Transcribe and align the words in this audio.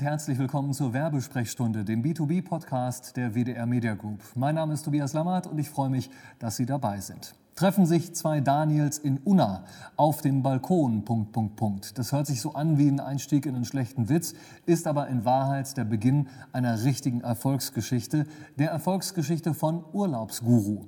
und 0.00 0.06
herzlich 0.06 0.38
willkommen 0.38 0.72
zur 0.72 0.94
Werbesprechstunde, 0.94 1.84
dem 1.84 2.02
B2B-Podcast 2.02 3.18
der 3.18 3.34
WDR 3.34 3.66
Media 3.66 3.94
Group. 3.94 4.20
Mein 4.34 4.54
Name 4.54 4.72
ist 4.72 4.84
Tobias 4.84 5.12
Lammert 5.12 5.46
und 5.46 5.58
ich 5.58 5.68
freue 5.68 5.90
mich, 5.90 6.08
dass 6.38 6.56
Sie 6.56 6.64
dabei 6.64 7.00
sind. 7.00 7.34
Treffen 7.54 7.84
sich 7.84 8.14
zwei 8.14 8.40
Daniels 8.40 8.96
in 8.96 9.18
Unna 9.18 9.64
auf 9.96 10.22
dem 10.22 10.42
Balkon. 10.42 11.04
Punkt, 11.04 11.32
Punkt, 11.32 11.56
Punkt. 11.56 11.98
Das 11.98 12.12
hört 12.12 12.26
sich 12.26 12.40
so 12.40 12.54
an 12.54 12.78
wie 12.78 12.88
ein 12.88 12.98
Einstieg 12.98 13.44
in 13.44 13.54
einen 13.54 13.66
schlechten 13.66 14.08
Witz, 14.08 14.32
ist 14.64 14.86
aber 14.86 15.08
in 15.08 15.26
Wahrheit 15.26 15.76
der 15.76 15.84
Beginn 15.84 16.28
einer 16.52 16.82
richtigen 16.82 17.20
Erfolgsgeschichte, 17.20 18.26
der 18.58 18.70
Erfolgsgeschichte 18.70 19.52
von 19.52 19.84
Urlaubsguru. 19.92 20.86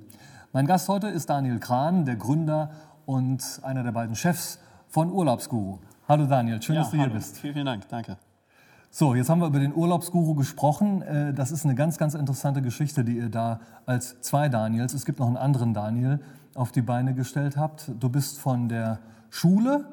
Mein 0.53 0.65
Gast 0.65 0.89
heute 0.89 1.07
ist 1.07 1.29
Daniel 1.29 1.59
Kran, 1.59 2.05
der 2.05 2.15
Gründer 2.15 2.71
und 3.05 3.59
einer 3.61 3.83
der 3.83 3.91
beiden 3.91 4.15
Chefs 4.15 4.57
von 4.87 5.11
Urlaubsguru. 5.11 5.77
Hallo 6.07 6.25
Daniel, 6.25 6.59
schön, 6.63 6.75
ja, 6.75 6.81
dass 6.81 6.89
du 6.89 6.97
hallo. 6.97 7.09
hier 7.09 7.19
bist. 7.19 7.37
Vielen, 7.37 7.53
vielen 7.53 7.65
Dank, 7.67 7.87
danke. 7.89 8.17
So, 8.95 9.15
jetzt 9.15 9.27
haben 9.27 9.39
wir 9.39 9.47
über 9.47 9.57
den 9.57 9.73
Urlaubsguru 9.73 10.35
gesprochen. 10.35 11.01
Äh, 11.01 11.33
Das 11.33 11.49
ist 11.49 11.65
eine 11.65 11.73
ganz, 11.73 11.97
ganz 11.97 12.13
interessante 12.13 12.61
Geschichte, 12.61 13.03
die 13.03 13.17
ihr 13.17 13.29
da 13.29 13.59
als 13.87 14.21
zwei 14.21 14.49
Daniels, 14.49 14.93
es 14.93 15.03
gibt 15.03 15.17
noch 15.17 15.25
einen 15.25 15.35
anderen 15.35 15.73
Daniel, 15.73 16.19
auf 16.53 16.71
die 16.71 16.83
Beine 16.83 17.15
gestellt 17.15 17.57
habt. 17.57 17.89
Du 17.99 18.09
bist 18.09 18.37
von 18.37 18.69
der 18.69 18.99
Schule 19.31 19.85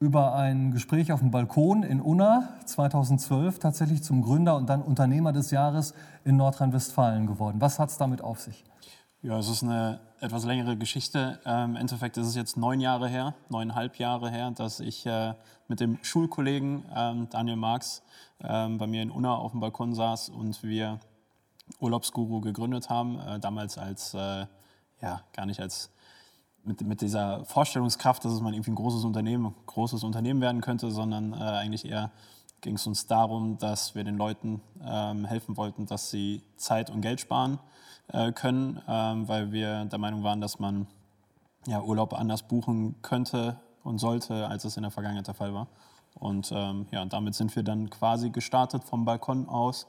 über 0.00 0.34
ein 0.34 0.70
Gespräch 0.70 1.12
auf 1.12 1.20
dem 1.20 1.30
Balkon 1.30 1.82
in 1.82 2.02
Unna 2.02 2.46
2012 2.66 3.58
tatsächlich 3.58 4.02
zum 4.02 4.20
Gründer 4.20 4.54
und 4.56 4.68
dann 4.68 4.82
Unternehmer 4.82 5.32
des 5.32 5.50
Jahres 5.50 5.94
in 6.24 6.36
Nordrhein-Westfalen 6.36 7.26
geworden. 7.26 7.56
Was 7.60 7.78
hat 7.78 7.88
es 7.88 7.96
damit 7.96 8.20
auf 8.20 8.38
sich? 8.38 8.64
Ja, 9.22 9.38
es 9.38 9.48
ist 9.48 9.62
eine 9.62 10.00
etwas 10.20 10.44
längere 10.44 10.76
Geschichte. 10.76 11.40
Ähm, 11.44 11.70
Im 11.70 11.76
Endeffekt 11.76 12.16
ist 12.16 12.26
es 12.26 12.34
jetzt 12.34 12.56
neun 12.56 12.80
Jahre 12.80 13.08
her, 13.08 13.34
neuneinhalb 13.48 13.96
Jahre 13.98 14.30
her, 14.30 14.50
dass 14.50 14.80
ich 14.80 15.06
äh, 15.06 15.34
mit 15.68 15.80
dem 15.80 15.98
Schulkollegen 16.02 16.84
ähm, 16.94 17.28
Daniel 17.30 17.56
Marx 17.56 18.02
ähm, 18.40 18.78
bei 18.78 18.86
mir 18.86 19.02
in 19.02 19.10
Unna 19.10 19.34
auf 19.34 19.52
dem 19.52 19.60
Balkon 19.60 19.94
saß 19.94 20.30
und 20.30 20.62
wir 20.62 21.00
Urlaubsguru 21.80 22.40
gegründet 22.40 22.88
haben. 22.88 23.20
Äh, 23.20 23.40
damals 23.40 23.78
als, 23.78 24.14
äh, 24.14 24.46
ja, 25.02 25.20
gar 25.32 25.46
nicht 25.46 25.60
als 25.60 25.90
mit, 26.64 26.80
mit 26.80 27.00
dieser 27.00 27.44
Vorstellungskraft, 27.44 28.24
dass 28.24 28.32
es 28.32 28.40
mal 28.40 28.54
irgendwie 28.54 28.72
ein 28.72 28.76
großes 28.76 29.04
Unternehmen, 29.04 29.54
großes 29.66 30.02
Unternehmen 30.02 30.40
werden 30.40 30.62
könnte, 30.62 30.90
sondern 30.90 31.32
eigentlich 31.32 31.84
eher 31.84 32.10
ging 32.60 32.74
es 32.74 32.86
uns 32.88 33.06
darum, 33.06 33.56
dass 33.58 33.94
wir 33.94 34.02
den 34.02 34.16
Leuten 34.16 34.60
helfen 35.28 35.56
wollten, 35.56 35.86
dass 35.86 36.10
sie 36.10 36.42
Zeit 36.56 36.90
und 36.90 37.02
Geld 37.02 37.20
sparen 37.20 37.60
äh, 38.12 38.32
können, 38.32 38.80
ähm, 38.88 39.28
weil 39.28 39.52
wir 39.52 39.84
der 39.84 39.98
Meinung 39.98 40.22
waren, 40.22 40.40
dass 40.40 40.58
man 40.58 40.86
ja, 41.66 41.82
Urlaub 41.82 42.14
anders 42.14 42.42
buchen 42.42 42.96
könnte 43.02 43.56
und 43.82 43.98
sollte, 43.98 44.48
als 44.48 44.64
es 44.64 44.76
in 44.76 44.82
der 44.82 44.90
Vergangenheit 44.90 45.26
der 45.26 45.34
Fall 45.34 45.52
war. 45.54 45.68
Und 46.18 46.50
ähm, 46.50 46.86
ja, 46.90 47.04
damit 47.04 47.34
sind 47.34 47.54
wir 47.56 47.62
dann 47.62 47.90
quasi 47.90 48.30
gestartet 48.30 48.84
vom 48.84 49.04
Balkon 49.04 49.48
aus. 49.48 49.86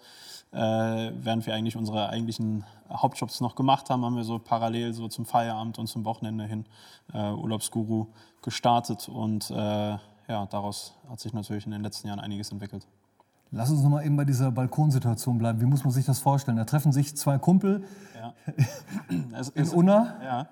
Äh, 0.51 0.57
während 0.57 1.45
wir 1.45 1.53
eigentlich 1.53 1.77
unsere 1.77 2.09
eigentlichen 2.09 2.65
Hauptjobs 2.89 3.39
noch 3.39 3.55
gemacht 3.55 3.89
haben, 3.89 4.03
haben 4.03 4.15
wir 4.15 4.23
so 4.23 4.37
parallel 4.39 4.93
so 4.93 5.07
zum 5.07 5.25
Feierabend 5.25 5.79
und 5.79 5.87
zum 5.87 6.03
Wochenende 6.03 6.45
hin 6.45 6.65
äh, 7.13 7.31
Urlaubsguru 7.31 8.07
gestartet. 8.41 9.07
Und 9.07 9.49
äh, 9.51 9.97
ja, 10.27 10.45
daraus 10.49 10.95
hat 11.09 11.19
sich 11.19 11.33
natürlich 11.33 11.65
in 11.65 11.71
den 11.71 11.81
letzten 11.81 12.07
Jahren 12.07 12.19
einiges 12.19 12.51
entwickelt. 12.51 12.85
Lass 13.51 13.69
uns 13.71 13.81
noch 13.81 13.89
mal 13.89 14.05
eben 14.05 14.17
bei 14.17 14.25
dieser 14.25 14.51
Balkonsituation 14.51 15.37
bleiben. 15.37 15.61
Wie 15.61 15.65
muss 15.65 15.83
man 15.83 15.91
sich 15.93 16.05
das 16.05 16.19
vorstellen? 16.19 16.57
Da 16.57 16.65
treffen 16.65 16.91
sich 16.91 17.15
zwei 17.15 17.37
Kumpel 17.37 17.83
Ja. 18.19 18.33
Es- 19.39 19.49
in 19.55 19.63
es- 19.63 19.73
Unna. 19.73 20.15
Ja. 20.23 20.47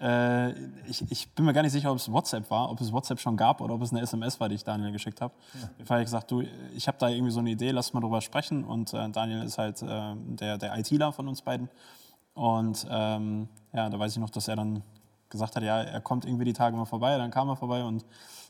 Äh, 0.00 0.52
ich, 0.88 1.08
ich 1.12 1.32
bin 1.34 1.44
mir 1.44 1.52
gar 1.52 1.62
nicht 1.62 1.72
sicher, 1.72 1.92
ob 1.92 1.98
es 1.98 2.10
WhatsApp 2.10 2.50
war, 2.50 2.70
ob 2.70 2.80
es 2.80 2.92
WhatsApp 2.92 3.20
schon 3.20 3.36
gab 3.36 3.60
oder 3.60 3.74
ob 3.74 3.82
es 3.82 3.92
eine 3.92 4.00
SMS 4.00 4.40
war, 4.40 4.48
die 4.48 4.56
ich 4.56 4.64
Daniel 4.64 4.90
geschickt 4.90 5.20
habe. 5.20 5.32
Ich 5.78 5.88
habe 5.88 6.02
gesagt, 6.02 6.30
du, 6.30 6.42
ich 6.74 6.88
habe 6.88 6.98
da 6.98 7.08
irgendwie 7.08 7.30
so 7.30 7.38
eine 7.40 7.50
Idee, 7.50 7.70
lass 7.70 7.92
mal 7.92 8.00
drüber 8.00 8.20
sprechen. 8.20 8.64
Und 8.64 8.92
äh, 8.94 9.08
Daniel 9.10 9.42
ist 9.42 9.58
halt 9.58 9.80
äh, 9.82 10.14
der, 10.16 10.58
der 10.58 10.76
ITler 10.78 11.12
von 11.12 11.28
uns 11.28 11.42
beiden. 11.42 11.68
Und 12.34 12.86
ähm, 12.90 13.48
ja, 13.72 13.90
da 13.90 13.98
weiß 13.98 14.12
ich 14.12 14.18
noch, 14.18 14.30
dass 14.30 14.48
er 14.48 14.56
dann 14.56 14.82
gesagt 15.28 15.54
hat, 15.54 15.62
ja, 15.62 15.82
er 15.82 16.00
kommt 16.00 16.24
irgendwie 16.24 16.46
die 16.46 16.52
Tage 16.54 16.76
mal 16.76 16.84
vorbei. 16.86 17.16
Dann 17.18 17.30
kam 17.30 17.48
er 17.48 17.56
vorbei 17.56 17.84
und 17.84 18.04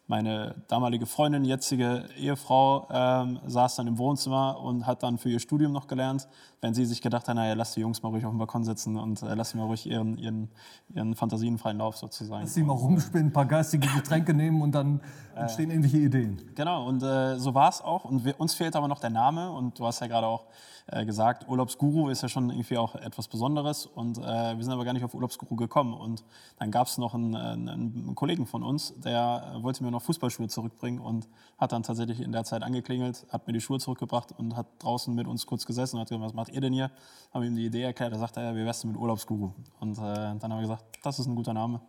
meine 0.07 0.55
damalige 0.69 1.07
Freundin, 1.07 1.45
jetzige 1.45 2.09
Ehefrau, 2.19 2.89
ähm, 2.91 3.41
saß 3.47 3.77
dann 3.77 3.87
im 3.87 3.99
Wohnzimmer 3.99 4.61
und 4.61 4.87
hat 4.87 5.03
dann 5.03 5.19
für 5.19 5.31
ihr 5.31 5.39
Studium 5.39 5.73
noch 5.73 5.87
gelernt, 5.87 6.29
wenn 6.63 6.75
sie 6.75 6.87
sich 6.87 7.03
gedacht 7.03 7.29
hat, 7.29 7.35
naja, 7.35 7.55
lass 7.55 7.75
die 7.75 7.81
Jungs 7.81 8.03
mal 8.03 8.11
ruhig 8.11 8.25
auf 8.25 8.31
dem 8.31 8.39
Balkon 8.39 8.65
sitzen 8.65 8.97
und 8.97 9.21
äh, 9.23 9.35
lass 9.35 9.51
sie 9.51 9.59
mal 9.59 9.65
ruhig 9.65 9.85
ihren, 9.85 10.17
ihren, 10.17 10.49
ihren 10.95 11.17
Fantasien 11.17 11.59
freien 11.59 11.79
Lauf 11.79 11.97
sozusagen. 11.97 12.45
Dass 12.45 12.55
sie 12.55 12.63
mal 12.63 12.75
rumspinnen, 12.75 13.29
ein 13.29 13.33
paar 13.33 13.47
geistige 13.47 13.89
Getränke 13.89 14.33
nehmen 14.33 14.63
und 14.63 14.73
dann 14.73 15.01
entstehen 15.35 15.71
irgendwelche 15.71 15.99
Ideen. 15.99 16.41
Genau, 16.55 16.87
und 16.87 17.03
äh, 17.03 17.39
so 17.39 17.55
war 17.55 17.69
es 17.69 17.81
auch. 17.81 18.05
Und 18.05 18.25
wir, 18.25 18.39
uns 18.41 18.55
fehlt 18.55 18.77
aber 18.77 18.89
noch 18.89 19.01
der 19.01 19.11
Name. 19.11 19.51
Und 19.51 19.79
du 19.79 19.87
hast 19.87 20.01
ja 20.01 20.07
gerade 20.07 20.27
auch 20.27 20.47
äh, 20.87 21.05
gesagt, 21.05 21.49
Urlaubsguru 21.49 22.09
ist 22.09 22.23
ja 22.23 22.29
schon 22.29 22.51
irgendwie 22.51 22.77
auch 22.77 22.95
etwas 22.95 23.29
Besonderes. 23.29 23.87
Und 23.87 24.19
äh, 24.19 24.23
wir 24.23 24.63
sind 24.63 24.73
aber 24.73 24.85
gar 24.85 24.93
nicht 24.93 25.05
auf 25.05 25.15
Urlaubsguru 25.15 25.57
gekommen. 25.57 25.95
Und 25.95 26.25
dann 26.59 26.71
gab 26.71 26.87
es 26.87 26.99
noch 26.99 27.15
einen, 27.15 27.35
einen, 27.35 28.15
Kollegen 28.15 28.47
von 28.47 28.63
uns, 28.63 28.95
der 29.01 29.55
äh, 29.57 29.63
wollte 29.63 29.83
mir 29.85 29.91
noch 29.91 30.03
Fußballschuhe 30.03 30.49
zurückbringen 30.49 31.01
und 31.01 31.29
hat 31.59 31.73
dann 31.73 31.83
tatsächlich 31.83 32.21
in 32.21 32.33
der 32.33 32.45
Zeit 32.45 32.63
angeklingelt, 32.63 33.27
hat 33.31 33.47
mir 33.47 33.53
die 33.53 33.61
Schuhe 33.61 33.79
zurückgebracht 33.79 34.33
und 34.33 34.57
hat 34.57 34.67
draußen 34.81 35.15
mit 35.15 35.27
uns 35.27 35.47
kurz 35.47 35.67
gesessen 35.67 35.97
und 35.97 36.03
hat 36.03 36.09
gesagt, 36.09 36.25
was 36.25 36.35
macht 36.35 36.52
ihr 36.55 36.61
denn 36.61 36.73
hier? 36.73 36.91
Haben 37.33 37.45
ihm 37.45 37.57
die 37.57 37.67
Idee 37.67 37.83
erklärt. 37.83 38.13
Da 38.13 38.19
sagte 38.19 38.41
er, 38.41 38.55
wie 38.55 38.65
wär's 38.65 38.81
denn 38.81 38.93
mit 38.93 39.01
Urlaubsguru? 39.01 39.53
Und 39.81 39.99
äh, 39.99 40.03
dann 40.03 40.43
haben 40.43 40.57
wir 40.57 40.63
gesagt, 40.63 40.85
das 41.03 41.19
ist 41.19 41.27
ein 41.27 41.35
guter 41.35 41.53
Name. 41.55 41.81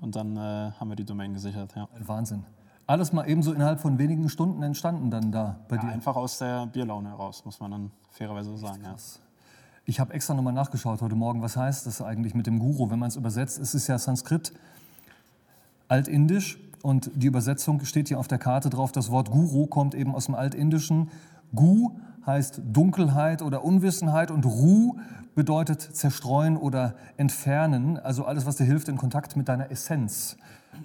Und 0.00 0.16
dann 0.16 0.36
äh, 0.36 0.40
haben 0.78 0.88
wir 0.88 0.96
die 0.96 1.04
Domain 1.04 1.32
gesichert. 1.32 1.74
Ja. 1.76 1.88
Ein 1.94 2.06
Wahnsinn. 2.08 2.44
Alles 2.86 3.12
mal 3.12 3.28
ebenso 3.28 3.52
innerhalb 3.52 3.80
von 3.80 3.98
wenigen 3.98 4.28
Stunden 4.28 4.62
entstanden 4.62 5.10
dann 5.10 5.30
da 5.32 5.60
bei 5.68 5.76
Ja, 5.76 5.82
dir. 5.82 5.88
einfach 5.88 6.16
aus 6.16 6.38
der 6.38 6.66
Bierlaune 6.66 7.10
heraus, 7.10 7.44
muss 7.44 7.60
man 7.60 7.70
dann 7.70 7.90
fairerweise 8.10 8.50
so 8.50 8.56
sagen. 8.56 8.82
Ja. 8.82 8.96
Ich 9.84 10.00
habe 10.00 10.12
extra 10.14 10.34
nochmal 10.34 10.52
nachgeschaut 10.52 11.00
heute 11.00 11.14
Morgen, 11.14 11.42
was 11.42 11.56
heißt 11.56 11.86
das 11.86 12.02
eigentlich 12.02 12.34
mit 12.34 12.46
dem 12.46 12.58
Guru? 12.58 12.90
Wenn 12.90 12.98
man 12.98 13.08
es 13.08 13.16
übersetzt, 13.16 13.58
es 13.58 13.74
ist 13.74 13.86
ja 13.86 13.98
Sanskrit, 13.98 14.52
Altindisch 15.88 16.58
und 16.82 17.10
die 17.14 17.26
Übersetzung 17.26 17.84
steht 17.84 18.08
hier 18.08 18.18
auf 18.18 18.28
der 18.28 18.38
Karte 18.38 18.70
drauf. 18.70 18.92
Das 18.92 19.10
Wort 19.10 19.30
Guru 19.30 19.66
kommt 19.66 19.94
eben 19.94 20.14
aus 20.14 20.26
dem 20.26 20.34
Altindischen. 20.34 21.10
Gu 21.54 21.90
heißt 22.26 22.62
Dunkelheit 22.72 23.42
oder 23.42 23.64
Unwissenheit 23.64 24.30
und 24.30 24.44
Ru 24.44 24.96
bedeutet 25.34 25.80
zerstreuen 25.80 26.56
oder 26.56 26.94
entfernen. 27.16 27.98
Also 27.98 28.24
alles, 28.24 28.46
was 28.46 28.56
dir 28.56 28.64
hilft, 28.64 28.88
in 28.88 28.96
Kontakt 28.96 29.36
mit 29.36 29.48
deiner 29.48 29.70
Essenz 29.70 30.36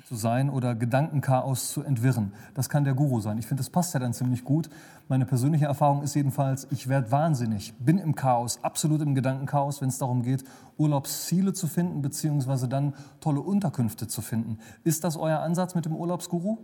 zu 0.06 0.16
sein 0.16 0.50
oder 0.50 0.76
Gedankenchaos 0.76 1.72
zu 1.72 1.84
entwirren. 1.84 2.34
Das 2.54 2.70
kann 2.70 2.84
der 2.84 2.94
Guru 2.94 3.20
sein. 3.22 3.38
Ich 3.38 3.48
finde, 3.48 3.62
das 3.62 3.70
passt 3.70 3.94
ja 3.94 4.00
dann 4.00 4.14
ziemlich 4.14 4.44
gut. 4.44 4.70
Meine 5.08 5.26
persönliche 5.26 5.66
Erfahrung 5.66 6.04
ist 6.04 6.14
jedenfalls, 6.14 6.68
ich 6.72 6.90
werde 6.90 7.12
wahnsinnig, 7.12 7.74
bin 7.80 7.98
im 7.98 8.16
Chaos, 8.16 8.60
absolut 8.62 9.02
im 9.02 9.16
Gedankenchaos, 9.16 9.82
wenn 9.82 9.90
es 9.90 9.98
darum 9.98 10.24
geht, 10.24 10.44
Urlaubsziele 10.78 11.54
zu 11.54 11.68
finden, 11.68 12.02
beziehungsweise 12.02 12.68
dann 12.68 12.94
tolle 13.22 13.40
Unterkünfte 13.40 14.08
zu 14.08 14.22
finden. 14.22 14.60
Ist 14.84 15.04
das 15.04 15.16
euer 15.16 15.40
Ansatz 15.40 15.76
mit 15.76 15.86
dem 15.86 15.96
Urlaubsguru? 15.96 16.58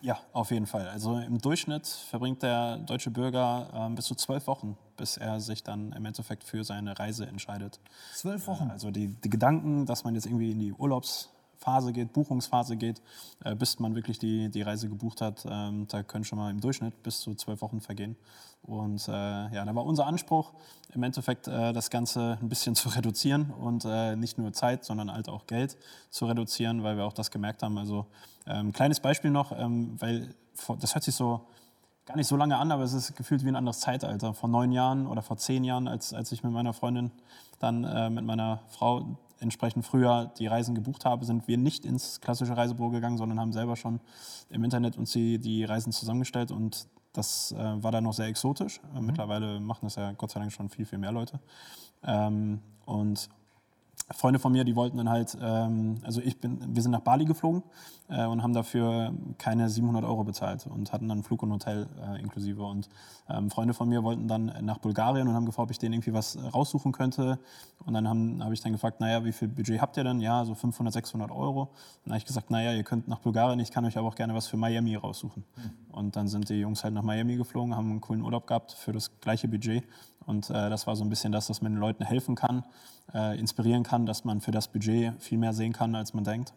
Ja, 0.00 0.18
auf 0.32 0.50
jeden 0.50 0.66
Fall. 0.66 0.88
Also 0.88 1.18
im 1.18 1.38
Durchschnitt 1.40 1.86
verbringt 1.86 2.42
der 2.42 2.78
deutsche 2.78 3.10
Bürger 3.10 3.68
ähm, 3.74 3.94
bis 3.94 4.06
zu 4.06 4.14
zwölf 4.14 4.46
Wochen, 4.46 4.76
bis 4.96 5.16
er 5.16 5.40
sich 5.40 5.62
dann 5.62 5.92
im 5.92 6.04
Endeffekt 6.04 6.44
für 6.44 6.64
seine 6.64 6.98
Reise 6.98 7.26
entscheidet. 7.26 7.80
Zwölf 8.14 8.46
Wochen. 8.46 8.70
Also 8.70 8.90
die, 8.90 9.08
die 9.08 9.30
Gedanken, 9.30 9.86
dass 9.86 10.04
man 10.04 10.14
jetzt 10.14 10.26
irgendwie 10.26 10.52
in 10.52 10.58
die 10.58 10.72
Urlaubsphase 11.56 11.92
geht, 11.92 12.12
Buchungsphase 12.12 12.76
geht, 12.76 13.02
äh, 13.44 13.54
bis 13.54 13.78
man 13.78 13.94
wirklich 13.94 14.18
die, 14.18 14.48
die 14.48 14.62
Reise 14.62 14.88
gebucht 14.88 15.20
hat, 15.20 15.44
ähm, 15.48 15.86
da 15.88 16.02
können 16.02 16.24
schon 16.24 16.38
mal 16.38 16.50
im 16.50 16.60
Durchschnitt 16.60 17.02
bis 17.02 17.20
zu 17.20 17.34
zwölf 17.34 17.60
Wochen 17.60 17.80
vergehen. 17.80 18.16
Und 18.62 19.06
äh, 19.08 19.12
ja, 19.12 19.64
da 19.64 19.74
war 19.74 19.84
unser 19.84 20.06
Anspruch, 20.06 20.52
im 20.92 21.02
Endeffekt 21.02 21.46
äh, 21.48 21.72
das 21.72 21.90
Ganze 21.90 22.38
ein 22.40 22.48
bisschen 22.48 22.74
zu 22.74 22.88
reduzieren 22.90 23.50
und 23.50 23.84
äh, 23.84 24.16
nicht 24.16 24.38
nur 24.38 24.52
Zeit, 24.52 24.84
sondern 24.84 25.12
halt 25.12 25.28
auch 25.28 25.46
Geld 25.46 25.76
zu 26.10 26.26
reduzieren, 26.26 26.82
weil 26.82 26.96
wir 26.96 27.04
auch 27.04 27.12
das 27.12 27.30
gemerkt 27.30 27.62
haben. 27.62 27.78
Also 27.78 28.06
ähm, 28.46 28.72
kleines 28.72 29.00
Beispiel 29.00 29.30
noch, 29.30 29.52
ähm, 29.52 29.96
weil 29.98 30.34
das 30.80 30.94
hört 30.94 31.04
sich 31.04 31.14
so 31.14 31.42
gar 32.06 32.16
nicht 32.16 32.28
so 32.28 32.36
lange 32.36 32.56
an, 32.56 32.70
aber 32.70 32.84
es 32.84 32.92
ist 32.92 33.16
gefühlt 33.16 33.44
wie 33.44 33.48
ein 33.48 33.56
anderes 33.56 33.80
Zeitalter. 33.80 34.32
Vor 34.32 34.48
neun 34.48 34.72
Jahren 34.72 35.06
oder 35.06 35.22
vor 35.22 35.36
zehn 35.36 35.64
Jahren, 35.64 35.88
als, 35.88 36.14
als 36.14 36.32
ich 36.32 36.42
mit 36.44 36.52
meiner 36.52 36.72
Freundin 36.72 37.10
dann 37.58 37.84
äh, 37.84 38.10
mit 38.10 38.24
meiner 38.24 38.60
Frau 38.68 39.18
entsprechend 39.40 39.84
früher 39.84 40.32
die 40.38 40.46
Reisen 40.46 40.74
gebucht 40.74 41.04
habe, 41.04 41.24
sind 41.24 41.46
wir 41.48 41.58
nicht 41.58 41.84
ins 41.84 42.20
klassische 42.20 42.56
Reisebüro 42.56 42.90
gegangen, 42.90 43.18
sondern 43.18 43.40
haben 43.40 43.52
selber 43.52 43.76
schon 43.76 44.00
im 44.48 44.64
Internet 44.64 44.96
uns 44.96 45.12
die, 45.12 45.38
die 45.38 45.64
Reisen 45.64 45.92
zusammengestellt 45.92 46.50
und 46.50 46.88
das 47.12 47.52
äh, 47.52 47.82
war 47.82 47.92
dann 47.92 48.04
noch 48.04 48.12
sehr 48.12 48.26
exotisch. 48.26 48.80
Äh, 48.94 49.00
Mittlerweile 49.00 49.60
machen 49.60 49.86
das 49.86 49.96
ja 49.96 50.12
Gott 50.12 50.30
sei 50.30 50.40
Dank 50.40 50.52
schon 50.52 50.68
viel, 50.68 50.84
viel 50.84 50.98
mehr 50.98 51.12
Leute. 51.12 51.40
Ähm, 52.04 52.60
und 52.84 53.28
Freunde 54.10 54.38
von 54.38 54.52
mir, 54.52 54.62
die 54.62 54.76
wollten 54.76 54.98
dann 54.98 55.10
halt, 55.10 55.36
ähm, 55.40 55.96
also 56.04 56.20
ich 56.20 56.38
bin, 56.40 56.60
wir 56.74 56.80
sind 56.80 56.92
nach 56.92 57.00
Bali 57.00 57.24
geflogen 57.24 57.64
äh, 58.08 58.24
und 58.26 58.42
haben 58.42 58.52
dafür 58.52 59.12
keine 59.36 59.68
700 59.68 60.04
Euro 60.04 60.22
bezahlt 60.22 60.66
und 60.68 60.92
hatten 60.92 61.08
dann 61.08 61.24
Flug 61.24 61.42
und 61.42 61.50
Hotel 61.50 61.88
äh, 62.00 62.20
inklusive. 62.20 62.62
Und 62.62 62.88
ähm, 63.28 63.50
Freunde 63.50 63.74
von 63.74 63.88
mir 63.88 64.04
wollten 64.04 64.28
dann 64.28 64.52
nach 64.62 64.78
Bulgarien 64.78 65.26
und 65.26 65.34
haben 65.34 65.44
gefragt, 65.44 65.66
ob 65.66 65.70
ich 65.72 65.78
denen 65.78 65.94
irgendwie 65.94 66.12
was 66.12 66.38
raussuchen 66.54 66.92
könnte. 66.92 67.40
Und 67.84 67.94
dann 67.94 68.08
habe 68.08 68.44
hab 68.44 68.52
ich 68.52 68.60
dann 68.60 68.70
gefragt, 68.70 69.00
naja, 69.00 69.24
wie 69.24 69.32
viel 69.32 69.48
Budget 69.48 69.80
habt 69.80 69.96
ihr 69.96 70.04
denn? 70.04 70.20
Ja, 70.20 70.44
so 70.44 70.54
500, 70.54 70.94
600 70.94 71.32
Euro. 71.32 71.62
Und 71.62 71.70
dann 72.04 72.12
habe 72.12 72.18
ich 72.18 72.26
gesagt, 72.26 72.50
naja, 72.50 72.74
ihr 72.74 72.84
könnt 72.84 73.08
nach 73.08 73.18
Bulgarien, 73.18 73.58
ich 73.58 73.72
kann 73.72 73.84
euch 73.84 73.98
aber 73.98 74.06
auch 74.06 74.14
gerne 74.14 74.34
was 74.34 74.46
für 74.46 74.56
Miami 74.56 74.94
raussuchen. 74.94 75.44
Mhm. 75.56 75.94
Und 75.94 76.16
dann 76.16 76.28
sind 76.28 76.48
die 76.48 76.60
Jungs 76.60 76.84
halt 76.84 76.94
nach 76.94 77.02
Miami 77.02 77.36
geflogen, 77.36 77.74
haben 77.74 77.90
einen 77.90 78.00
coolen 78.00 78.22
Urlaub 78.22 78.46
gehabt 78.46 78.70
für 78.72 78.92
das 78.92 79.20
gleiche 79.20 79.48
Budget. 79.48 79.82
Und 80.26 80.50
äh, 80.50 80.68
das 80.68 80.86
war 80.86 80.96
so 80.96 81.04
ein 81.04 81.08
bisschen 81.08 81.32
das, 81.32 81.46
dass 81.46 81.62
man 81.62 81.72
den 81.72 81.80
Leuten 81.80 82.04
helfen 82.04 82.34
kann, 82.34 82.64
äh, 83.14 83.38
inspirieren 83.38 83.84
kann, 83.84 84.06
dass 84.06 84.24
man 84.24 84.40
für 84.40 84.50
das 84.50 84.68
Budget 84.68 85.20
viel 85.22 85.38
mehr 85.38 85.52
sehen 85.52 85.72
kann, 85.72 85.94
als 85.94 86.14
man 86.14 86.24
denkt. 86.24 86.52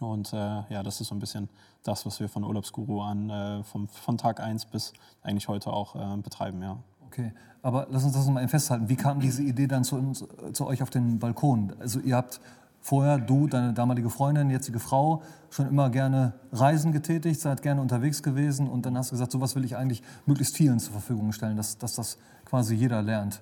Und 0.00 0.32
äh, 0.32 0.36
ja, 0.36 0.82
das 0.82 1.00
ist 1.00 1.08
so 1.08 1.14
ein 1.14 1.20
bisschen 1.20 1.48
das, 1.84 2.04
was 2.06 2.18
wir 2.18 2.28
von 2.28 2.44
Urlaubsguru 2.44 3.00
an 3.02 3.30
äh, 3.30 3.62
vom, 3.62 3.88
von 3.88 4.18
Tag 4.18 4.40
1 4.40 4.66
bis 4.66 4.92
eigentlich 5.22 5.48
heute 5.48 5.72
auch 5.72 5.94
äh, 5.94 6.16
betreiben. 6.16 6.60
Ja. 6.60 6.78
Okay, 7.06 7.32
aber 7.62 7.86
lass 7.90 8.04
uns 8.04 8.14
das 8.14 8.26
mal 8.28 8.46
festhalten. 8.48 8.88
Wie 8.88 8.96
kam 8.96 9.20
diese 9.20 9.42
Idee 9.42 9.66
dann 9.68 9.84
zu, 9.84 9.96
uns, 9.96 10.24
zu 10.52 10.66
euch 10.66 10.82
auf 10.82 10.90
den 10.90 11.18
Balkon? 11.18 11.74
Also 11.78 12.00
ihr 12.00 12.16
habt 12.16 12.40
vorher, 12.82 13.18
du, 13.18 13.46
deine 13.46 13.72
damalige 13.72 14.10
Freundin, 14.10 14.50
jetzige 14.50 14.78
Frau, 14.78 15.22
schon 15.50 15.68
immer 15.68 15.88
gerne 15.88 16.34
Reisen 16.52 16.92
getätigt, 16.92 17.40
seid 17.40 17.62
gerne 17.62 17.80
unterwegs 17.80 18.22
gewesen 18.22 18.68
und 18.68 18.84
dann 18.84 18.98
hast 18.98 19.10
du 19.10 19.14
gesagt, 19.14 19.32
sowas 19.32 19.56
will 19.56 19.64
ich 19.64 19.76
eigentlich 19.76 20.02
möglichst 20.26 20.56
vielen 20.56 20.78
zur 20.78 20.92
Verfügung 20.92 21.32
stellen, 21.32 21.56
dass, 21.56 21.78
dass 21.78 21.94
das 21.94 22.18
quasi 22.44 22.74
jeder 22.74 23.00
lernt. 23.00 23.40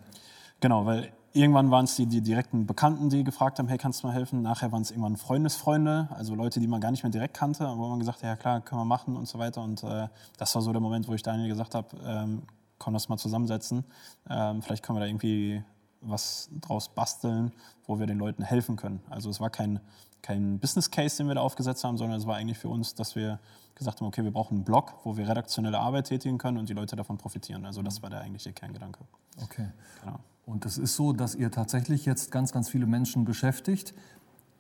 Genau, 0.60 0.87
weil 0.87 1.10
Irgendwann 1.32 1.70
waren 1.70 1.84
es 1.84 1.94
die, 1.94 2.06
die, 2.06 2.22
direkten 2.22 2.66
Bekannten, 2.66 3.08
die 3.08 3.22
gefragt 3.22 3.60
haben, 3.60 3.69
hey, 3.69 3.78
kannst 3.78 4.02
du 4.02 4.08
mal 4.08 4.12
helfen? 4.12 4.42
Nachher 4.42 4.72
waren 4.72 4.82
es 4.82 4.90
irgendwann 4.90 5.16
Freundesfreunde, 5.16 6.08
also 6.10 6.34
Leute, 6.34 6.58
die 6.58 6.66
man 6.66 6.81
gar 6.81 6.90
nicht 6.90 7.04
mehr 7.04 7.12
direkt 7.12 7.34
kannte, 7.34 7.72
wo 7.76 7.87
man 7.87 8.00
gesagt 8.00 8.19
hat, 8.19 8.25
ja 8.25 8.34
klar, 8.34 8.60
können 8.60 8.81
wir 8.81 8.84
machen 8.84 9.16
und 9.16 9.28
so 9.28 9.38
weiter. 9.38 9.62
Und 9.62 9.84
äh, 9.84 10.08
das 10.38 10.52
war 10.56 10.62
so 10.62 10.72
der 10.72 10.81
Moment, 10.81 11.06
wo 11.06 11.14
ich 11.14 11.22
Daniel 11.22 11.48
gesagt 11.48 11.76
habe, 11.76 11.87
ähm, 12.04 12.42
komm, 12.78 12.94
lass 12.94 13.08
mal 13.08 13.16
zusammensetzen. 13.16 13.84
Ähm, 14.28 14.60
vielleicht 14.60 14.82
können 14.82 14.96
wir 14.96 15.02
da 15.02 15.06
irgendwie 15.06 15.62
was 16.00 16.49
draus 16.61 16.88
basteln, 16.88 17.52
wo 17.87 17.99
wir 17.99 18.06
den 18.06 18.19
Leuten 18.19 18.43
helfen 18.43 18.76
können. 18.76 19.00
Also 19.11 19.31
es 19.31 19.41
war 19.41 19.50
kein, 19.50 19.81
kein 20.23 20.58
Business 20.58 20.91
Case, 20.91 21.19
den 21.19 21.29
wir 21.29 21.35
da 21.35 21.41
aufgesetzt 21.41 21.85
haben, 21.85 21.99
sondern 21.99 22.19
es 22.19 22.26
war 22.26 22.37
eigentlich 22.37 22.58
für 22.58 22.69
uns, 22.69 22.94
dass 22.94 23.17
wir 23.17 23.38
gesagt 23.75 24.00
haben, 24.00 24.08
okay, 24.08 24.25
wir 24.25 24.32
brauchen 24.32 24.56
einen 24.56 24.64
Blog, 24.64 24.94
wo 25.05 25.17
wir 25.17 25.29
redaktionelle 25.29 25.79
Arbeit 25.79 26.06
tätigen 26.06 26.38
können 26.38 26.58
und 26.58 26.69
die 26.69 26.75
Leute 26.75 26.97
davon 26.97 27.19
profitieren. 27.19 27.64
Also 27.64 27.82
das 27.82 28.02
war 28.02 28.11
der 28.11 28.20
eigentliche 28.20 28.52
Kerngedanke. 28.52 29.00
Okay. 29.43 29.69
Genau. 30.02 30.20
Und 30.47 30.67
es 30.67 30.79
ist 30.79 30.97
so, 30.97 31.12
dass 31.12 31.35
ihr 31.35 31.50
tatsächlich 31.50 32.06
jetzt 32.06 32.31
ganz, 32.31 32.52
ganz 32.52 32.69
viele 32.69 32.87
Menschen 32.87 33.25
beschäftigt, 33.25 33.94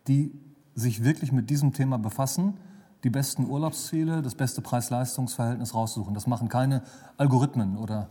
die 0.06 0.32
sich 0.74 1.04
wirklich 1.04 1.32
mit 1.32 1.50
diesem 1.50 1.72
Thema 1.72 1.98
befassen, 1.98 2.58
die 3.04 3.10
besten 3.10 3.46
Urlaubsziele, 3.46 4.22
das 4.22 4.34
beste 4.34 4.60
Preis-Leistungs-Verhältnis 4.60 5.74
raussuchen. 5.74 6.14
Das 6.14 6.26
machen 6.26 6.48
keine 6.48 6.82
Algorithmen 7.16 7.76
oder 7.76 8.08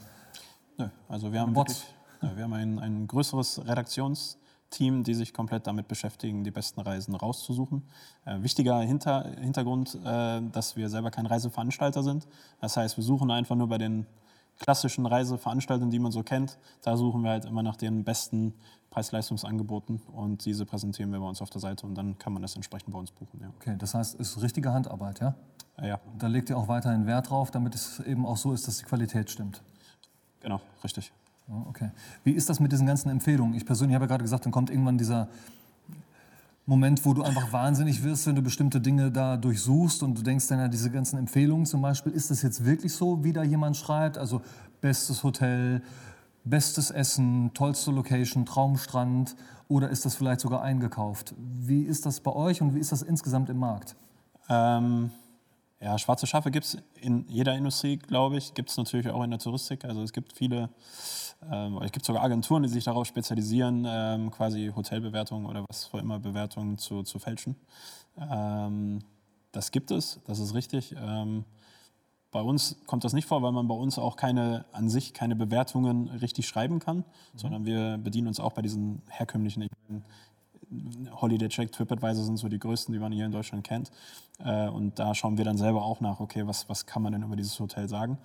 Nö, 0.77 0.87
also 1.07 1.31
wir 1.31 1.41
haben, 1.41 1.55
wirklich, 1.55 1.79
ja, 1.79 1.98
wir 2.21 2.43
haben 2.43 2.53
ein, 2.53 2.79
ein 2.79 3.07
größeres 3.07 3.67
Redaktionsteam, 3.67 5.03
die 5.03 5.13
sich 5.13 5.33
komplett 5.33 5.67
damit 5.67 5.87
beschäftigen, 5.87 6.43
die 6.43 6.51
besten 6.51 6.81
Reisen 6.81 7.15
rauszusuchen. 7.15 7.83
Äh, 8.25 8.41
wichtiger 8.41 8.79
Hinter, 8.81 9.31
Hintergrund, 9.39 9.97
äh, 10.03 10.41
dass 10.51 10.75
wir 10.75 10.89
selber 10.89 11.11
kein 11.11 11.25
Reiseveranstalter 11.25 12.03
sind. 12.03 12.27
Das 12.61 12.77
heißt, 12.77 12.97
wir 12.97 13.03
suchen 13.03 13.31
einfach 13.31 13.55
nur 13.55 13.67
bei 13.67 13.77
den 13.77 14.05
klassischen 14.59 15.05
Reiseveranstaltungen, 15.05 15.89
die 15.89 15.99
man 15.99 16.11
so 16.11 16.21
kennt, 16.21 16.57
da 16.81 16.97
suchen 16.97 17.23
wir 17.23 17.31
halt 17.31 17.45
immer 17.45 17.63
nach 17.63 17.77
den 17.77 18.03
besten 18.03 18.53
Preis-Leistungsangeboten 18.89 20.01
und 20.13 20.45
diese 20.45 20.65
präsentieren 20.65 21.11
wir 21.11 21.19
bei 21.19 21.25
uns 21.25 21.41
auf 21.41 21.49
der 21.49 21.61
Seite 21.61 21.85
und 21.85 21.95
dann 21.95 22.17
kann 22.17 22.33
man 22.33 22.41
das 22.41 22.55
entsprechend 22.55 22.91
bei 22.91 22.99
uns 22.99 23.11
buchen. 23.11 23.39
Ja. 23.41 23.49
Okay, 23.59 23.75
das 23.77 23.93
heißt, 23.93 24.19
es 24.19 24.35
ist 24.35 24.41
richtige 24.41 24.73
Handarbeit, 24.73 25.19
ja? 25.19 25.35
Ja. 25.81 25.99
Da 26.17 26.27
legt 26.27 26.49
ihr 26.49 26.57
auch 26.57 26.67
weiterhin 26.67 27.05
Wert 27.05 27.29
drauf, 27.29 27.51
damit 27.51 27.73
es 27.75 27.99
eben 28.01 28.25
auch 28.25 28.37
so 28.37 28.51
ist, 28.51 28.67
dass 28.67 28.79
die 28.79 28.83
Qualität 28.83 29.29
stimmt. 29.29 29.61
Genau, 30.41 30.59
richtig. 30.83 31.11
Okay. 31.69 31.89
Wie 32.23 32.31
ist 32.31 32.49
das 32.49 32.59
mit 32.59 32.71
diesen 32.71 32.85
ganzen 32.85 33.09
Empfehlungen? 33.09 33.55
Ich 33.55 33.65
persönlich 33.65 33.95
habe 33.95 34.05
ja 34.05 34.09
gerade 34.09 34.23
gesagt, 34.23 34.45
dann 34.45 34.51
kommt 34.51 34.69
irgendwann 34.69 34.97
dieser 34.97 35.27
Moment, 36.65 37.03
wo 37.03 37.15
du 37.15 37.23
einfach 37.23 37.51
wahnsinnig 37.51 38.03
wirst, 38.03 38.27
wenn 38.27 38.35
du 38.35 38.43
bestimmte 38.43 38.79
Dinge 38.79 39.11
da 39.11 39.37
durchsuchst 39.37 40.03
und 40.03 40.15
du 40.15 40.21
denkst 40.21 40.47
dann 40.47 40.59
ja, 40.59 40.67
diese 40.67 40.91
ganzen 40.91 41.17
Empfehlungen 41.17 41.65
zum 41.65 41.81
Beispiel, 41.81 42.11
ist 42.11 42.29
das 42.29 42.43
jetzt 42.43 42.63
wirklich 42.63 42.93
so, 42.93 43.23
wie 43.23 43.33
da 43.33 43.41
jemand 43.41 43.75
schreibt? 43.75 44.19
Also 44.19 44.41
bestes 44.79 45.23
Hotel, 45.23 45.81
bestes 46.43 46.91
Essen, 46.91 47.51
tollste 47.55 47.89
Location, 47.89 48.45
Traumstrand 48.45 49.35
oder 49.67 49.89
ist 49.89 50.05
das 50.05 50.13
vielleicht 50.13 50.41
sogar 50.41 50.61
eingekauft? 50.61 51.33
Wie 51.37 51.81
ist 51.81 52.05
das 52.05 52.19
bei 52.19 52.31
euch 52.31 52.61
und 52.61 52.75
wie 52.75 52.79
ist 52.79 52.91
das 52.91 53.01
insgesamt 53.01 53.49
im 53.49 53.57
Markt? 53.57 53.95
Ähm, 54.47 55.09
ja, 55.81 55.97
schwarze 55.97 56.27
Schafe 56.27 56.51
gibt 56.51 56.65
es 56.65 56.77
in 56.99 57.25
jeder 57.29 57.55
Industrie, 57.55 57.97
glaube 57.97 58.37
ich. 58.37 58.53
Gibt 58.53 58.69
es 58.69 58.77
natürlich 58.77 59.09
auch 59.09 59.23
in 59.23 59.31
der 59.31 59.39
Touristik. 59.39 59.85
Also 59.85 60.03
es 60.03 60.11
gibt 60.11 60.33
viele 60.33 60.69
ähm, 61.51 61.79
es 61.81 61.91
gibt 61.91 62.05
sogar 62.05 62.23
Agenturen, 62.23 62.63
die 62.63 62.69
sich 62.69 62.83
darauf 62.83 63.07
spezialisieren, 63.07 63.85
ähm, 63.87 64.31
quasi 64.31 64.71
Hotelbewertungen 64.75 65.45
oder 65.45 65.65
was 65.69 65.89
auch 65.91 65.99
immer 65.99 66.19
Bewertungen 66.19 66.77
zu, 66.77 67.03
zu 67.03 67.19
fälschen. 67.19 67.55
Ähm, 68.17 68.99
das 69.51 69.71
gibt 69.71 69.91
es, 69.91 70.19
das 70.25 70.39
ist 70.39 70.53
richtig. 70.53 70.95
Ähm, 70.97 71.45
bei 72.31 72.41
uns 72.41 72.77
kommt 72.85 73.03
das 73.03 73.13
nicht 73.13 73.25
vor, 73.25 73.41
weil 73.41 73.51
man 73.51 73.67
bei 73.67 73.73
uns 73.73 73.97
auch 73.97 74.15
keine 74.15 74.65
an 74.71 74.89
sich 74.89 75.13
keine 75.13 75.35
Bewertungen 75.35 76.09
richtig 76.09 76.47
schreiben 76.47 76.79
kann, 76.79 76.97
mhm. 76.97 77.03
sondern 77.35 77.65
wir 77.65 77.97
bedienen 77.97 78.27
uns 78.27 78.39
auch 78.39 78.53
bei 78.53 78.61
diesen 78.61 79.01
herkömmlichen 79.07 79.69
Holiday 81.11 81.49
Check, 81.49 81.71
TripAdvisor 81.71 82.23
sind 82.23 82.37
so 82.37 82.47
die 82.47 82.59
größten, 82.59 82.93
die 82.93 82.99
man 82.99 83.11
hier 83.11 83.25
in 83.25 83.31
Deutschland 83.31 83.63
kennt. 83.63 83.91
Äh, 84.43 84.69
und 84.69 84.99
da 84.99 85.15
schauen 85.15 85.37
wir 85.37 85.45
dann 85.45 85.57
selber 85.57 85.83
auch 85.83 85.99
nach, 85.99 86.19
okay, 86.19 86.45
was, 86.45 86.69
was 86.69 86.85
kann 86.85 87.01
man 87.01 87.13
denn 87.13 87.23
über 87.23 87.35
dieses 87.35 87.59
Hotel 87.59 87.89
sagen? 87.89 88.17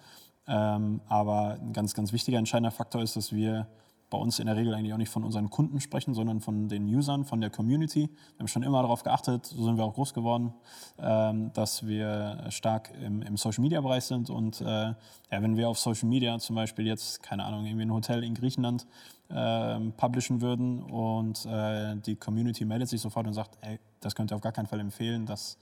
Ähm, 0.46 1.00
aber 1.08 1.58
ein 1.60 1.72
ganz, 1.72 1.94
ganz 1.94 2.12
wichtiger 2.12 2.38
entscheidender 2.38 2.70
Faktor 2.70 3.02
ist, 3.02 3.16
dass 3.16 3.32
wir 3.32 3.66
bei 4.14 4.20
uns 4.20 4.38
in 4.38 4.46
der 4.46 4.54
Regel 4.54 4.72
eigentlich 4.74 4.92
auch 4.92 4.98
nicht 4.98 5.10
von 5.10 5.24
unseren 5.24 5.50
Kunden 5.50 5.80
sprechen, 5.80 6.14
sondern 6.14 6.40
von 6.40 6.68
den 6.68 6.84
Usern, 6.86 7.24
von 7.24 7.40
der 7.40 7.50
Community. 7.50 8.08
Wir 8.08 8.38
haben 8.38 8.48
schon 8.48 8.62
immer 8.62 8.80
darauf 8.80 9.02
geachtet, 9.02 9.46
so 9.46 9.64
sind 9.64 9.76
wir 9.76 9.84
auch 9.84 9.94
groß 9.94 10.14
geworden, 10.14 10.54
ähm, 10.98 11.50
dass 11.52 11.84
wir 11.84 12.46
stark 12.50 12.92
im, 13.02 13.22
im 13.22 13.36
Social-Media-Bereich 13.36 14.04
sind. 14.04 14.30
Und 14.30 14.60
äh, 14.60 14.64
ja, 14.64 14.96
wenn 15.30 15.56
wir 15.56 15.68
auf 15.68 15.80
Social 15.80 16.08
Media 16.08 16.38
zum 16.38 16.54
Beispiel 16.54 16.86
jetzt, 16.86 17.24
keine 17.24 17.44
Ahnung, 17.44 17.66
irgendwie 17.66 17.86
ein 17.86 17.92
Hotel 17.92 18.22
in 18.22 18.34
Griechenland 18.34 18.86
äh, 19.30 19.80
publishen 19.96 20.40
würden 20.40 20.84
und 20.84 21.44
äh, 21.46 21.96
die 21.96 22.14
Community 22.14 22.64
meldet 22.64 22.88
sich 22.88 23.00
sofort 23.00 23.26
und 23.26 23.32
sagt, 23.32 23.58
ey, 23.62 23.80
das 23.98 24.14
könnt 24.14 24.30
ihr 24.30 24.36
auf 24.36 24.42
gar 24.42 24.52
keinen 24.52 24.66
Fall 24.66 24.78
empfehlen, 24.78 25.26
das 25.26 25.58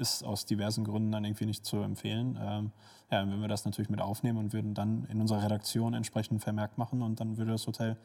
ist 0.00 0.24
aus 0.24 0.46
diversen 0.46 0.84
Gründen 0.84 1.12
dann 1.12 1.24
irgendwie 1.24 1.46
nicht 1.46 1.64
zu 1.64 1.78
empfehlen. 1.78 2.38
Ähm, 2.40 2.72
ja, 3.10 3.20
wenn 3.20 3.40
wir 3.40 3.48
das 3.48 3.64
natürlich 3.64 3.90
mit 3.90 4.00
aufnehmen 4.00 4.38
und 4.38 4.52
würden 4.52 4.74
dann 4.74 5.04
in 5.10 5.20
unserer 5.20 5.42
Redaktion 5.42 5.94
entsprechend 5.94 6.42
vermerkt 6.42 6.78
machen 6.78 7.02
und 7.02 7.20
dann 7.20 7.36
würde 7.36 7.52
das 7.52 7.66
Hotel 7.66 7.96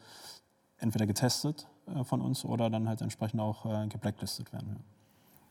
entweder 0.78 1.06
getestet 1.06 1.66
äh, 1.94 2.04
von 2.04 2.20
uns 2.20 2.44
oder 2.44 2.70
dann 2.70 2.88
halt 2.88 3.00
entsprechend 3.00 3.40
auch 3.40 3.64
äh, 3.66 3.86
geblacklistet 3.88 4.52
werden. 4.52 4.68
Ja. 4.70 4.76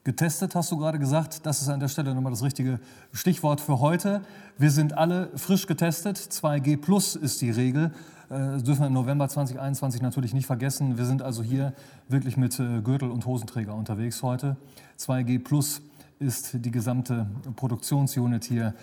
Getestet 0.03 0.53
hast 0.53 0.71
du 0.71 0.77
gerade 0.77 0.99
gesagt, 0.99 1.47
das 1.47 1.63
ist 1.63 1.67
an 1.67 1.79
der 1.79 1.87
Stelle 1.87 2.13
nochmal 2.13 2.31
das 2.31 2.43
richtige 2.43 2.79
Stichwort 3.11 3.59
für 3.59 3.79
heute. 3.79 4.21
Wir 4.55 4.69
sind 4.69 4.93
alle 4.93 5.35
frisch 5.35 5.65
getestet, 5.65 6.17
2G 6.17 6.79
Plus 6.79 7.15
ist 7.15 7.41
die 7.41 7.49
Regel. 7.49 7.91
Äh, 8.29 8.37
das 8.37 8.63
dürfen 8.63 8.81
wir 8.81 8.87
im 8.87 8.93
November 8.93 9.27
2021 9.27 10.03
natürlich 10.03 10.35
nicht 10.35 10.45
vergessen. 10.45 10.97
Wir 10.99 11.05
sind 11.05 11.23
also 11.23 11.41
hier 11.41 11.73
wirklich 12.07 12.37
mit 12.37 12.59
äh, 12.59 12.81
Gürtel 12.81 13.09
und 13.09 13.25
Hosenträger 13.25 13.73
unterwegs 13.73 14.21
heute. 14.21 14.57
2G 14.99 15.43
Plus 15.43 15.81
ist 16.19 16.51
die 16.53 16.71
gesamte 16.71 17.27
Produktionsunit 17.55 18.45
hier 18.45 18.73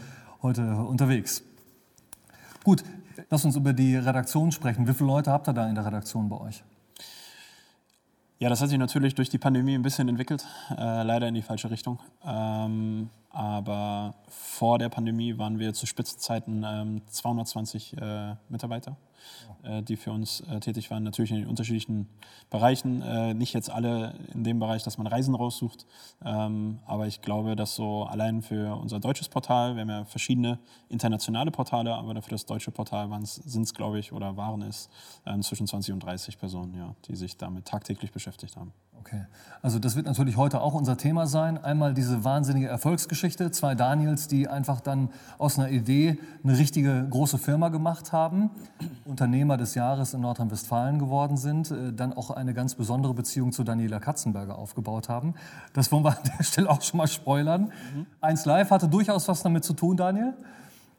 heute 0.43 0.77
unterwegs. 0.77 1.43
Gut, 2.65 2.85
lass 3.31 3.45
uns 3.45 3.57
über 3.57 3.73
die 3.73 3.97
Redaktion 3.97 4.53
sprechen. 4.53 4.87
Wie 4.87 4.95
viele 4.95 5.09
Leute 5.09 5.31
habt 5.31 5.49
ihr 5.49 5.53
da 5.53 5.69
in 5.69 5.75
der 5.75 5.85
Redaktion 5.85 6.29
bei 6.29 6.41
euch? 6.41 6.63
Ja, 8.39 8.49
das 8.49 8.61
hat 8.61 8.71
sich 8.71 8.79
natürlich 8.79 9.15
durch 9.15 9.31
die 9.31 9.39
Pandemie 9.39 9.75
ein 9.75 9.83
bisschen 9.83 10.09
entwickelt, 10.09 10.45
äh, 10.71 11.03
leider 11.05 11.29
in 11.29 11.35
die 11.35 11.43
falsche 11.43 11.71
Richtung. 11.71 12.01
Ähm, 12.25 13.09
aber 13.31 14.15
vor 14.29 14.79
der 14.79 14.89
Pandemie 14.89 15.39
waren 15.39 15.59
wir 15.59 15.73
zu 15.75 15.87
Spitzenzeiten 15.87 16.65
ähm, 16.67 17.03
220 17.07 17.97
äh, 17.97 18.35
Mitarbeiter 18.49 18.97
die 19.83 19.97
für 19.97 20.11
uns 20.11 20.41
äh, 20.41 20.61
tätig 20.61 20.91
waren, 20.91 21.03
natürlich 21.03 21.31
in 21.31 21.39
den 21.39 21.49
unterschiedlichen 21.49 22.09
Bereichen. 22.51 23.03
Äh, 23.03 23.35
nicht 23.35 23.53
jetzt 23.53 23.71
alle 23.71 24.15
in 24.35 24.45
dem 24.45 24.59
Bereich, 24.59 24.83
dass 24.83 24.99
man 24.99 25.07
Reisen 25.07 25.35
raussucht, 25.35 25.87
ähm, 26.25 26.79
aber 26.87 27.07
ich 27.07 27.23
glaube, 27.23 27.57
dass 27.57 27.75
so 27.75 28.05
allein 28.05 28.43
für 28.43 28.77
unser 28.77 29.01
deutsches 29.01 29.29
Portal, 29.29 29.75
wir 29.75 29.83
haben 29.83 29.89
ja 29.89 30.05
verschiedene 30.05 30.59
internationale 30.89 31.51
Portale, 31.51 31.95
aber 31.95 32.21
für 32.23 32.31
das 32.31 32.47
deutsche 32.47 32.71
Portal 32.71 33.09
sind 33.25 33.63
es, 33.63 33.75
glaube 33.75 33.99
ich, 33.99 34.13
oder 34.13 34.37
waren 34.37 34.63
es 34.63 34.89
ähm, 35.27 35.43
zwischen 35.43 35.67
20 35.67 35.95
und 35.95 36.03
30 36.03 36.39
Personen, 36.39 36.75
ja, 36.75 36.95
die 37.07 37.17
sich 37.17 37.37
damit 37.37 37.67
tagtäglich 37.67 38.13
beschäftigt 38.13 38.57
haben. 38.57 38.73
Okay. 39.05 39.23
Also 39.63 39.81
das 39.81 39.97
wird 39.97 40.07
natürlich 40.07 40.37
heute 40.37 40.61
auch 40.61 40.75
unser 40.75 40.97
Thema 40.97 41.27
sein. 41.27 41.63
Einmal 41.63 41.93
diese 41.93 42.23
wahnsinnige 42.23 42.69
Erfolgsgeschichte, 42.69 43.51
zwei 43.51 43.75
Daniels, 43.75 44.29
die 44.29 44.47
einfach 44.47 44.81
dann 44.81 45.09
aus 45.39 45.59
einer 45.59 45.71
Idee 45.71 46.19
eine 46.45 46.57
richtige 46.57 47.05
große 47.11 47.37
Firma 47.39 47.69
gemacht 47.69 48.13
haben, 48.13 48.51
Unternehmer 49.05 49.57
des 49.57 49.75
Jahres 49.75 50.15
in 50.15 50.21
Nordrhein-Westfalen 50.21 51.01
geworden 51.01 51.37
sind, 51.37 51.73
äh, 51.73 51.93
dann 51.93 52.13
auch 52.13 52.31
eine 52.31 52.55
ganz 52.55 52.77
besondere 52.77 53.13
Beziehung 53.13 53.51
zu 53.51 53.65
Daniela 53.65 53.99
Katzenberger 53.99 54.57
aufgebaut 54.57 55.09
haben. 55.09 55.35
Das 55.73 55.91
wollen 55.91 56.05
wir 56.05 56.17
an 56.17 56.31
der 56.39 56.45
Stelle 56.45 56.71
auch 56.71 56.83
schon 56.83 56.99
mal 56.99 57.09
spoilern. 57.09 57.73
Mhm. 57.95 58.07
Eins 58.21 58.45
Live 58.45 58.71
hatte 58.71 58.87
durchaus 58.87 59.27
was 59.27 59.43
damit 59.43 59.65
zu 59.65 59.73
tun, 59.73 59.97
Daniel. 59.97 60.35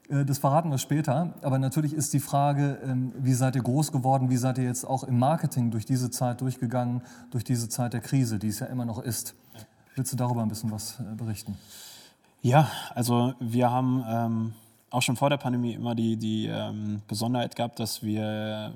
Äh, 0.08 0.24
das 0.24 0.38
verraten 0.38 0.70
wir 0.70 0.78
später. 0.78 1.34
Aber 1.42 1.58
natürlich 1.58 1.94
ist 1.94 2.12
die 2.12 2.20
Frage, 2.20 2.78
ähm, 2.84 3.12
wie 3.18 3.34
seid 3.34 3.56
ihr 3.56 3.62
groß 3.62 3.92
geworden? 3.92 4.30
Wie 4.30 4.36
seid 4.36 4.58
ihr 4.58 4.64
jetzt 4.64 4.84
auch 4.84 5.04
im 5.04 5.18
Marketing 5.18 5.70
durch 5.70 5.86
diese 5.86 6.10
Zeit 6.10 6.40
durchgegangen, 6.40 7.02
durch 7.30 7.44
diese 7.44 7.68
Zeit 7.68 7.92
der 7.92 8.00
Krise, 8.00 8.38
die 8.38 8.48
es 8.48 8.60
ja 8.60 8.66
immer 8.66 8.84
noch 8.84 8.98
ist? 8.98 9.34
Willst 9.94 10.12
du 10.12 10.16
darüber 10.16 10.42
ein 10.42 10.48
bisschen 10.48 10.70
was 10.70 11.00
äh, 11.00 11.14
berichten? 11.14 11.56
Ja, 12.42 12.68
also 12.94 13.34
wir 13.40 13.70
haben 13.70 14.04
ähm, 14.06 14.52
auch 14.90 15.02
schon 15.02 15.16
vor 15.16 15.30
der 15.30 15.38
Pandemie 15.38 15.72
immer 15.72 15.94
die, 15.94 16.16
die 16.16 16.46
ähm, 16.46 17.00
Besonderheit 17.08 17.56
gehabt, 17.56 17.80
dass 17.80 18.02
wir 18.02 18.74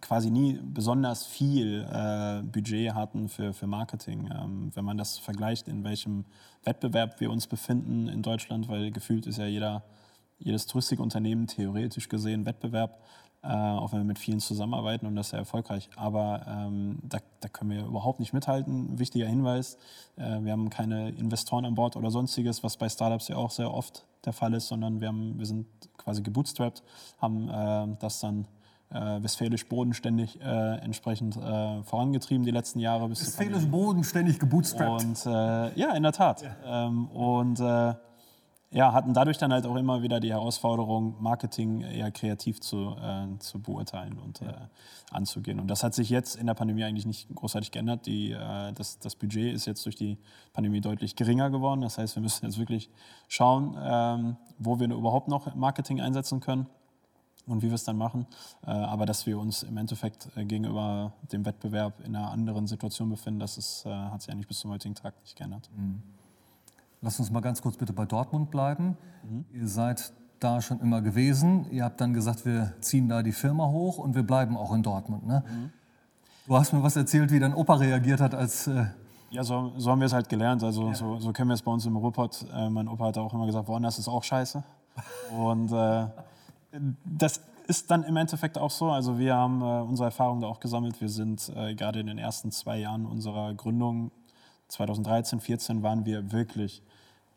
quasi 0.00 0.30
nie 0.30 0.58
besonders 0.62 1.24
viel 1.24 1.86
äh, 1.90 2.42
Budget 2.42 2.94
hatten 2.94 3.28
für, 3.28 3.52
für 3.52 3.66
Marketing. 3.66 4.30
Ähm, 4.32 4.70
wenn 4.74 4.84
man 4.84 4.98
das 4.98 5.18
vergleicht, 5.18 5.68
in 5.68 5.84
welchem 5.84 6.24
Wettbewerb 6.64 7.20
wir 7.20 7.30
uns 7.30 7.46
befinden 7.46 8.08
in 8.08 8.22
Deutschland, 8.22 8.68
weil 8.68 8.90
gefühlt 8.90 9.26
ist 9.26 9.38
ja 9.38 9.46
jeder, 9.46 9.82
jedes 10.38 10.66
Toustikunternehmen 10.66 11.46
theoretisch 11.46 12.08
gesehen 12.08 12.44
Wettbewerb, 12.44 13.00
äh, 13.42 13.48
auch 13.48 13.92
wenn 13.92 14.00
wir 14.00 14.04
mit 14.04 14.18
vielen 14.18 14.40
zusammenarbeiten 14.40 15.06
und 15.06 15.16
das 15.16 15.30
sehr 15.30 15.38
erfolgreich. 15.38 15.88
Aber 15.96 16.44
ähm, 16.46 16.98
da, 17.02 17.18
da, 17.40 17.48
können 17.48 17.70
wir 17.70 17.84
überhaupt 17.84 18.20
nicht 18.20 18.32
mithalten. 18.32 18.98
Wichtiger 18.98 19.26
Hinweis, 19.26 19.78
äh, 20.16 20.40
wir 20.40 20.52
haben 20.52 20.70
keine 20.70 21.10
Investoren 21.10 21.64
an 21.64 21.74
Bord 21.74 21.96
oder 21.96 22.10
sonstiges, 22.10 22.62
was 22.62 22.76
bei 22.76 22.88
Startups 22.88 23.28
ja 23.28 23.36
auch 23.36 23.50
sehr 23.50 23.72
oft 23.72 24.04
der 24.24 24.32
Fall 24.32 24.54
ist, 24.54 24.68
sondern 24.68 25.00
wir, 25.00 25.08
haben, 25.08 25.38
wir 25.38 25.46
sind 25.46 25.66
quasi 25.98 26.22
gebootstrapped, 26.22 26.82
haben 27.18 27.48
äh, 27.48 27.96
das 28.00 28.20
dann 28.20 28.46
äh, 28.94 29.22
westfälisch 29.22 29.66
bodenständig 29.68 30.40
äh, 30.40 30.76
entsprechend 30.78 31.36
äh, 31.36 31.82
vorangetrieben 31.82 32.44
die 32.44 32.52
letzten 32.52 32.78
Jahre. 32.78 33.08
Bis 33.08 33.20
westfälisch 33.20 33.66
bodenständig 33.66 34.38
gebootstrapped. 34.38 35.04
Und 35.04 35.26
äh, 35.26 35.78
ja, 35.78 35.94
in 35.94 36.02
der 36.02 36.12
Tat. 36.12 36.42
Ja. 36.42 36.86
Ähm, 36.86 37.08
und 37.08 37.58
äh, 37.58 37.94
ja, 38.70 38.92
hatten 38.92 39.12
dadurch 39.14 39.38
dann 39.38 39.52
halt 39.52 39.66
auch 39.66 39.76
immer 39.76 40.02
wieder 40.02 40.20
die 40.20 40.30
Herausforderung, 40.30 41.16
Marketing 41.20 41.82
eher 41.82 42.10
kreativ 42.10 42.60
zu, 42.60 42.96
äh, 43.00 43.38
zu 43.38 43.60
beurteilen 43.60 44.18
und 44.18 44.40
ja. 44.40 44.68
anzugehen. 45.10 45.60
Und 45.60 45.68
das 45.68 45.82
hat 45.84 45.94
sich 45.94 46.08
jetzt 46.08 46.36
in 46.36 46.46
der 46.46 46.54
Pandemie 46.54 46.84
eigentlich 46.84 47.06
nicht 47.06 47.32
großartig 47.34 47.70
geändert. 47.70 48.06
Die, 48.06 48.36
das, 48.74 48.98
das 48.98 49.14
Budget 49.14 49.54
ist 49.54 49.66
jetzt 49.66 49.84
durch 49.86 49.94
die 49.94 50.18
Pandemie 50.52 50.80
deutlich 50.80 51.14
geringer 51.14 51.50
geworden. 51.50 51.82
Das 51.82 51.98
heißt, 51.98 52.16
wir 52.16 52.22
müssen 52.22 52.46
jetzt 52.46 52.58
wirklich 52.58 52.90
schauen, 53.28 53.76
ähm, 53.80 54.36
wo 54.58 54.80
wir 54.80 54.90
überhaupt 54.90 55.28
noch 55.28 55.54
Marketing 55.54 56.00
einsetzen 56.00 56.40
können 56.40 56.66
und 57.46 57.62
wie 57.62 57.68
wir 57.68 57.74
es 57.74 57.84
dann 57.84 57.96
machen. 57.96 58.26
Äh, 58.66 58.70
aber 58.70 59.06
dass 59.06 59.26
wir 59.26 59.38
uns 59.38 59.62
im 59.62 59.76
Endeffekt 59.76 60.28
äh, 60.36 60.44
gegenüber 60.44 61.12
dem 61.32 61.44
Wettbewerb 61.44 62.00
in 62.04 62.16
einer 62.16 62.30
anderen 62.30 62.66
Situation 62.66 63.10
befinden, 63.10 63.40
das 63.40 63.58
ist, 63.58 63.84
äh, 63.86 63.90
hat 63.90 64.22
sich 64.22 64.32
eigentlich 64.32 64.48
bis 64.48 64.58
zum 64.58 64.70
heutigen 64.70 64.94
Tag 64.94 65.14
nicht 65.22 65.36
geändert. 65.36 65.70
Mhm. 65.76 66.02
Lass 67.00 67.18
uns 67.18 67.30
mal 67.30 67.40
ganz 67.40 67.60
kurz 67.60 67.76
bitte 67.76 67.92
bei 67.92 68.06
Dortmund 68.06 68.50
bleiben. 68.50 68.96
Mhm. 69.22 69.44
Ihr 69.52 69.68
seid 69.68 70.12
da 70.40 70.60
schon 70.60 70.80
immer 70.80 71.02
gewesen. 71.02 71.70
Ihr 71.70 71.84
habt 71.84 72.00
dann 72.00 72.14
gesagt, 72.14 72.46
wir 72.46 72.72
ziehen 72.80 73.08
da 73.08 73.22
die 73.22 73.32
Firma 73.32 73.66
hoch 73.66 73.98
und 73.98 74.14
wir 74.14 74.22
bleiben 74.22 74.56
auch 74.56 74.72
in 74.72 74.82
Dortmund. 74.82 75.26
Ne? 75.26 75.44
Mhm. 75.46 75.70
Du 76.46 76.56
hast 76.56 76.72
mir 76.72 76.82
was 76.82 76.96
erzählt, 76.96 77.30
wie 77.30 77.40
dein 77.40 77.54
Opa 77.54 77.74
reagiert 77.74 78.20
hat, 78.20 78.34
als. 78.34 78.66
Äh 78.66 78.86
ja, 79.30 79.42
so, 79.42 79.72
so, 79.76 79.90
haben 79.90 80.00
wir 80.00 80.06
es 80.06 80.12
halt 80.12 80.28
gelernt. 80.28 80.62
Also 80.62 80.88
ja. 80.88 80.94
so, 80.94 81.18
so, 81.18 81.32
kennen 81.32 81.48
wir 81.48 81.54
es 81.54 81.62
bei 81.62 81.70
uns 81.72 81.84
im 81.86 81.96
Ruhrpott. 81.96 82.46
Äh, 82.54 82.68
mein 82.68 82.86
Opa 82.86 83.06
hat 83.06 83.18
auch 83.18 83.32
immer 83.34 83.46
gesagt, 83.46 83.66
woanders 83.66 83.98
ist 83.98 84.06
auch 84.06 84.22
scheiße. 84.22 84.62
Und 85.36 85.72
äh, 85.72 86.06
das 87.04 87.40
ist 87.66 87.90
dann 87.90 88.04
im 88.04 88.16
Endeffekt 88.16 88.58
auch 88.58 88.70
so. 88.70 88.90
Also 88.90 89.18
wir 89.18 89.34
haben 89.34 89.62
äh, 89.62 89.64
unsere 89.64 90.06
Erfahrungen 90.06 90.40
da 90.40 90.48
auch 90.48 90.60
gesammelt. 90.60 91.00
Wir 91.00 91.08
sind 91.08 91.50
äh, 91.54 91.74
gerade 91.74 92.00
in 92.00 92.06
den 92.06 92.18
ersten 92.18 92.50
zwei 92.50 92.78
Jahren 92.78 93.06
unserer 93.06 93.54
Gründung, 93.54 94.10
2013, 94.68 95.40
2014, 95.40 95.82
waren 95.82 96.04
wir 96.04 96.32
wirklich 96.32 96.82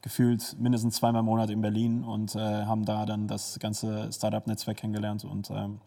gefühlt 0.01 0.55
mindestens 0.59 0.95
zweimal 0.95 1.21
im 1.21 1.25
Monat 1.25 1.49
in 1.49 1.61
Berlin 1.61 2.03
und 2.03 2.35
äh, 2.35 2.39
haben 2.39 2.85
da 2.85 3.05
dann 3.05 3.27
das 3.27 3.59
ganze 3.59 4.11
Startup-Netzwerk 4.11 4.77
kennengelernt 4.77 5.25
und 5.25 5.49
ähm, 5.49 5.79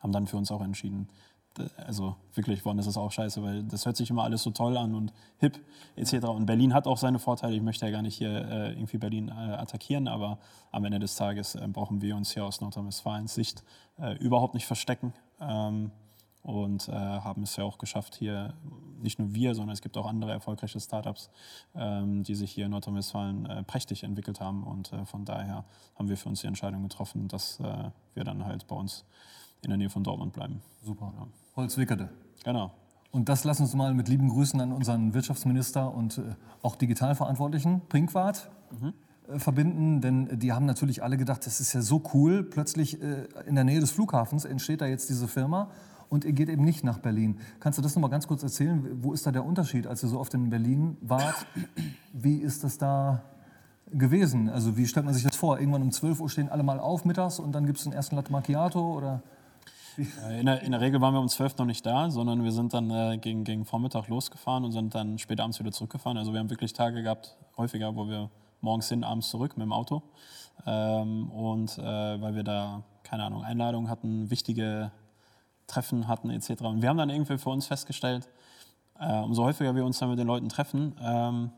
haben 0.00 0.12
dann 0.12 0.26
für 0.26 0.36
uns 0.36 0.50
auch 0.50 0.60
entschieden, 0.60 1.08
also 1.76 2.16
wirklich, 2.34 2.64
woanders 2.64 2.86
ist 2.86 2.96
auch 2.96 3.10
scheiße, 3.10 3.42
weil 3.42 3.62
das 3.64 3.86
hört 3.86 3.96
sich 3.96 4.10
immer 4.10 4.24
alles 4.24 4.42
so 4.42 4.50
toll 4.50 4.76
an 4.76 4.94
und 4.94 5.12
hip 5.38 5.58
etc. 5.96 6.26
Und 6.26 6.46
Berlin 6.46 6.74
hat 6.74 6.86
auch 6.86 6.98
seine 6.98 7.18
Vorteile. 7.18 7.54
Ich 7.54 7.62
möchte 7.62 7.86
ja 7.86 7.92
gar 7.92 8.02
nicht 8.02 8.16
hier 8.16 8.30
äh, 8.30 8.72
irgendwie 8.72 8.98
Berlin 8.98 9.28
äh, 9.28 9.32
attackieren, 9.32 10.08
aber 10.08 10.38
am 10.70 10.84
Ende 10.84 10.98
des 10.98 11.16
Tages 11.16 11.54
äh, 11.54 11.66
brauchen 11.68 12.00
wir 12.00 12.16
uns 12.16 12.32
hier 12.32 12.44
aus 12.44 12.60
Nordrhein-Westfalens 12.60 13.34
Sicht 13.34 13.62
äh, 13.98 14.16
überhaupt 14.18 14.54
nicht 14.54 14.66
verstecken. 14.66 15.12
Ähm, 15.40 15.90
und 16.42 16.88
äh, 16.88 16.92
haben 16.92 17.44
es 17.44 17.54
ja 17.54 17.62
auch 17.62 17.78
geschafft, 17.78 18.16
hier 18.16 18.54
nicht 19.00 19.20
nur 19.20 19.32
wir, 19.32 19.54
sondern 19.54 19.74
es 19.74 19.80
gibt 19.80 19.96
auch 19.96 20.06
andere 20.06 20.32
erfolgreiche 20.32 20.80
Startups, 20.80 21.30
ähm, 21.76 22.24
die 22.24 22.34
sich 22.34 22.50
hier 22.50 22.64
in 22.64 22.72
Nordrhein-Westfalen 22.72 23.46
äh, 23.46 23.62
prächtig 23.62 24.02
entwickelt 24.02 24.40
haben. 24.40 24.64
Und 24.64 24.90
von 25.04 25.24
daher 25.24 25.64
haben 25.94 26.08
wir 26.08 26.16
für 26.16 26.28
uns 26.28 26.40
die 26.40 26.48
Entscheidung 26.48 26.82
getroffen, 26.82 27.28
dass 27.28 27.60
wir 27.60 28.24
dann 28.24 28.44
halt 28.44 28.66
bei 28.66 28.74
uns 28.74 29.04
in 29.62 29.70
der 29.70 29.78
Nähe 29.78 29.90
von 29.90 30.02
Dortmund 30.02 30.32
bleiben. 30.32 30.60
Super. 30.82 31.12
Ja. 31.16 31.26
Holzwickede. 31.56 32.08
Genau. 32.44 32.72
Und 33.10 33.28
das 33.28 33.44
lassen 33.44 33.62
uns 33.64 33.74
mal 33.74 33.92
mit 33.92 34.08
lieben 34.08 34.28
Grüßen 34.28 34.58
an 34.60 34.72
unseren 34.72 35.12
Wirtschaftsminister 35.12 35.94
und 35.94 36.18
äh, 36.18 36.22
auch 36.62 36.76
Digitalverantwortlichen, 36.76 37.82
Pinkwart, 37.88 38.50
mhm. 38.80 38.94
äh, 39.28 39.38
verbinden. 39.38 40.00
Denn 40.00 40.38
die 40.38 40.52
haben 40.52 40.64
natürlich 40.64 41.02
alle 41.02 41.18
gedacht, 41.18 41.46
das 41.46 41.60
ist 41.60 41.74
ja 41.74 41.82
so 41.82 42.02
cool. 42.14 42.42
Plötzlich 42.42 43.02
äh, 43.02 43.26
in 43.46 43.54
der 43.54 43.64
Nähe 43.64 43.80
des 43.80 43.90
Flughafens 43.90 44.46
entsteht 44.46 44.80
da 44.80 44.86
jetzt 44.86 45.10
diese 45.10 45.28
Firma 45.28 45.68
und 46.08 46.24
ihr 46.24 46.32
geht 46.32 46.48
eben 46.48 46.64
nicht 46.64 46.84
nach 46.84 46.98
Berlin. 46.98 47.38
Kannst 47.60 47.78
du 47.78 47.82
das 47.82 47.94
noch 47.94 48.00
mal 48.00 48.08
ganz 48.08 48.26
kurz 48.26 48.42
erzählen? 48.42 49.02
Wo 49.02 49.12
ist 49.12 49.26
da 49.26 49.30
der 49.30 49.44
Unterschied, 49.44 49.86
als 49.86 50.02
ihr 50.02 50.08
so 50.08 50.18
oft 50.18 50.32
in 50.32 50.48
Berlin 50.48 50.96
wart? 51.02 51.46
Wie 52.14 52.36
ist 52.36 52.64
das 52.64 52.78
da 52.78 53.22
gewesen? 53.90 54.48
Also 54.48 54.78
wie 54.78 54.86
stellt 54.86 55.04
man 55.04 55.14
sich 55.14 55.22
das 55.22 55.36
vor? 55.36 55.58
Irgendwann 55.58 55.82
um 55.82 55.90
12 55.90 56.20
Uhr 56.20 56.30
stehen 56.30 56.48
alle 56.48 56.62
mal 56.62 56.80
auf 56.80 57.04
mittags 57.04 57.38
und 57.38 57.52
dann 57.52 57.66
gibt 57.66 57.76
es 57.76 57.84
den 57.84 57.92
ersten 57.92 58.16
Latte 58.16 58.32
Macchiato 58.32 58.96
oder... 58.96 59.22
Äh, 59.98 60.40
in 60.40 60.46
der, 60.46 60.62
in 60.62 60.72
der, 60.72 60.80
Regel 60.80 61.00
waren 61.00 61.14
wir 61.14 61.20
um 61.20 61.28
12 61.28 61.58
noch 61.58 61.66
nicht 61.66 61.84
da, 61.84 62.10
sondern 62.10 62.44
wir 62.44 62.52
sind 62.52 62.72
dann 62.74 62.90
äh, 62.90 63.18
gegen, 63.18 63.44
gegen 63.44 63.64
Vormittag 63.64 64.08
losgefahren 64.08 64.64
und 64.64 64.72
sind 64.72 64.94
dann 64.94 65.18
spät 65.18 65.40
abends 65.40 65.58
wieder 65.58 65.72
zurückgefahren. 65.72 66.18
Also 66.18 66.32
wir 66.32 66.40
haben 66.40 66.50
wirklich 66.50 66.72
Tage 66.72 67.02
gehabt, 67.02 67.36
häufiger, 67.56 67.94
wo 67.94 68.08
wir 68.08 68.30
morgens 68.60 68.88
hin, 68.88 69.04
abends 69.04 69.28
zurück 69.28 69.56
mit 69.56 69.64
dem 69.64 69.72
Auto. 69.72 70.02
Ähm, 70.66 71.30
und 71.30 71.78
äh, 71.78 71.82
weil 71.82 72.34
wir 72.34 72.44
da, 72.44 72.82
keine 73.02 73.24
Ahnung, 73.24 73.42
Einladungen 73.42 73.90
hatten, 73.90 74.30
wichtige 74.30 74.92
Treffen 75.66 76.08
hatten 76.08 76.30
etc. 76.30 76.62
Und 76.62 76.82
wir 76.82 76.88
haben 76.88 76.98
dann 76.98 77.10
irgendwie 77.10 77.38
für 77.38 77.50
uns 77.50 77.66
festgestellt, 77.66 78.28
äh, 78.98 79.20
umso 79.20 79.44
häufiger 79.44 79.74
wir 79.74 79.84
uns 79.84 79.98
dann 79.98 80.10
mit 80.10 80.18
den 80.18 80.26
Leuten 80.26 80.48
treffen, 80.48 80.94
ähm, 81.02 81.50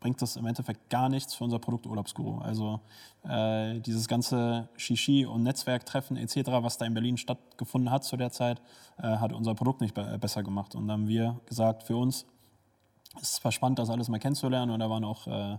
bringt 0.00 0.22
das 0.22 0.36
im 0.36 0.46
Endeffekt 0.46 0.90
gar 0.90 1.08
nichts 1.08 1.34
für 1.34 1.44
unser 1.44 1.58
Produkt 1.58 1.86
Urlaubsguru. 1.86 2.38
Also 2.38 2.80
äh, 3.24 3.80
dieses 3.80 4.06
ganze 4.08 4.68
Shishi 4.76 5.26
und 5.26 5.42
Netzwerktreffen 5.42 6.16
etc., 6.16 6.36
was 6.46 6.78
da 6.78 6.86
in 6.86 6.94
Berlin 6.94 7.16
stattgefunden 7.16 7.90
hat 7.90 8.04
zu 8.04 8.16
der 8.16 8.30
Zeit, 8.30 8.60
äh, 8.98 9.02
hat 9.02 9.32
unser 9.32 9.54
Produkt 9.54 9.80
nicht 9.80 9.94
be 9.94 10.18
besser 10.18 10.42
gemacht. 10.42 10.74
Und 10.74 10.86
dann 10.86 11.00
haben 11.00 11.08
wir 11.08 11.40
gesagt, 11.46 11.82
für 11.82 11.96
uns 11.96 12.26
ist 13.16 13.22
es 13.22 13.32
zwar 13.34 13.52
spannend, 13.52 13.78
das 13.78 13.90
alles 13.90 14.08
mal 14.08 14.18
kennenzulernen 14.18 14.70
und 14.70 14.80
da 14.80 14.88
waren 14.88 15.04
auch 15.04 15.26
äh, 15.26 15.58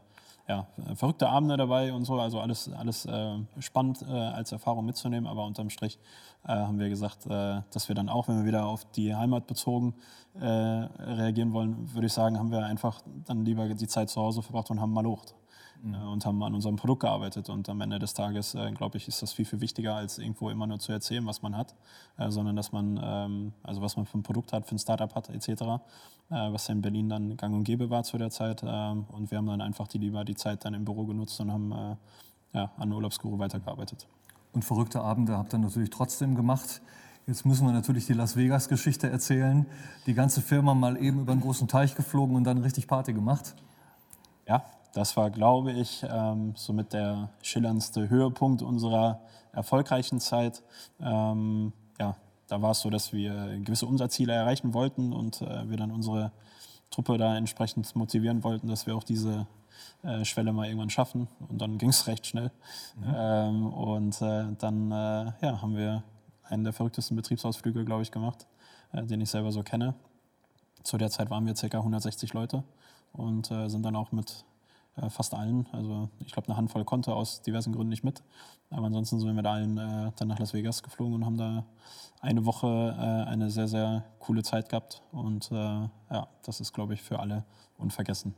ja, 0.49 0.65
verrückte 0.95 1.29
Abende 1.29 1.57
dabei 1.57 1.93
und 1.93 2.05
so, 2.05 2.19
also 2.19 2.39
alles, 2.39 2.71
alles 2.73 3.05
äh, 3.05 3.37
spannend 3.59 4.01
äh, 4.01 4.11
als 4.11 4.51
Erfahrung 4.51 4.83
mitzunehmen, 4.83 5.27
aber 5.27 5.45
unterm 5.45 5.69
Strich 5.69 5.99
äh, 6.43 6.49
haben 6.49 6.79
wir 6.79 6.89
gesagt, 6.89 7.27
äh, 7.27 7.61
dass 7.71 7.87
wir 7.87 7.95
dann 7.95 8.09
auch, 8.09 8.27
wenn 8.27 8.39
wir 8.39 8.45
wieder 8.45 8.65
auf 8.65 8.83
die 8.91 9.15
Heimat 9.15 9.45
bezogen 9.45 9.93
äh, 10.39 10.45
reagieren 10.45 11.53
wollen, 11.53 11.93
würde 11.93 12.07
ich 12.07 12.13
sagen, 12.13 12.39
haben 12.39 12.51
wir 12.51 12.65
einfach 12.65 13.01
dann 13.25 13.45
lieber 13.45 13.69
die 13.69 13.87
Zeit 13.87 14.09
zu 14.09 14.19
Hause 14.19 14.41
verbracht 14.41 14.71
und 14.71 14.81
haben 14.81 14.91
mal 14.91 15.03
locht 15.03 15.35
mhm. 15.81 15.93
Äh, 15.93 15.97
und 15.97 16.25
haben 16.25 16.41
an 16.43 16.53
unserem 16.53 16.75
Produkt 16.75 17.01
gearbeitet. 17.01 17.49
Und 17.49 17.69
am 17.69 17.81
Ende 17.81 17.99
des 17.99 18.13
Tages, 18.13 18.55
äh, 18.55 18.71
glaube 18.71 18.97
ich, 18.97 19.07
ist 19.07 19.21
das 19.21 19.33
viel, 19.33 19.45
viel 19.45 19.61
wichtiger, 19.61 19.95
als 19.95 20.17
irgendwo 20.17 20.49
immer 20.49 20.67
nur 20.67 20.79
zu 20.79 20.91
erzählen, 20.91 21.25
was 21.25 21.41
man 21.41 21.55
hat, 21.55 21.75
äh, 22.17 22.29
sondern 22.29 22.55
dass 22.55 22.71
man, 22.71 22.99
ähm, 23.01 23.53
also 23.63 23.81
was 23.81 23.97
man 23.97 24.05
für 24.05 24.17
ein 24.17 24.23
Produkt 24.23 24.53
hat, 24.53 24.65
für 24.65 24.75
ein 24.75 24.79
Startup 24.79 25.13
hat, 25.15 25.29
etc., 25.29 25.63
was 26.31 26.69
in 26.69 26.79
Berlin 26.83 27.09
dann 27.09 27.37
gang 27.37 27.55
und 27.55 27.63
gäbe 27.63 27.89
war 27.89 28.03
zu 28.03 28.19
der 28.19 28.29
Zeit. 28.29 28.61
Ähm, 28.63 29.05
und 29.11 29.31
wir 29.31 29.39
haben 29.39 29.47
dann 29.47 29.61
einfach 29.61 29.87
die 29.87 29.97
lieber 29.97 30.23
die 30.23 30.35
Zeit 30.35 30.63
dann 30.63 30.75
im 30.75 30.85
Büro 30.85 31.05
genutzt 31.05 31.39
und 31.41 31.51
haben 31.51 31.97
ja, 32.53 32.71
an 32.77 32.93
Urlaubsguru 32.93 33.39
weitergearbeitet. 33.39 34.07
Und 34.53 34.63
verrückte 34.63 35.01
Abende 35.01 35.35
habt 35.35 35.55
ihr 35.55 35.57
natürlich 35.57 35.89
trotzdem 35.89 36.35
gemacht. 36.35 36.81
Jetzt 37.25 37.47
müssen 37.47 37.65
wir 37.65 37.73
natürlich 37.73 38.05
die 38.05 38.13
Las 38.13 38.35
Vegas-Geschichte 38.35 39.09
erzählen. 39.09 39.65
Die 40.05 40.13
ganze 40.13 40.41
Firma 40.41 40.75
mal 40.75 41.01
eben 41.01 41.21
über 41.21 41.31
einen 41.31 41.41
großen 41.41 41.67
Teich 41.67 41.95
geflogen 41.95 42.35
und 42.35 42.43
dann 42.43 42.59
richtig 42.59 42.87
Party 42.87 43.13
gemacht. 43.13 43.55
Ja, 44.47 44.63
das 44.93 45.15
war, 45.17 45.29
glaube 45.29 45.71
ich, 45.71 46.05
ähm, 46.09 46.53
somit 46.55 46.93
der 46.93 47.29
schillerndste 47.41 48.09
Höhepunkt 48.09 48.61
unserer 48.61 49.21
erfolgreichen 49.53 50.19
Zeit. 50.19 50.63
Ähm, 50.99 51.73
ja, 51.99 52.15
da 52.47 52.61
war 52.61 52.71
es 52.71 52.81
so, 52.81 52.89
dass 52.89 53.13
wir 53.13 53.59
gewisse 53.59 53.85
Umsatzziele 53.85 54.33
erreichen 54.33 54.73
wollten 54.73 55.13
und 55.13 55.41
äh, 55.41 55.69
wir 55.69 55.77
dann 55.77 55.91
unsere 55.91 56.31
Truppe 56.89 57.17
da 57.17 57.37
entsprechend 57.37 57.95
motivieren 57.95 58.43
wollten, 58.43 58.67
dass 58.67 58.87
wir 58.87 58.95
auch 58.95 59.03
diese 59.03 59.47
äh, 60.03 60.25
Schwelle 60.25 60.53
mal 60.53 60.65
irgendwann 60.65 60.89
schaffen. 60.89 61.27
Und 61.47 61.61
dann 61.61 61.77
ging 61.77 61.89
es 61.89 62.07
recht 62.07 62.25
schnell. 62.25 62.51
Mhm. 62.97 63.15
Ähm, 63.15 63.73
und 63.73 64.21
äh, 64.21 64.45
dann 64.57 64.91
äh, 64.91 65.31
ja, 65.41 65.61
haben 65.61 65.75
wir 65.75 66.03
einen 66.43 66.63
der 66.63 66.73
verrücktesten 66.73 67.15
Betriebsausflüge, 67.15 67.85
glaube 67.85 68.01
ich, 68.01 68.11
gemacht, 68.11 68.47
äh, 68.91 69.03
den 69.03 69.21
ich 69.21 69.29
selber 69.29 69.51
so 69.51 69.61
kenne. 69.61 69.93
Zu 70.83 70.97
der 70.97 71.09
Zeit 71.09 71.29
waren 71.29 71.45
wir 71.45 71.53
ca. 71.53 71.77
160 71.77 72.33
Leute 72.33 72.63
und 73.13 73.51
äh, 73.51 73.67
sind 73.67 73.83
dann 73.83 73.95
auch 73.95 74.11
mit 74.11 74.45
äh, 75.01 75.09
fast 75.09 75.33
allen, 75.33 75.67
also 75.71 76.09
ich 76.19 76.31
glaube 76.31 76.47
eine 76.47 76.57
Handvoll 76.57 76.85
konnte 76.85 77.13
aus 77.13 77.41
diversen 77.41 77.73
Gründen 77.73 77.89
nicht 77.89 78.03
mit, 78.03 78.23
aber 78.69 78.87
ansonsten 78.87 79.19
sind 79.19 79.27
wir 79.27 79.33
mit 79.33 79.45
allen 79.45 79.77
äh, 79.77 80.11
dann 80.15 80.27
nach 80.27 80.39
Las 80.39 80.53
Vegas 80.53 80.83
geflogen 80.83 81.15
und 81.15 81.25
haben 81.25 81.37
da 81.37 81.65
eine 82.21 82.45
Woche 82.45 82.67
äh, 82.97 83.29
eine 83.29 83.49
sehr, 83.49 83.67
sehr 83.67 84.03
coole 84.19 84.43
Zeit 84.43 84.69
gehabt 84.69 85.01
und 85.11 85.51
äh, 85.51 85.55
ja, 85.55 86.27
das 86.43 86.59
ist 86.59 86.73
glaube 86.73 86.93
ich 86.93 87.01
für 87.01 87.19
alle 87.19 87.45
unvergessen. 87.77 88.35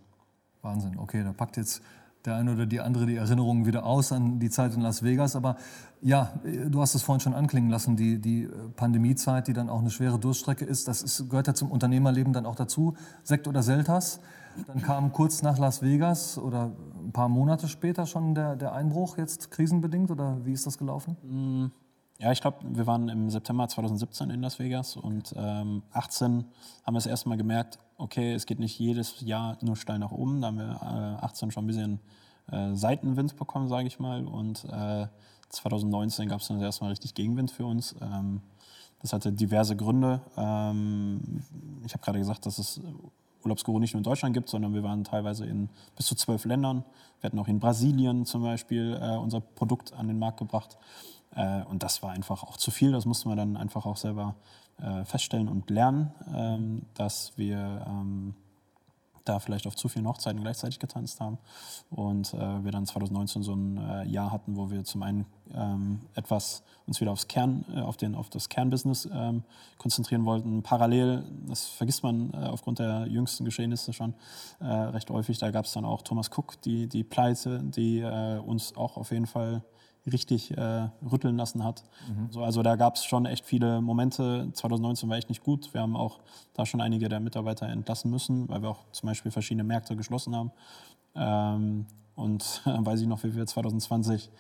Wahnsinn, 0.61 0.97
okay, 0.97 1.23
da 1.23 1.33
packt 1.33 1.57
jetzt 1.57 1.81
der 2.25 2.35
eine 2.35 2.53
oder 2.53 2.65
die 2.65 2.79
andere 2.81 3.05
die 3.05 3.15
Erinnerungen 3.15 3.65
wieder 3.65 3.85
aus 3.85 4.11
an 4.11 4.39
die 4.39 4.49
Zeit 4.49 4.73
in 4.73 4.81
Las 4.81 5.03
Vegas. 5.03 5.35
Aber 5.35 5.57
ja, 6.01 6.33
du 6.43 6.81
hast 6.81 6.95
es 6.95 7.01
vorhin 7.01 7.19
schon 7.19 7.33
anklingen 7.33 7.69
lassen, 7.69 7.95
die, 7.95 8.19
die 8.19 8.47
Pandemiezeit, 8.75 9.47
die 9.47 9.53
dann 9.53 9.69
auch 9.69 9.79
eine 9.79 9.89
schwere 9.89 10.19
Durststrecke 10.19 10.65
ist, 10.65 10.87
das 10.87 11.01
ist, 11.01 11.29
gehört 11.29 11.47
ja 11.47 11.53
zum 11.53 11.71
Unternehmerleben 11.71 12.33
dann 12.33 12.45
auch 12.45 12.55
dazu. 12.55 12.95
Sekt 13.23 13.47
oder 13.47 13.63
Selters. 13.63 14.19
Dann 14.67 14.81
kam 14.81 15.11
kurz 15.11 15.41
nach 15.41 15.57
Las 15.57 15.81
Vegas 15.81 16.37
oder 16.37 16.71
ein 17.03 17.11
paar 17.11 17.29
Monate 17.29 17.67
später 17.67 18.05
schon 18.05 18.35
der, 18.35 18.55
der 18.55 18.73
Einbruch, 18.73 19.17
jetzt 19.17 19.51
krisenbedingt 19.51 20.11
oder 20.11 20.37
wie 20.45 20.53
ist 20.53 20.65
das 20.65 20.77
gelaufen? 20.77 21.17
Mm, 21.23 21.71
ja, 22.21 22.31
ich 22.31 22.41
glaube, 22.41 22.57
wir 22.63 22.85
waren 22.85 23.09
im 23.09 23.29
September 23.29 23.67
2017 23.67 24.29
in 24.29 24.41
Las 24.41 24.59
Vegas 24.59 24.95
und 24.95 25.33
ähm, 25.35 25.81
18 25.91 26.45
haben 26.83 26.93
wir 26.93 26.97
das 26.99 27.07
erste 27.07 27.29
Mal 27.29 27.37
gemerkt, 27.37 27.79
okay, 27.97 28.33
es 28.33 28.45
geht 28.45 28.59
nicht 28.59 28.77
jedes 28.77 29.21
Jahr 29.21 29.57
nur 29.61 29.75
steil 29.75 29.99
nach 29.99 30.11
oben. 30.11 30.41
Da 30.41 30.47
haben 30.47 30.57
wir 30.57 31.17
äh, 31.21 31.25
18 31.25 31.51
schon 31.51 31.63
ein 31.63 31.67
bisschen 31.67 31.99
äh, 32.51 32.75
Seitenwind 32.75 33.37
bekommen, 33.37 33.67
sage 33.69 33.87
ich 33.87 33.99
mal. 33.99 34.25
Und 34.27 34.65
äh, 34.65 35.07
2019 35.49 36.29
gab 36.29 36.41
es 36.41 36.47
dann 36.47 36.61
erstmal 36.61 36.91
richtig 36.91 37.13
Gegenwind 37.15 37.51
für 37.51 37.65
uns. 37.65 37.95
Ähm, 38.01 38.41
das 39.01 39.13
hatte 39.13 39.31
diverse 39.31 39.75
Gründe. 39.75 40.21
Ähm, 40.37 41.41
ich 41.85 41.93
habe 41.93 42.03
gerade 42.03 42.19
gesagt, 42.19 42.45
dass 42.45 42.59
es 42.59 42.79
Urlaubsguru 43.43 43.79
nicht 43.79 43.93
nur 43.93 43.99
in 43.99 44.03
Deutschland 44.03 44.33
gibt, 44.33 44.49
sondern 44.49 44.73
wir 44.73 44.83
waren 44.83 45.03
teilweise 45.03 45.45
in 45.45 45.69
bis 45.95 46.05
zu 46.05 46.15
zwölf 46.15 46.45
Ländern. 46.45 46.83
Wir 47.19 47.27
hatten 47.27 47.39
auch 47.39 47.47
in 47.47 47.59
Brasilien 47.59 48.25
zum 48.25 48.43
Beispiel 48.43 48.97
äh, 49.01 49.17
unser 49.17 49.41
Produkt 49.41 49.93
an 49.93 50.07
den 50.07 50.19
Markt 50.19 50.39
gebracht. 50.39 50.77
Äh, 51.35 51.63
und 51.63 51.83
das 51.83 52.03
war 52.03 52.11
einfach 52.11 52.43
auch 52.43 52.57
zu 52.57 52.71
viel. 52.71 52.91
Das 52.91 53.05
mussten 53.05 53.29
wir 53.29 53.35
dann 53.35 53.57
einfach 53.57 53.85
auch 53.85 53.97
selber 53.97 54.35
äh, 54.81 55.05
feststellen 55.05 55.47
und 55.47 55.69
lernen, 55.69 56.11
ähm, 56.33 56.81
dass 56.93 57.37
wir 57.37 57.85
ähm, 57.87 58.33
da 59.25 59.39
vielleicht 59.39 59.67
auf 59.67 59.75
zu 59.75 59.87
vielen 59.87 60.07
Hochzeiten 60.07 60.41
gleichzeitig 60.41 60.79
getanzt 60.79 61.19
haben. 61.19 61.37
Und 61.89 62.33
äh, 62.33 62.63
wir 62.63 62.71
dann 62.71 62.85
2019 62.85 63.43
so 63.43 63.53
ein 63.53 63.77
äh, 63.77 64.07
Jahr 64.07 64.31
hatten, 64.31 64.55
wo 64.55 64.69
wir 64.69 64.83
zum 64.83 65.03
einen 65.03 65.25
ähm, 65.53 66.01
etwas 66.15 66.63
uns 66.87 66.99
wieder 67.01 67.11
aufs 67.11 67.27
Kern, 67.27 67.65
äh, 67.73 67.81
auf, 67.81 67.97
den, 67.97 68.15
auf 68.15 68.29
das 68.29 68.49
Kernbusiness 68.49 69.07
ähm, 69.13 69.43
konzentrieren 69.77 70.25
wollten. 70.25 70.63
Parallel, 70.63 71.23
das 71.47 71.65
vergisst 71.65 72.03
man 72.03 72.33
äh, 72.33 72.37
aufgrund 72.37 72.79
der 72.79 73.07
jüngsten 73.07 73.45
Geschehnisse 73.45 73.93
schon 73.93 74.13
äh, 74.59 74.65
recht 74.65 75.09
häufig, 75.09 75.37
da 75.37 75.51
gab 75.51 75.65
es 75.65 75.73
dann 75.73 75.85
auch 75.85 76.01
Thomas 76.01 76.29
Cook, 76.35 76.61
die, 76.61 76.87
die 76.87 77.03
Pleite, 77.03 77.61
die 77.63 77.99
äh, 77.99 78.39
uns 78.39 78.75
auch 78.75 78.97
auf 78.97 79.11
jeden 79.11 79.27
Fall 79.27 79.63
richtig 80.05 80.57
äh, 80.57 80.89
rütteln 81.11 81.37
lassen 81.37 81.63
hat. 81.63 81.83
Mhm. 82.07 82.31
So, 82.31 82.43
also 82.43 82.63
da 82.63 82.75
gab 82.75 82.95
es 82.95 83.05
schon 83.05 83.25
echt 83.25 83.45
viele 83.45 83.81
Momente. 83.81 84.49
2019 84.53 85.09
war 85.09 85.17
echt 85.17 85.29
nicht 85.29 85.43
gut. 85.43 85.73
Wir 85.73 85.81
haben 85.81 85.95
auch 85.95 86.19
da 86.53 86.65
schon 86.65 86.81
einige 86.81 87.07
der 87.07 87.19
Mitarbeiter 87.19 87.67
entlassen 87.67 88.09
müssen, 88.09 88.49
weil 88.49 88.61
wir 88.61 88.69
auch 88.69 88.85
zum 88.91 89.07
Beispiel 89.07 89.31
verschiedene 89.31 89.63
Märkte 89.63 89.95
geschlossen 89.95 90.35
haben. 90.35 90.51
Ähm, 91.15 91.85
und 92.15 92.61
äh, 92.65 92.69
weiß 92.85 93.01
ich 93.01 93.07
noch, 93.07 93.23
wie 93.23 93.35
wir 93.35 93.45
2020 93.45 94.31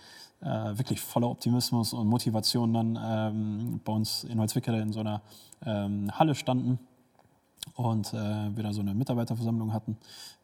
äh, 0.41 0.45
wirklich 0.45 0.99
voller 0.99 1.29
Optimismus 1.29 1.93
und 1.93 2.07
Motivation 2.07 2.73
dann 2.73 2.99
ähm, 3.01 3.81
bei 3.83 3.93
uns 3.93 4.23
in 4.23 4.39
Holzwickede 4.39 4.79
in 4.79 4.91
so 4.91 5.01
einer 5.01 5.21
ähm, 5.63 6.09
Halle 6.17 6.33
standen 6.33 6.79
und 7.75 8.13
äh, 8.13 8.55
wir 8.55 8.63
da 8.63 8.73
so 8.73 8.81
eine 8.81 8.93
Mitarbeiterversammlung 8.93 9.73
hatten 9.73 9.97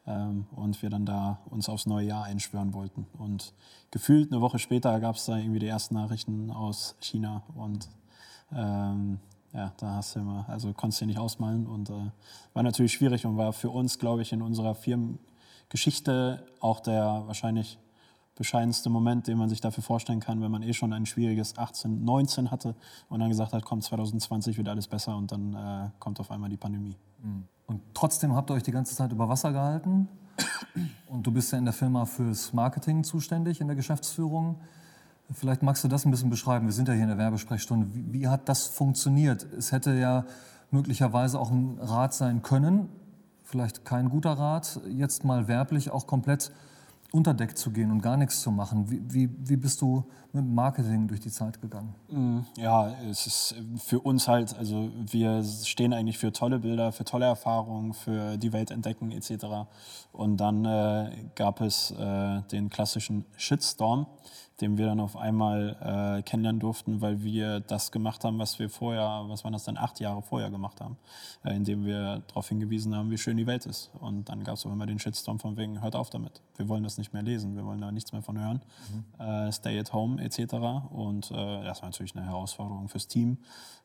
ähm, 0.05 0.45
und 0.55 0.81
wir 0.81 0.89
dann 0.89 1.05
da 1.05 1.39
uns 1.50 1.69
aufs 1.69 1.86
neue 1.86 2.07
Jahr 2.07 2.24
einschwören 2.24 2.74
wollten. 2.74 3.07
Und 3.17 3.53
gefühlt 3.91 4.31
eine 4.31 4.41
Woche 4.41 4.59
später 4.59 5.00
gab 5.00 5.15
es 5.15 5.25
da 5.25 5.38
irgendwie 5.38 5.59
die 5.59 5.67
ersten 5.67 5.95
Nachrichten 5.95 6.51
aus 6.51 6.95
China 7.00 7.43
und 7.55 7.89
ähm, 8.51 9.19
ja, 9.53 9.74
da 9.77 9.95
hast 9.95 10.15
du 10.15 10.19
immer, 10.19 10.45
also 10.47 10.74
konntest 10.74 11.01
du 11.01 11.05
nicht 11.05 11.19
ausmalen 11.19 11.67
und 11.67 11.89
äh, 11.89 12.12
war 12.53 12.63
natürlich 12.63 12.93
schwierig 12.93 13.25
und 13.25 13.38
war 13.38 13.53
für 13.53 13.69
uns, 13.69 13.97
glaube 13.97 14.21
ich, 14.21 14.31
in 14.31 14.41
unserer 14.41 14.75
Firmengeschichte 14.75 16.45
auch 16.59 16.80
der 16.80 17.23
wahrscheinlich 17.25 17.80
bescheidenste 18.38 18.89
Moment, 18.89 19.28
den 19.28 19.38
man 19.38 19.50
sich 19.50 19.62
dafür 19.62 19.84
vorstellen 19.84 20.19
kann, 20.19 20.41
wenn 20.41 20.52
man 20.52 20.63
eh 20.63 20.73
schon 20.73 20.93
ein 20.93 21.06
schwieriges 21.06 21.58
18, 21.58 22.04
19 22.04 22.52
hatte 22.52 22.76
und 23.10 23.19
dann 23.19 23.30
gesagt 23.30 23.54
hat, 23.54 23.65
kommt 23.65 23.84
2020 23.84 24.58
wird 24.58 24.69
alles 24.69 24.88
besser 24.88 25.17
und 25.17 25.32
dann 25.32 25.54
äh, 25.54 25.89
kommt 26.00 26.19
auf 26.19 26.32
einmal 26.32 26.50
die 26.50 26.58
Pandemie. 26.58 26.95
Mhm. 27.21 27.43
Und 27.65 27.82
trotzdem 27.93 28.34
habt 28.36 28.50
ihr 28.50 28.54
euch 28.54 28.63
die 28.63 28.71
ganze 28.71 28.95
Zeit 28.95 29.12
über 29.12 29.28
Wasser 29.28 29.52
gehalten. 29.52 30.08
Und 31.08 31.26
du 31.26 31.32
bist 31.32 31.52
ja 31.52 31.58
in 31.58 31.65
der 31.65 31.73
Firma 31.73 32.06
fürs 32.06 32.54
Marketing 32.54 33.04
zuständig, 33.04 33.60
in 33.60 33.67
der 33.67 33.76
Geschäftsführung. 33.76 34.60
Vielleicht 35.32 35.63
magst 35.63 35.84
du 35.84 35.88
das 35.88 36.06
ein 36.06 36.12
bisschen 36.12 36.30
beschreiben. 36.30 36.67
Wir 36.67 36.73
sind 36.73 36.88
ja 36.88 36.93
hier 36.93 37.04
in 37.04 37.10
der 37.10 37.17
Werbesprechstunde. 37.17 37.88
Wie, 37.93 38.13
wie 38.13 38.28
hat 38.28 38.47
das 38.47 38.67
funktioniert? 38.67 39.45
Es 39.58 39.71
hätte 39.71 39.97
ja 39.97 40.26
möglicherweise 40.71 41.39
auch 41.39 41.52
ein 41.52 41.78
Rat 41.80 42.13
sein 42.13 42.41
können, 42.41 42.89
vielleicht 43.43 43.86
kein 43.86 44.10
guter 44.10 44.34
Rat, 44.34 44.82
jetzt 44.89 45.23
mal 45.23 45.47
werblich 45.47 45.91
auch 45.91 46.08
komplett 46.08 46.52
unter 47.12 47.34
Deck 47.34 47.58
zu 47.58 47.72
gehen 47.72 47.91
und 47.91 48.02
gar 48.02 48.17
nichts 48.17 48.41
zu 48.41 48.52
machen. 48.52 48.89
Wie, 48.91 49.02
wie, 49.08 49.30
wie 49.50 49.56
bist 49.56 49.82
du 49.82 50.06
mit 50.34 50.46
Marketing 50.46 51.08
durch 51.08 51.22
die 51.22 51.32
Zeit 51.32 51.62
gegangen? 51.62 51.96
Mm, 52.10 52.39
ja, 52.58 52.91
es 53.10 53.26
ist 53.28 53.56
für 53.78 54.00
uns 54.00 54.28
halt, 54.28 54.58
also 54.58 54.91
wir 54.96 55.43
stehen 55.43 55.93
eigentlich 55.93 56.17
für 56.17 56.32
tolle 56.32 56.60
Bilder, 56.60 56.91
für 56.91 57.06
tolle 57.06 57.26
Erfahrungen, 57.26 57.93
für 57.93 58.38
die 58.38 58.52
Welt 58.52 58.72
entdecken 58.72 59.12
etc. 59.12 59.46
Und 60.12 60.38
dann 60.38 60.65
äh, 60.65 61.12
gab 61.36 61.62
es 61.62 61.91
äh, 61.91 62.41
den 62.52 62.70
klassischen 62.70 63.26
Shitstorm 63.38 64.08
den 64.62 64.78
wir 64.78 64.88
dann 64.88 65.00
auf 65.00 65.15
einmal 65.15 66.17
äh, 66.20 66.22
kennenlernen 66.24 66.60
durften, 66.60 67.02
weil 67.02 67.22
wir 67.22 67.60
das 67.60 67.91
gemacht 67.91 68.24
haben, 68.24 68.39
was 68.39 68.58
wir 68.58 68.70
vorher, 68.70 69.26
was 69.28 69.43
waren 69.43 69.54
das 69.54 69.65
dann, 69.65 69.78
acht 69.78 70.00
Jahre 70.00 70.22
vorher 70.22 70.50
gemacht 70.50 70.82
haben, 70.82 70.98
äh, 71.43 71.56
indem 71.56 71.86
wir 71.86 72.24
darauf 72.28 72.50
hingewiesen 72.50 72.96
haben, 72.96 73.12
wie 73.12 73.17
schön 73.17 73.38
die 73.38 73.46
Welt 73.46 73.65
ist. 73.65 73.91
Und 74.00 74.30
dann 74.30 74.43
gab 74.43 74.56
es 74.56 74.65
auch 74.65 74.72
immer 74.72 74.86
den 74.86 75.00
Shitstorm 75.00 75.39
von 75.39 75.58
wegen, 75.58 75.82
hört 75.82 75.96
auf 75.96 76.10
damit. 76.10 76.41
Wir 76.56 76.67
wollen 76.67 76.84
das 76.84 76.98
nicht 76.98 77.13
mehr 77.13 77.24
lesen, 77.24 77.56
wir 77.56 77.65
wollen 77.65 77.82
da 77.82 77.91
nichts 77.91 78.13
mehr 78.13 78.24
von 78.24 78.39
hören. 78.39 78.62
Mhm. 79.20 79.26
Äh, 79.26 79.52
stay 79.52 79.80
at 79.80 79.93
home 79.93 80.22
etc. 80.22 80.54
Und 80.89 81.30
äh, 81.32 81.63
das 81.63 81.82
war 81.82 81.89
natürlich 81.89 82.15
eine 82.15 82.26
Herausforderung 82.26 82.88
fürs 82.89 83.08
Team 83.08 83.38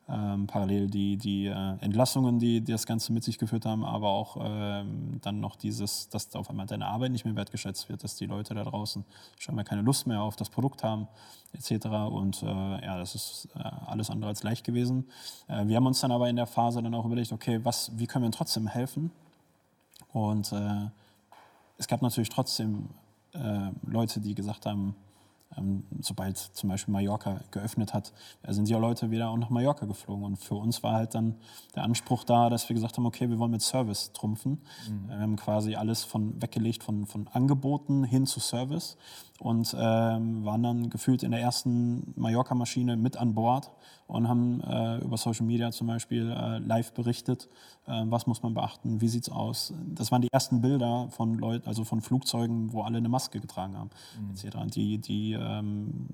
ähm, 0.09 0.47
parallel 0.47 0.89
die, 0.89 1.17
die 1.17 1.45
äh, 1.45 1.77
Entlassungen, 1.79 2.37
die, 2.37 2.61
die, 2.61 2.71
das 2.71 2.85
Ganze 2.85 3.13
mit 3.13 3.23
sich 3.23 3.37
geführt 3.37 3.65
haben, 3.65 3.85
aber 3.85 4.09
auch 4.09 4.37
ähm, 4.39 5.19
dann 5.21 5.39
noch 5.39 5.55
dieses, 5.55 6.09
dass 6.09 6.35
auf 6.35 6.49
einmal 6.49 6.65
deine 6.65 6.87
Arbeit 6.87 7.11
nicht 7.11 7.23
mehr 7.23 7.35
wertgeschätzt 7.35 7.87
wird, 7.87 8.03
dass 8.03 8.15
die 8.15 8.25
Leute 8.25 8.53
da 8.53 8.63
draußen 8.63 9.05
scheinbar 9.39 9.63
keine 9.63 9.81
Lust 9.81 10.05
mehr 10.05 10.21
auf 10.21 10.35
das 10.35 10.49
Produkt 10.49 10.83
haben, 10.83 11.07
etc. 11.53 11.85
Und 12.11 12.43
äh, 12.43 12.45
ja, 12.47 12.97
das 12.97 13.15
ist 13.15 13.47
äh, 13.55 13.59
alles 13.59 14.09
andere 14.09 14.29
als 14.29 14.43
leicht 14.43 14.65
gewesen. 14.65 15.07
Äh, 15.47 15.67
wir 15.67 15.77
haben 15.77 15.87
uns 15.87 16.01
dann 16.01 16.11
aber 16.11 16.27
in 16.27 16.35
der 16.35 16.47
Phase 16.47 16.83
dann 16.83 16.93
auch 16.93 17.05
überlegt, 17.05 17.31
okay, 17.31 17.61
was, 17.63 17.97
wie 17.97 18.07
können 18.07 18.25
wir 18.25 18.31
trotzdem 18.31 18.67
helfen? 18.67 19.11
Und 20.11 20.51
äh, 20.51 20.89
es 21.77 21.87
gab 21.87 22.01
natürlich 22.01 22.29
trotzdem 22.29 22.89
äh, 23.33 23.69
Leute, 23.85 24.19
die 24.19 24.35
gesagt 24.35 24.65
haben, 24.65 24.95
sobald 25.99 26.37
zum 26.37 26.69
Beispiel 26.69 26.91
Mallorca 26.91 27.41
geöffnet 27.51 27.93
hat, 27.93 28.13
sind 28.47 28.69
ja 28.69 28.77
Leute 28.77 29.11
wieder 29.11 29.29
auch 29.29 29.37
nach 29.37 29.49
Mallorca 29.49 29.85
geflogen. 29.85 30.23
Und 30.23 30.37
für 30.37 30.55
uns 30.55 30.83
war 30.83 30.93
halt 30.93 31.15
dann 31.15 31.35
der 31.75 31.83
Anspruch 31.83 32.23
da, 32.23 32.49
dass 32.49 32.67
wir 32.69 32.73
gesagt 32.73 32.97
haben, 32.97 33.05
okay, 33.05 33.29
wir 33.29 33.39
wollen 33.39 33.51
mit 33.51 33.61
Service 33.61 34.11
trumpfen. 34.13 34.61
Mhm. 34.89 35.09
Wir 35.09 35.19
haben 35.19 35.35
quasi 35.35 35.75
alles 35.75 36.03
von 36.03 36.41
weggelegt 36.41 36.83
von, 36.83 37.05
von 37.05 37.27
Angeboten 37.27 38.03
hin 38.03 38.25
zu 38.25 38.39
Service 38.39 38.97
und 39.39 39.75
ähm, 39.77 40.45
waren 40.45 40.63
dann 40.63 40.89
gefühlt 40.89 41.23
in 41.23 41.31
der 41.31 41.41
ersten 41.41 42.13
Mallorca-Maschine 42.15 42.95
mit 42.95 43.17
an 43.17 43.33
Bord 43.33 43.71
und 44.07 44.27
haben 44.27 44.61
äh, 44.61 44.99
über 44.99 45.17
Social 45.17 45.45
Media 45.45 45.71
zum 45.71 45.87
Beispiel 45.87 46.29
äh, 46.29 46.59
live 46.59 46.93
berichtet, 46.93 47.49
äh, 47.87 48.03
was 48.05 48.27
muss 48.27 48.43
man 48.43 48.53
beachten, 48.53 49.01
wie 49.01 49.07
sieht 49.07 49.23
es 49.23 49.29
aus. 49.29 49.73
Das 49.87 50.11
waren 50.11 50.21
die 50.21 50.31
ersten 50.31 50.61
Bilder 50.61 51.07
von 51.09 51.37
Leuten, 51.37 51.67
also 51.67 51.83
von 51.83 52.01
Flugzeugen, 52.01 52.73
wo 52.73 52.83
alle 52.83 52.97
eine 52.97 53.09
Maske 53.09 53.39
getragen 53.39 53.77
haben, 53.77 53.89
mhm. 54.19 54.31
etc. 54.31 54.57
Die, 54.73 54.97
die, 54.99 55.33
ähm, 55.43 56.07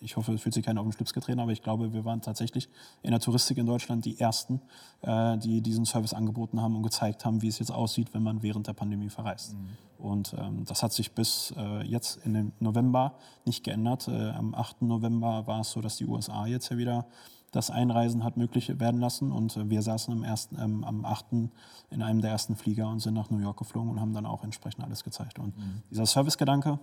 ich 0.00 0.16
hoffe, 0.16 0.32
es 0.32 0.40
fühlt 0.40 0.54
sich 0.54 0.64
keiner 0.64 0.80
auf 0.80 0.86
den 0.86 0.92
Schlips 0.92 1.12
getreten, 1.12 1.40
aber 1.40 1.52
ich 1.52 1.62
glaube, 1.62 1.92
wir 1.92 2.04
waren 2.04 2.20
tatsächlich 2.20 2.68
in 3.02 3.10
der 3.10 3.20
Touristik 3.20 3.58
in 3.58 3.66
Deutschland 3.66 4.04
die 4.04 4.18
ersten, 4.20 4.60
äh, 5.02 5.36
die 5.38 5.60
diesen 5.60 5.84
Service 5.84 6.14
angeboten 6.14 6.60
haben 6.60 6.76
und 6.76 6.82
gezeigt 6.82 7.24
haben, 7.24 7.42
wie 7.42 7.48
es 7.48 7.58
jetzt 7.58 7.72
aussieht, 7.72 8.14
wenn 8.14 8.22
man 8.22 8.42
während 8.42 8.66
der 8.66 8.72
Pandemie 8.72 9.10
verreist. 9.10 9.54
Mhm. 9.54 9.68
Und 9.98 10.34
ähm, 10.38 10.64
das 10.64 10.82
hat 10.82 10.92
sich 10.92 11.12
bis 11.12 11.54
äh, 11.56 11.82
jetzt 11.84 12.24
in 12.24 12.34
dem 12.34 12.52
November 12.60 13.14
nicht 13.44 13.64
geändert. 13.64 14.08
Äh, 14.08 14.30
am 14.30 14.54
8. 14.54 14.82
November 14.82 15.46
war 15.46 15.60
es 15.60 15.70
so, 15.70 15.80
dass 15.80 15.96
die 15.96 16.06
USA 16.06 16.46
jetzt 16.46 16.68
ja 16.70 16.76
wieder 16.76 17.06
das 17.52 17.70
Einreisen 17.70 18.22
hat 18.22 18.36
möglich 18.36 18.78
werden 18.78 19.00
lassen. 19.00 19.32
Und 19.32 19.56
äh, 19.56 19.68
wir 19.68 19.82
saßen 19.82 20.12
am, 20.12 20.22
ersten, 20.22 20.60
ähm, 20.60 20.84
am 20.84 21.04
8. 21.04 21.50
in 21.90 22.02
einem 22.02 22.20
der 22.20 22.30
ersten 22.30 22.56
Flieger 22.56 22.88
und 22.88 23.00
sind 23.00 23.14
nach 23.14 23.30
New 23.30 23.38
York 23.38 23.56
geflogen 23.58 23.90
und 23.90 24.00
haben 24.00 24.12
dann 24.12 24.26
auch 24.26 24.44
entsprechend 24.44 24.84
alles 24.84 25.02
gezeigt. 25.02 25.38
Und 25.38 25.56
mhm. 25.56 25.82
dieser 25.90 26.06
Servicegedanke 26.06 26.78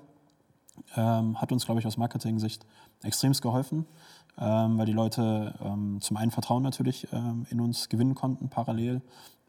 ähm, 0.95 1.39
hat 1.39 1.51
uns, 1.51 1.65
glaube 1.65 1.79
ich, 1.79 1.87
aus 1.87 1.97
Marketing-Sicht 1.97 2.65
extremst 3.03 3.41
geholfen, 3.41 3.85
ähm, 4.37 4.77
weil 4.77 4.85
die 4.85 4.93
Leute 4.93 5.53
ähm, 5.61 5.99
zum 6.01 6.17
einen 6.17 6.31
Vertrauen 6.31 6.63
natürlich 6.63 7.07
ähm, 7.11 7.45
in 7.49 7.59
uns 7.59 7.89
gewinnen 7.89 8.15
konnten, 8.15 8.49
parallel 8.49 9.01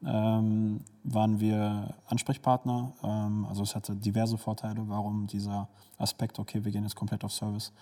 ähm, 0.05 0.81
waren 1.05 1.41
wir 1.41 1.95
Ansprechpartner. 2.07 2.93
Ähm, 3.03 3.47
also 3.49 3.63
es 3.63 3.75
hatte 3.75 3.97
diverse 3.97 4.39
Vorteile, 4.39 4.89
warum 4.89 5.27
dieser 5.27 5.69
Aspekt, 5.99 6.39
okay, 6.39 6.65
wir 6.65 6.73
gehen 6.73 6.83
jetzt 6.83 6.97
komplett 6.97 7.25
auf 7.25 7.33
Service, 7.33 7.73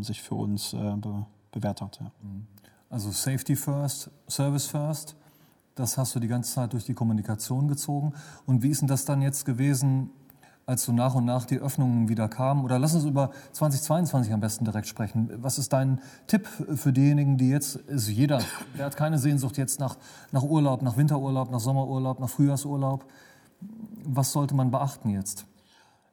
sich 0.00 0.20
für 0.20 0.34
uns 0.34 0.72
äh, 0.72 0.96
be 0.96 1.24
bewährt 1.52 1.80
hat. 1.82 2.00
Ja. 2.00 2.10
Mhm. 2.22 2.46
Also 2.90 3.10
Safety 3.10 3.56
First, 3.56 4.10
Service 4.28 4.66
First, 4.66 5.16
das 5.74 5.96
hast 5.96 6.14
du 6.14 6.20
die 6.20 6.28
ganze 6.28 6.52
Zeit 6.52 6.72
durch 6.72 6.84
die 6.84 6.94
Kommunikation 6.94 7.68
gezogen. 7.68 8.12
Und 8.44 8.62
wie 8.62 8.68
ist 8.68 8.82
denn 8.82 8.88
das 8.88 9.04
dann 9.04 9.22
jetzt 9.22 9.46
gewesen 9.46 10.10
als 10.72 10.84
so 10.84 10.92
nach 10.92 11.14
und 11.14 11.24
nach 11.24 11.44
die 11.44 11.58
Öffnungen 11.58 12.08
wieder 12.08 12.28
kamen? 12.28 12.64
Oder 12.64 12.78
lass 12.78 12.94
uns 12.94 13.04
über 13.04 13.30
2022 13.52 14.32
am 14.32 14.40
besten 14.40 14.64
direkt 14.64 14.88
sprechen. 14.88 15.30
Was 15.36 15.58
ist 15.58 15.72
dein 15.72 16.00
Tipp 16.26 16.48
für 16.48 16.92
diejenigen, 16.92 17.36
die 17.38 17.48
jetzt, 17.48 17.78
also 17.88 18.10
jeder, 18.10 18.40
der 18.76 18.86
hat 18.86 18.96
keine 18.96 19.18
Sehnsucht 19.18 19.58
jetzt 19.58 19.78
nach, 19.78 19.96
nach 20.32 20.42
Urlaub, 20.42 20.82
nach 20.82 20.96
Winterurlaub, 20.96 21.50
nach 21.50 21.60
Sommerurlaub, 21.60 22.18
nach 22.18 22.30
Frühjahrsurlaub. 22.30 23.04
Was 24.04 24.32
sollte 24.32 24.54
man 24.54 24.70
beachten 24.70 25.10
jetzt? 25.10 25.46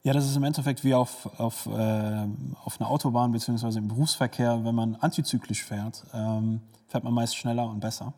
Ja, 0.03 0.13
das 0.13 0.25
ist 0.25 0.35
im 0.35 0.43
Endeffekt 0.43 0.83
wie 0.83 0.93
auf, 0.93 1.29
auf, 1.39 1.65
äh, 1.65 2.27
auf 2.63 2.79
einer 2.79 2.89
Autobahn 2.89 3.31
bzw. 3.31 3.79
im 3.79 3.87
Berufsverkehr, 3.87 4.63
wenn 4.63 4.75
man 4.75 4.95
antizyklisch 4.95 5.63
fährt, 5.63 6.05
ähm, 6.13 6.61
fährt 6.87 7.03
man 7.03 7.13
meist 7.13 7.35
schneller 7.35 7.67
und 7.67 7.79
besser 7.79 8.13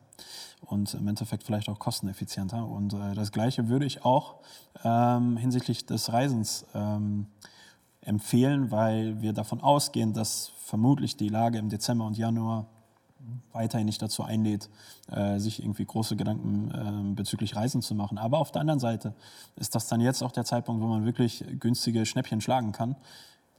und 0.61 0.93
im 0.93 1.07
Endeffekt 1.07 1.43
vielleicht 1.43 1.69
auch 1.69 1.79
kosteneffizienter. 1.79 2.67
Und 2.67 2.93
äh, 2.93 3.13
das 3.15 3.31
Gleiche 3.31 3.67
würde 3.67 3.85
ich 3.85 4.05
auch 4.05 4.35
ähm, 4.83 5.37
hinsichtlich 5.37 5.85
des 5.85 6.11
Reisens 6.11 6.65
ähm, 6.73 7.27
empfehlen, 8.01 8.71
weil 8.71 9.21
wir 9.21 9.33
davon 9.33 9.61
ausgehen, 9.61 10.13
dass 10.13 10.51
vermutlich 10.65 11.17
die 11.17 11.29
Lage 11.29 11.57
im 11.57 11.69
Dezember 11.69 12.05
und 12.05 12.17
Januar 12.17 12.65
weiterhin 13.51 13.85
nicht 13.85 14.01
dazu 14.01 14.23
einlädt, 14.23 14.69
äh, 15.11 15.37
sich 15.37 15.61
irgendwie 15.61 15.85
große 15.85 16.15
Gedanken 16.15 16.71
äh, 16.71 17.15
bezüglich 17.15 17.55
Reisen 17.55 17.81
zu 17.81 17.93
machen. 17.93 18.17
Aber 18.17 18.39
auf 18.39 18.51
der 18.51 18.61
anderen 18.61 18.79
Seite 18.79 19.13
ist 19.55 19.75
das 19.75 19.87
dann 19.87 20.01
jetzt 20.01 20.23
auch 20.23 20.31
der 20.31 20.45
Zeitpunkt, 20.45 20.81
wo 20.81 20.87
man 20.87 21.05
wirklich 21.05 21.45
günstige 21.59 22.05
Schnäppchen 22.05 22.41
schlagen 22.41 22.71
kann 22.71 22.95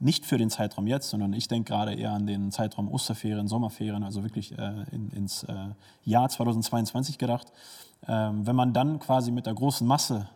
nicht 0.03 0.25
für 0.25 0.37
den 0.37 0.49
Zeitraum 0.49 0.85
jetzt, 0.87 1.09
sondern 1.09 1.33
ich 1.33 1.47
denke 1.47 1.71
gerade 1.71 1.93
eher 1.93 2.11
an 2.11 2.27
den 2.27 2.51
Zeitraum 2.51 2.89
Osterferien, 2.89 3.47
Sommerferien, 3.47 4.03
also 4.03 4.23
wirklich 4.23 4.57
äh, 4.57 4.83
in, 4.91 5.09
ins 5.11 5.43
äh, 5.43 5.55
Jahr 6.03 6.29
2022 6.29 7.17
gedacht. 7.17 7.51
Ähm, 8.07 8.45
wenn 8.45 8.55
man 8.55 8.73
dann 8.73 8.99
quasi 8.99 9.31
mit 9.31 9.45
der 9.45 9.53
großen 9.53 9.87
Masse 9.87 10.27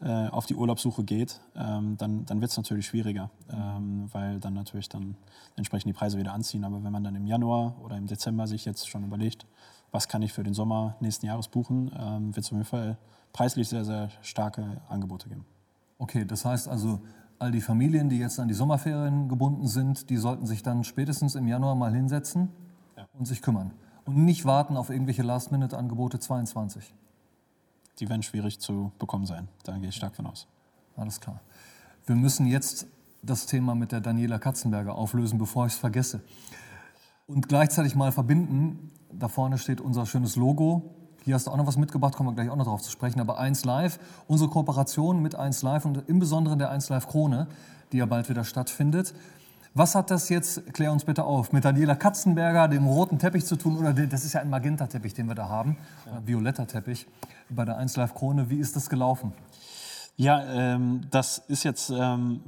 äh, 0.00 0.28
auf 0.28 0.46
die 0.46 0.56
Urlaubssuche 0.56 1.04
geht, 1.04 1.40
ähm, 1.54 1.96
dann, 1.96 2.26
dann 2.26 2.40
wird 2.40 2.50
es 2.50 2.56
natürlich 2.56 2.86
schwieriger, 2.86 3.30
ähm, 3.50 4.08
weil 4.12 4.40
dann 4.40 4.54
natürlich 4.54 4.88
dann 4.88 5.16
entsprechend 5.54 5.88
die 5.88 5.96
Preise 5.96 6.18
wieder 6.18 6.32
anziehen. 6.32 6.64
Aber 6.64 6.82
wenn 6.82 6.92
man 6.92 7.04
dann 7.04 7.14
im 7.14 7.26
Januar 7.26 7.76
oder 7.82 7.96
im 7.96 8.08
Dezember 8.08 8.48
sich 8.48 8.64
jetzt 8.64 8.88
schon 8.88 9.04
überlegt, 9.04 9.46
was 9.92 10.08
kann 10.08 10.22
ich 10.22 10.32
für 10.32 10.42
den 10.42 10.54
Sommer 10.54 10.96
nächsten 10.98 11.26
Jahres 11.26 11.46
buchen, 11.46 11.92
ähm, 11.96 12.34
wird 12.34 12.44
es 12.44 12.50
auf 12.50 12.56
jeden 12.56 12.64
Fall 12.64 12.98
preislich 13.32 13.68
sehr, 13.68 13.84
sehr 13.84 14.08
starke 14.22 14.80
Angebote 14.88 15.28
geben. 15.28 15.44
Okay, 15.98 16.24
das 16.24 16.44
heißt 16.44 16.66
also, 16.66 17.00
all 17.42 17.50
die 17.50 17.60
Familien, 17.60 18.08
die 18.08 18.18
jetzt 18.18 18.38
an 18.38 18.46
die 18.46 18.54
Sommerferien 18.54 19.28
gebunden 19.28 19.66
sind, 19.66 20.10
die 20.10 20.16
sollten 20.16 20.46
sich 20.46 20.62
dann 20.62 20.84
spätestens 20.84 21.34
im 21.34 21.48
Januar 21.48 21.74
mal 21.74 21.92
hinsetzen 21.92 22.50
ja. 22.96 23.04
und 23.18 23.26
sich 23.26 23.42
kümmern. 23.42 23.72
Und 24.04 24.16
nicht 24.16 24.44
warten 24.44 24.76
auf 24.76 24.90
irgendwelche 24.90 25.24
Last-Minute-Angebote 25.24 26.20
22. 26.20 26.94
Die 27.98 28.08
werden 28.08 28.22
schwierig 28.22 28.60
zu 28.60 28.92
bekommen 29.00 29.26
sein. 29.26 29.48
Da 29.64 29.76
gehe 29.76 29.88
ich 29.88 29.96
stark 29.96 30.14
von 30.14 30.26
aus. 30.26 30.46
Alles 30.96 31.20
klar. 31.20 31.40
Wir 32.06 32.14
müssen 32.14 32.46
jetzt 32.46 32.86
das 33.22 33.46
Thema 33.46 33.74
mit 33.74 33.90
der 33.90 34.00
Daniela 34.00 34.38
Katzenberger 34.38 34.94
auflösen, 34.94 35.38
bevor 35.38 35.66
ich 35.66 35.72
es 35.72 35.78
vergesse. 35.80 36.20
Und 37.26 37.48
gleichzeitig 37.48 37.96
mal 37.96 38.12
verbinden. 38.12 38.92
Da 39.12 39.26
vorne 39.26 39.58
steht 39.58 39.80
unser 39.80 40.06
schönes 40.06 40.36
Logo 40.36 40.94
hier 41.24 41.34
hast 41.34 41.46
du 41.46 41.50
auch 41.50 41.56
noch 41.56 41.66
was 41.66 41.76
mitgebracht, 41.76 42.14
kommen 42.16 42.30
wir 42.30 42.34
gleich 42.34 42.50
auch 42.50 42.56
noch 42.56 42.64
darauf 42.64 42.82
zu 42.82 42.90
sprechen. 42.90 43.20
Aber 43.20 43.38
1 43.38 43.64
Live, 43.64 43.98
unsere 44.26 44.50
Kooperation 44.50 45.22
mit 45.22 45.34
1 45.34 45.62
Live 45.62 45.84
und 45.84 46.08
im 46.08 46.18
Besonderen 46.18 46.58
der 46.58 46.70
1 46.70 46.88
Live 46.88 47.06
Krone, 47.06 47.46
die 47.92 47.98
ja 47.98 48.06
bald 48.06 48.28
wieder 48.28 48.44
stattfindet. 48.44 49.14
Was 49.74 49.94
hat 49.94 50.10
das 50.10 50.28
jetzt, 50.28 50.74
klär 50.74 50.92
uns 50.92 51.04
bitte 51.04 51.24
auf, 51.24 51.52
mit 51.52 51.64
Daniela 51.64 51.94
Katzenberger, 51.94 52.68
dem 52.68 52.86
roten 52.86 53.18
Teppich 53.18 53.46
zu 53.46 53.56
tun? 53.56 53.78
Oder 53.78 53.94
das 53.94 54.24
ist 54.24 54.34
ja 54.34 54.40
ein 54.40 54.50
Magenta-Teppich, 54.50 55.14
den 55.14 55.28
wir 55.28 55.34
da 55.34 55.48
haben, 55.48 55.78
ja. 56.04 56.20
violetter 56.26 56.66
Teppich 56.66 57.06
bei 57.48 57.64
der 57.64 57.78
1 57.78 57.96
Live 57.96 58.14
Krone. 58.14 58.50
Wie 58.50 58.58
ist 58.58 58.76
das 58.76 58.90
gelaufen? 58.90 59.32
Ja, 60.16 60.44
ähm, 60.44 61.06
das 61.10 61.38
ist 61.38 61.64
jetzt 61.64 61.88
ähm, 61.88 62.40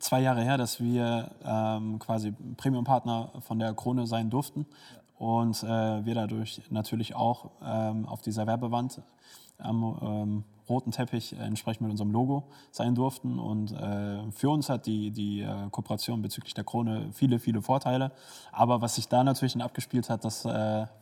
zwei 0.00 0.20
Jahre 0.20 0.42
her, 0.42 0.58
dass 0.58 0.78
wir 0.78 1.30
ähm, 1.46 1.98
quasi 1.98 2.34
Premium-Partner 2.58 3.30
von 3.40 3.58
der 3.58 3.72
Krone 3.72 4.06
sein 4.06 4.28
durften 4.28 4.66
und 5.18 5.62
äh, 5.62 6.04
wir 6.04 6.14
dadurch 6.14 6.62
natürlich 6.70 7.14
auch 7.14 7.50
ähm, 7.64 8.06
auf 8.06 8.20
dieser 8.20 8.46
Werbewand 8.46 9.02
am 9.58 9.98
ähm, 10.02 10.44
roten 10.68 10.90
Teppich 10.90 11.32
äh, 11.32 11.36
entsprechend 11.36 11.82
mit 11.82 11.90
unserem 11.90 12.10
Logo 12.10 12.44
sein 12.70 12.94
durften. 12.94 13.38
Und 13.38 13.72
äh, 13.72 14.30
für 14.32 14.50
uns 14.50 14.68
hat 14.68 14.86
die, 14.86 15.10
die 15.10 15.40
äh, 15.40 15.68
Kooperation 15.70 16.22
bezüglich 16.22 16.54
der 16.54 16.64
Krone 16.64 17.08
viele, 17.12 17.38
viele 17.38 17.62
Vorteile. 17.62 18.12
Aber 18.52 18.80
was 18.80 18.96
sich 18.96 19.08
da 19.08 19.22
natürlich 19.24 19.52
dann 19.52 19.62
abgespielt 19.62 20.10
hat, 20.10 20.24
das 20.24 20.44
äh, 20.44 20.48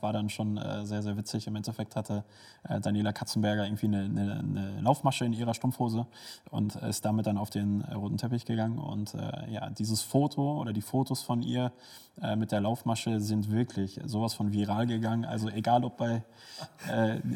war 0.00 0.12
dann 0.12 0.28
schon 0.28 0.56
äh, 0.56 0.84
sehr, 0.84 1.02
sehr 1.02 1.16
witzig. 1.16 1.46
Im 1.46 1.56
Endeffekt 1.56 1.96
hatte 1.96 2.24
äh, 2.68 2.80
Daniela 2.80 3.12
Katzenberger 3.12 3.64
irgendwie 3.64 3.86
eine, 3.86 4.04
eine, 4.04 4.38
eine, 4.38 4.80
Laufmasche 4.80 5.24
in 5.24 5.32
ihrer 5.32 5.54
Strumpfhose 5.54 6.06
und 6.50 6.76
ist 6.76 7.04
damit 7.04 7.26
dann 7.26 7.38
auf 7.38 7.50
den 7.50 7.82
roten 7.82 8.18
Teppich 8.18 8.44
gegangen. 8.44 8.78
Und 8.78 9.16
ja, 9.48 9.70
dieses 9.70 10.02
Foto 10.02 10.60
oder 10.60 10.72
die 10.72 10.82
Fotos 10.82 11.22
von 11.22 11.42
ihr 11.42 11.72
mit 12.36 12.52
der 12.52 12.60
Laufmasche 12.60 13.20
sind 13.20 13.50
wirklich 13.50 14.00
sowas 14.04 14.34
von 14.34 14.52
viral 14.52 14.86
gegangen. 14.86 15.24
Also 15.24 15.48
egal 15.48 15.84
ob 15.84 15.96
bei 15.96 16.22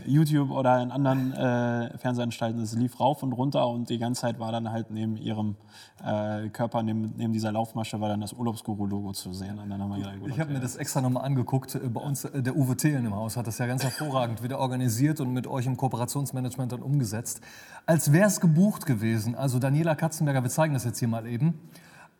YouTube 0.06 0.50
oder 0.50 0.82
in 0.82 0.90
anderen 0.90 1.32
Fernsehsendern, 1.32 2.17
Fernsehanstalten, 2.18 2.60
es 2.60 2.74
lief 2.74 2.98
rauf 2.98 3.22
und 3.22 3.32
runter 3.32 3.66
und 3.68 3.88
die 3.88 3.98
ganze 3.98 4.22
Zeit 4.22 4.38
war 4.40 4.50
dann 4.50 4.70
halt 4.70 4.90
neben 4.90 5.16
ihrem 5.16 5.56
äh, 6.04 6.48
Körper, 6.48 6.82
neben, 6.82 7.14
neben, 7.16 7.32
dieser 7.32 7.52
Laufmasche, 7.52 8.00
war 8.00 8.08
dann 8.08 8.20
das 8.20 8.32
Urlaubsguru-Logo 8.32 9.12
zu 9.12 9.32
sehen. 9.32 9.58
Und 9.58 9.70
dann 9.70 9.80
haben 9.80 9.90
wir 9.90 9.98
gedacht, 9.98 10.16
ich 10.26 10.40
habe 10.40 10.52
mir 10.52 10.60
das 10.60 10.76
extra 10.76 11.00
nochmal 11.00 11.24
angeguckt. 11.24 11.76
Äh, 11.76 11.88
bei 11.88 12.00
uns, 12.00 12.24
äh, 12.24 12.42
der 12.42 12.56
Uwe 12.56 12.76
Thelen 12.76 13.06
im 13.06 13.14
Haus 13.14 13.36
hat 13.36 13.46
das 13.46 13.58
ja 13.58 13.66
ganz 13.66 13.84
hervorragend 13.84 14.42
wieder 14.42 14.58
organisiert 14.58 15.20
und 15.20 15.32
mit 15.32 15.46
euch 15.46 15.66
im 15.66 15.76
Kooperationsmanagement 15.76 16.72
dann 16.72 16.82
umgesetzt. 16.82 17.40
Als 17.86 18.12
wäre 18.12 18.26
es 18.26 18.40
gebucht 18.40 18.84
gewesen, 18.84 19.34
also 19.34 19.58
Daniela 19.58 19.94
Katzenberger, 19.94 20.42
wir 20.42 20.50
zeigen 20.50 20.74
das 20.74 20.84
jetzt 20.84 20.98
hier 20.98 21.08
mal 21.08 21.26
eben, 21.26 21.54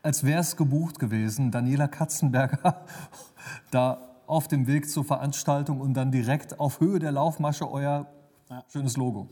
als 0.03 0.23
wäre 0.23 0.41
es 0.41 0.57
gebucht 0.57 0.99
gewesen, 0.99 1.51
Daniela 1.51 1.89
Katzenberger 1.89 2.87
da 3.71 3.99
auf 4.27 4.47
dem 4.47 4.67
Weg 4.67 4.89
zur 4.89 5.05
Veranstaltung 5.05 5.81
und 5.81 5.95
dann 5.95 6.13
direkt 6.13 6.61
auf 6.61 6.81
Höhe 6.81 6.99
der 6.99 7.13
Laufmasche 7.13 7.71
euer 7.71 8.07
ja. 8.51 8.65
schönes 8.69 8.97
Logo. 8.97 9.29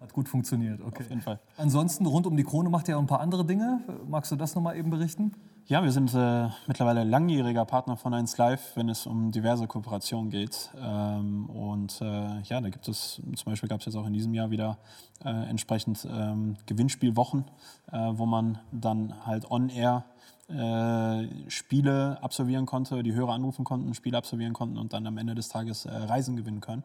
Hat 0.00 0.12
gut 0.12 0.28
funktioniert, 0.28 0.80
okay. 0.80 1.02
Auf 1.02 1.08
jeden 1.08 1.22
Fall. 1.22 1.40
Ansonsten 1.56 2.06
rund 2.06 2.26
um 2.26 2.36
die 2.36 2.44
Krone 2.44 2.70
macht 2.70 2.88
ihr 2.88 2.96
auch 2.96 3.00
ein 3.00 3.06
paar 3.06 3.20
andere 3.20 3.44
Dinge. 3.44 3.80
Magst 4.06 4.30
du 4.30 4.36
das 4.36 4.54
nochmal 4.54 4.76
eben 4.76 4.90
berichten? 4.90 5.32
Ja, 5.66 5.84
wir 5.84 5.92
sind 5.92 6.12
äh, 6.14 6.48
mittlerweile 6.66 7.04
langjähriger 7.04 7.64
Partner 7.64 7.96
von 7.96 8.12
1 8.12 8.36
Live, 8.38 8.74
wenn 8.74 8.88
es 8.88 9.06
um 9.06 9.30
diverse 9.30 9.68
Kooperationen 9.68 10.30
geht. 10.30 10.70
Ähm, 10.76 11.48
und 11.48 12.00
äh, 12.00 12.40
ja, 12.40 12.60
da 12.60 12.70
gibt 12.70 12.88
es, 12.88 13.22
zum 13.36 13.44
Beispiel 13.44 13.68
gab 13.68 13.80
es 13.80 13.86
jetzt 13.86 13.94
auch 13.94 14.06
in 14.06 14.12
diesem 14.12 14.34
Jahr 14.34 14.50
wieder 14.50 14.78
äh, 15.24 15.28
entsprechend 15.28 16.06
ähm, 16.10 16.56
Gewinnspielwochen, 16.66 17.44
äh, 17.92 17.98
wo 18.14 18.26
man 18.26 18.58
dann 18.72 19.14
halt 19.24 19.48
on-air 19.48 20.04
äh, 20.48 21.28
Spiele 21.48 22.18
absolvieren 22.20 22.66
konnte, 22.66 23.04
die 23.04 23.14
Hörer 23.14 23.34
anrufen 23.34 23.64
konnten, 23.64 23.94
Spiele 23.94 24.18
absolvieren 24.18 24.52
konnten 24.52 24.76
und 24.76 24.92
dann 24.92 25.06
am 25.06 25.18
Ende 25.18 25.36
des 25.36 25.48
Tages 25.48 25.84
äh, 25.84 25.94
Reisen 25.94 26.34
gewinnen 26.34 26.60
können. 26.60 26.82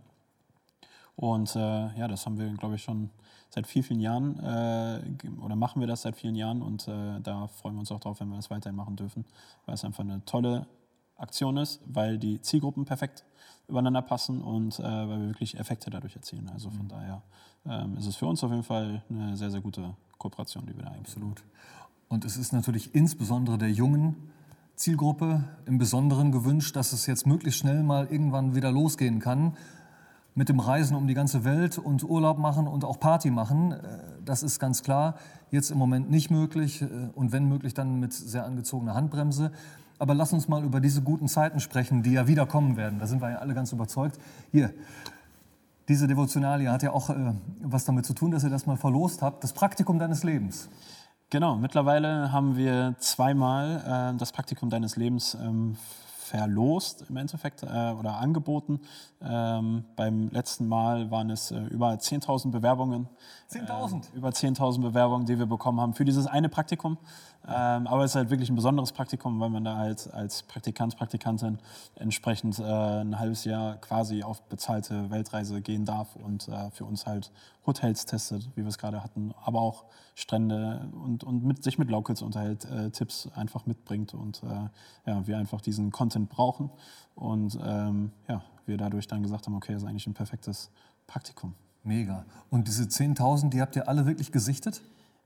Und 1.15 1.55
äh, 1.55 1.59
ja, 1.97 2.07
das 2.07 2.25
haben 2.25 2.37
wir, 2.37 2.49
glaube 2.53 2.75
ich, 2.75 2.83
schon 2.83 3.09
seit 3.49 3.67
vielen, 3.67 3.83
vielen 3.83 3.99
Jahren 4.01 4.39
äh, 4.39 5.01
oder 5.41 5.55
machen 5.55 5.79
wir 5.79 5.87
das 5.87 6.01
seit 6.01 6.17
vielen 6.17 6.35
Jahren 6.35 6.61
und 6.61 6.87
äh, 6.87 7.21
da 7.21 7.47
freuen 7.47 7.75
wir 7.75 7.79
uns 7.79 7.91
auch 7.91 8.01
drauf, 8.01 8.19
wenn 8.19 8.27
wir 8.29 8.35
das 8.35 8.49
weiterhin 8.49 8.75
machen 8.75 8.97
dürfen, 8.97 9.23
weil 9.65 9.75
es 9.75 9.85
einfach 9.85 10.03
eine 10.03 10.23
tolle 10.25 10.67
Aktion 11.15 11.55
ist, 11.55 11.79
weil 11.85 12.17
die 12.17 12.41
Zielgruppen 12.41 12.83
perfekt 12.83 13.23
übereinander 13.69 14.01
passen 14.01 14.41
und 14.41 14.77
äh, 14.79 14.83
weil 14.83 15.21
wir 15.21 15.27
wirklich 15.27 15.57
Effekte 15.57 15.89
dadurch 15.89 16.15
erzielen. 16.15 16.49
Also 16.53 16.69
von 16.69 16.85
mhm. 16.85 16.89
daher 16.89 17.21
ähm, 17.65 17.97
ist 17.97 18.07
es 18.07 18.17
für 18.17 18.27
uns 18.27 18.43
auf 18.43 18.51
jeden 18.51 18.63
Fall 18.63 19.01
eine 19.09 19.37
sehr, 19.37 19.49
sehr 19.49 19.61
gute 19.61 19.95
Kooperation, 20.17 20.65
die 20.65 20.75
wir 20.75 20.83
da 20.83 20.89
eingehen. 20.89 21.05
Absolut. 21.05 21.43
Und 22.09 22.25
es 22.25 22.37
ist 22.37 22.51
natürlich 22.51 22.93
insbesondere 22.93 23.57
der 23.57 23.71
jungen 23.71 24.15
Zielgruppe 24.75 25.45
im 25.65 25.77
Besonderen 25.77 26.33
gewünscht, 26.33 26.75
dass 26.75 26.91
es 26.91 27.05
jetzt 27.05 27.25
möglichst 27.25 27.61
schnell 27.61 27.81
mal 27.81 28.07
irgendwann 28.07 28.55
wieder 28.55 28.71
losgehen 28.71 29.19
kann 29.19 29.55
mit 30.35 30.49
dem 30.49 30.59
Reisen 30.59 30.95
um 30.95 31.07
die 31.07 31.13
ganze 31.13 31.45
Welt 31.45 31.77
und 31.77 32.03
Urlaub 32.03 32.37
machen 32.37 32.67
und 32.67 32.83
auch 32.83 32.99
Party 32.99 33.31
machen. 33.31 33.71
Äh, 33.71 33.79
das 34.23 34.43
ist 34.43 34.59
ganz 34.59 34.83
klar 34.83 35.15
jetzt 35.49 35.71
im 35.71 35.77
Moment 35.77 36.11
nicht 36.11 36.29
möglich 36.29 36.81
äh, 36.81 36.87
und 37.15 37.31
wenn 37.31 37.47
möglich 37.47 37.73
dann 37.73 37.99
mit 37.99 38.13
sehr 38.13 38.45
angezogener 38.45 38.93
Handbremse. 38.93 39.51
Aber 39.97 40.13
lass 40.13 40.33
uns 40.33 40.47
mal 40.47 40.63
über 40.63 40.81
diese 40.81 41.01
guten 41.01 41.29
Zeiten 41.29 41.61
sprechen, 41.61 42.03
die 42.03 42.11
ja 42.11 42.27
wieder 42.27 42.45
kommen 42.45 42.75
werden. 42.75 42.99
Da 42.99 43.07
sind 43.07 43.21
wir 43.21 43.31
ja 43.31 43.37
alle 43.37 43.53
ganz 43.53 43.71
überzeugt. 43.71 44.19
Hier, 44.51 44.73
diese 45.87 46.05
Devotionalie 46.07 46.69
hat 46.69 46.83
ja 46.83 46.91
auch 46.91 47.09
äh, 47.09 47.33
was 47.61 47.85
damit 47.85 48.05
zu 48.05 48.13
tun, 48.13 48.31
dass 48.31 48.43
ihr 48.43 48.49
das 48.49 48.65
mal 48.65 48.77
verlost 48.77 49.21
habt. 49.21 49.43
Das 49.43 49.53
Praktikum 49.53 49.99
deines 49.99 50.23
Lebens. 50.23 50.69
Genau, 51.29 51.55
mittlerweile 51.55 52.31
haben 52.31 52.55
wir 52.55 52.95
zweimal 52.99 54.13
äh, 54.13 54.17
das 54.17 54.31
Praktikum 54.31 54.69
deines 54.69 54.95
Lebens 54.95 55.35
ähm, 55.41 55.77
verlost 56.25 57.05
im 57.09 57.17
Endeffekt 57.17 57.63
äh, 57.63 57.65
oder 57.67 58.17
angeboten. 58.17 58.81
Ähm, 59.21 59.85
beim 59.95 60.29
letzten 60.29 60.67
Mal 60.67 61.11
waren 61.11 61.29
es 61.29 61.51
äh, 61.51 61.59
über 61.65 61.91
10.000 61.91 62.51
Bewerbungen. 62.51 63.07
10.000? 63.51 64.13
Äh, 64.13 64.17
über 64.17 64.29
10.000 64.29 64.81
Bewerbungen, 64.81 65.25
die 65.27 65.37
wir 65.37 65.45
bekommen 65.45 65.79
haben 65.79 65.93
für 65.93 66.05
dieses 66.05 66.25
eine 66.25 66.49
Praktikum. 66.49 66.97
Ähm, 67.47 67.85
aber 67.85 68.03
es 68.03 68.11
ist 68.11 68.15
halt 68.15 68.29
wirklich 68.31 68.49
ein 68.49 68.55
besonderes 68.55 68.91
Praktikum, 68.91 69.39
weil 69.39 69.49
man 69.49 69.63
da 69.63 69.77
halt 69.77 70.11
als 70.13 70.43
Praktikant, 70.43 70.97
Praktikantin 70.97 71.59
entsprechend 71.95 72.57
äh, 72.59 72.63
ein 72.63 73.19
halbes 73.19 73.45
Jahr 73.45 73.75
quasi 73.77 74.23
auf 74.23 74.41
bezahlte 74.43 75.11
Weltreise 75.11 75.61
gehen 75.61 75.85
darf 75.85 76.15
und 76.15 76.47
äh, 76.47 76.71
für 76.71 76.85
uns 76.85 77.05
halt 77.05 77.31
Hotels 77.67 78.05
testet, 78.05 78.49
wie 78.55 78.61
wir 78.61 78.69
es 78.69 78.77
gerade 78.77 79.03
hatten, 79.03 79.33
aber 79.43 79.61
auch 79.61 79.85
Strände 80.15 80.89
und, 81.03 81.23
und 81.23 81.43
mit, 81.43 81.63
sich 81.63 81.77
mit 81.77 81.89
Locals 81.89 82.21
unterhält, 82.21 82.65
äh, 82.65 82.89
Tipps 82.89 83.29
einfach 83.35 83.65
mitbringt 83.65 84.13
und 84.13 84.41
äh, 84.43 85.09
ja, 85.09 85.27
wir 85.27 85.37
einfach 85.37 85.61
diesen 85.61 85.91
Content 85.91 86.29
brauchen 86.29 86.71
und 87.13 87.59
ähm, 87.63 88.11
ja, 88.27 88.41
wir 88.65 88.77
dadurch 88.77 89.07
dann 89.07 89.21
gesagt 89.21 89.45
haben, 89.45 89.55
okay, 89.55 89.73
das 89.73 89.83
ist 89.83 89.89
eigentlich 89.89 90.07
ein 90.07 90.13
perfektes 90.13 90.71
Praktikum. 91.05 91.53
Mega. 91.83 92.25
Und 92.49 92.67
diese 92.67 92.85
10.000, 92.85 93.49
die 93.49 93.61
habt 93.61 93.75
ihr 93.75 93.87
alle 93.87 94.07
wirklich 94.07 94.31
gesichtet? 94.31 94.81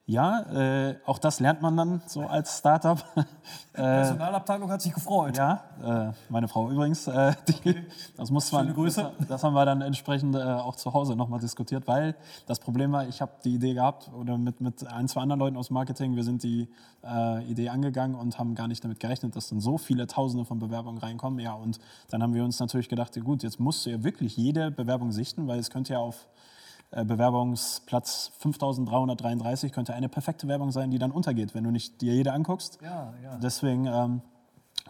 Ja, 0.10 0.42
äh, 0.52 0.96
auch 1.06 1.20
das 1.20 1.40
lernt 1.40 1.62
man 1.62 1.78
dann 1.78 2.02
so 2.08 2.22
als 2.22 2.58
Startup. 2.58 2.98
Die 3.16 3.22
Personalabteilung 3.74 4.72
hat 4.72 4.82
sich 4.82 4.92
gefreut. 4.92 5.38
Ja, 5.38 5.64
äh, 5.84 6.14
meine 6.30 6.48
Frau 6.48 6.72
übrigens. 6.72 7.06
Äh, 7.06 7.34
die. 7.48 7.76
Das 8.18 8.32
muss 8.32 8.52
man. 8.52 8.74
Grüße. 8.74 9.12
Das, 9.20 9.28
das, 9.28 9.44
haben 9.44 9.54
wir 9.54 9.66
dann 9.66 9.82
entsprechend 9.82 10.36
äh, 10.36 10.40
auch 10.40 10.76
zu 10.78 10.94
Hause 10.94 11.16
nochmal 11.16 11.40
diskutiert, 11.40 11.88
weil 11.88 12.16
das 12.48 12.60
Problem 12.60 12.92
war, 12.92 13.08
ich 13.08 13.22
habe 13.22 13.34
die 13.44 13.54
Idee 13.54 13.76
gehabt 13.76 14.10
oder 14.20 14.40
mit, 14.40 14.62
mit 14.62 14.84
ein, 14.88 15.08
zwei 15.08 15.22
anderen 15.22 15.42
Leuten 15.42 15.58
aus 15.58 15.70
Marketing, 15.70 16.16
wir 16.16 16.24
sind 16.24 16.42
die 16.42 16.68
äh, 17.06 17.44
Idee 17.44 17.70
angegangen 17.70 18.16
und 18.16 18.40
haben 18.40 18.56
gar 18.56 18.68
nicht 18.68 18.84
damit 18.84 19.00
gerechnet, 19.00 19.36
dass 19.36 19.50
dann 19.50 19.60
so 19.60 19.78
viele 19.78 20.08
Tausende 20.08 20.44
von 20.44 20.58
Bewerbungen 20.58 20.98
reinkommen. 20.98 21.38
Ja, 21.38 21.54
und 21.54 21.78
dann 22.10 22.24
haben 22.24 22.34
wir 22.34 22.44
uns 22.44 22.60
natürlich 22.60 22.90
gedacht, 22.90 23.14
gut, 23.24 23.44
jetzt 23.44 23.60
musst 23.60 23.86
du 23.86 23.92
ja 23.92 24.04
wirklich 24.04 24.36
jede 24.38 24.72
Bewerbung 24.72 25.12
sichten, 25.12 25.48
weil 25.48 25.60
es 25.60 25.70
könnte 25.70 25.94
ja 25.94 26.00
auf 26.00 26.16
äh, 26.16 26.28
Bewerbungsplatz 26.92 28.32
5333 28.40 29.72
könnte 29.72 29.94
eine 29.94 30.10
perfekte 30.10 30.48
Werbung 30.48 30.72
sein, 30.72 30.90
die 30.90 30.98
dann 30.98 31.12
untergeht, 31.12 31.54
wenn 31.54 31.64
du 31.64 31.72
nicht 31.72 32.02
dir 32.02 32.14
jede 32.14 32.34
anguckst. 32.34 32.80
Ja, 32.82 33.14
ja. 33.24 33.38
Deswegen 33.38 33.86
ähm, 33.86 34.22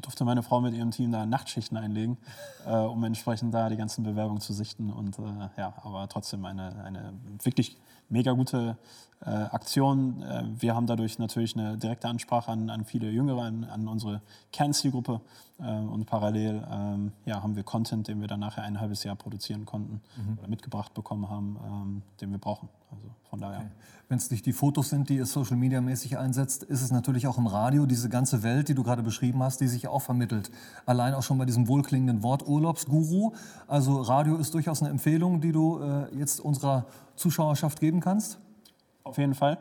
durfte 0.02 0.24
meine 0.24 0.44
Frau 0.44 0.62
mit 0.62 0.74
ihrem 0.74 0.92
Team 0.92 1.12
da 1.12 1.26
Nachtschichten 1.26 1.78
einlegen, 1.78 2.18
äh, 2.66 2.72
um 2.72 3.04
entsprechend 3.04 3.54
da 3.54 3.70
die 3.70 3.76
ganzen 3.76 4.04
Bewerbungen 4.04 4.42
zu 4.42 4.54
sichten. 4.54 4.92
Und 4.92 5.20
äh, 5.20 5.50
ja, 5.58 5.74
aber 5.84 6.08
trotzdem 6.08 6.46
eine, 6.46 6.84
eine 6.84 7.14
wirklich 7.44 7.78
mega 8.10 8.32
gute 8.34 8.78
äh, 9.26 9.30
Aktion. 9.30 10.22
Äh, 10.24 10.44
wir 10.60 10.76
haben 10.76 10.88
dadurch 10.88 11.20
natürlich 11.20 11.58
eine 11.58 11.78
direkte 11.78 12.08
Ansprache 12.08 12.52
an, 12.52 12.70
an 12.70 12.86
viele 12.86 13.10
Jüngere, 13.10 13.44
an, 13.44 13.64
an 13.66 13.88
unsere 13.88 14.22
Kernzielgruppe 14.52 15.22
äh, 15.60 15.64
und 15.64 16.06
parallel 16.06 16.66
ähm, 16.72 17.12
ja, 17.26 17.44
haben 17.44 17.56
wir 17.56 17.64
Content, 17.64 18.08
den 18.08 18.22
wir 18.22 18.28
dann 18.28 18.40
nachher 18.40 18.64
ein 18.64 18.80
halbes 18.80 19.04
Jahr 19.04 19.16
produzieren 19.16 19.66
konnten 19.66 20.02
mhm. 20.16 20.38
oder 20.40 20.48
mitgebracht 20.48 20.94
bekommen 20.94 21.30
haben, 21.30 21.58
ähm, 21.66 22.02
den 22.22 22.32
wir 22.32 22.40
brauchen. 22.40 22.70
Also 22.92 23.08
von 23.30 23.40
daher. 23.40 23.60
Okay. 23.60 23.70
Wenn 24.08 24.18
es 24.18 24.32
nicht 24.32 24.48
die 24.48 24.54
Fotos 24.54 24.90
sind, 24.90 25.10
die 25.10 25.18
ihr 25.18 25.28
Social 25.28 25.56
Media 25.56 25.82
mäßig 25.82 26.18
einsetzt, 26.18 26.64
ist 26.64 26.82
es 26.82 26.90
natürlich 26.90 27.28
auch 27.28 27.38
im 27.38 27.46
Radio 27.46 27.86
diese 27.86 28.10
ganze 28.10 28.42
Welt, 28.42 28.68
die 28.68 28.74
du 28.74 28.82
gerade 28.84 29.04
beschrieben 29.04 29.44
hast, 29.44 29.62
die 29.62 29.68
sich 29.68 29.88
auch 29.88 30.02
vermittelt. 30.02 30.50
Allein 30.88 31.14
auch 31.14 31.22
schon 31.22 31.38
bei 31.38 31.46
diesem 31.46 31.68
wohlklingenden 31.68 32.24
Wort 32.24 32.48
Urlaubsguru. 32.48 33.34
Also 33.68 34.02
Radio 34.02 34.38
ist 34.38 34.56
durchaus 34.56 34.82
eine 34.82 34.90
Empfehlung, 34.90 35.42
die 35.42 35.52
du 35.52 35.80
äh, 35.80 36.16
jetzt 36.18 36.40
unserer 36.40 36.88
Zuschauerschaft 37.20 37.80
geben 37.80 38.00
kannst? 38.00 38.40
Auf 39.04 39.18
jeden 39.18 39.36
Fall. 39.36 39.58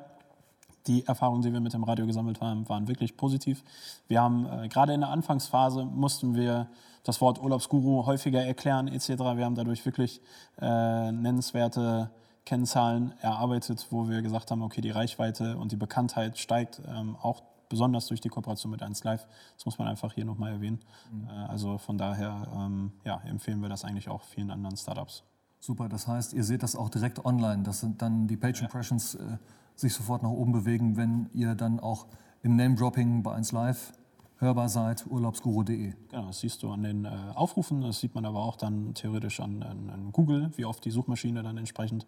Die 0.86 1.06
Erfahrungen, 1.06 1.42
die 1.42 1.52
wir 1.52 1.60
mit 1.60 1.74
dem 1.74 1.84
Radio 1.84 2.06
gesammelt 2.06 2.40
haben, 2.40 2.68
waren 2.68 2.88
wirklich 2.88 3.16
positiv. 3.16 3.62
Wir 4.06 4.22
haben 4.22 4.46
äh, 4.46 4.68
gerade 4.68 4.94
in 4.94 5.00
der 5.00 5.10
Anfangsphase 5.10 5.84
mussten 5.84 6.34
wir 6.34 6.68
das 7.02 7.20
Wort 7.20 7.42
Urlaubsguru 7.42 8.06
häufiger 8.06 8.42
erklären 8.42 8.88
etc. 8.88 9.08
Wir 9.08 9.44
haben 9.44 9.54
dadurch 9.54 9.84
wirklich 9.84 10.20
äh, 10.60 11.12
nennenswerte 11.12 12.10
Kennzahlen 12.46 13.12
erarbeitet, 13.20 13.86
wo 13.90 14.08
wir 14.08 14.22
gesagt 14.22 14.50
haben, 14.50 14.62
okay, 14.62 14.80
die 14.80 14.90
Reichweite 14.90 15.58
und 15.58 15.72
die 15.72 15.76
Bekanntheit 15.76 16.38
steigt 16.38 16.80
ähm, 16.86 17.16
auch 17.20 17.42
besonders 17.68 18.06
durch 18.06 18.20
die 18.20 18.30
Kooperation 18.30 18.70
mit 18.70 18.82
1 18.82 19.04
Live. 19.04 19.26
Das 19.56 19.66
muss 19.66 19.78
man 19.78 19.88
einfach 19.88 20.12
hier 20.14 20.24
nochmal 20.24 20.52
erwähnen. 20.52 20.80
Mhm. 21.12 21.28
Äh, 21.28 21.46
also 21.48 21.76
von 21.76 21.98
daher 21.98 22.46
ähm, 22.54 22.92
ja, 23.04 23.20
empfehlen 23.26 23.60
wir 23.60 23.68
das 23.68 23.84
eigentlich 23.84 24.08
auch 24.08 24.22
vielen 24.22 24.50
anderen 24.50 24.76
Startups. 24.76 25.24
Super, 25.60 25.88
das 25.88 26.06
heißt, 26.06 26.34
ihr 26.34 26.44
seht 26.44 26.62
das 26.62 26.76
auch 26.76 26.88
direkt 26.88 27.24
online, 27.24 27.62
dass 27.62 27.84
dann 27.98 28.28
die 28.28 28.36
Page 28.36 28.62
Impressions 28.62 29.16
äh, 29.16 29.38
sich 29.74 29.94
sofort 29.94 30.22
nach 30.22 30.30
oben 30.30 30.52
bewegen, 30.52 30.96
wenn 30.96 31.28
ihr 31.34 31.54
dann 31.54 31.80
auch 31.80 32.06
im 32.42 32.56
Name-Dropping 32.56 33.22
bei 33.22 33.34
1 33.34 33.52
Live 33.52 33.92
hörbar 34.38 34.68
seid, 34.68 35.04
urlaubsguru.de. 35.06 35.94
Genau, 36.10 36.26
das 36.26 36.40
siehst 36.40 36.62
du 36.62 36.70
an 36.70 36.82
den 36.84 37.04
äh, 37.04 37.08
Aufrufen, 37.34 37.80
das 37.80 38.00
sieht 38.00 38.14
man 38.14 38.24
aber 38.24 38.40
auch 38.40 38.56
dann 38.56 38.94
theoretisch 38.94 39.40
an, 39.40 39.62
an, 39.62 39.90
an 39.90 40.12
Google, 40.12 40.50
wie 40.56 40.64
oft 40.64 40.84
die 40.84 40.90
Suchmaschine 40.90 41.42
dann 41.42 41.56
entsprechend 41.58 42.06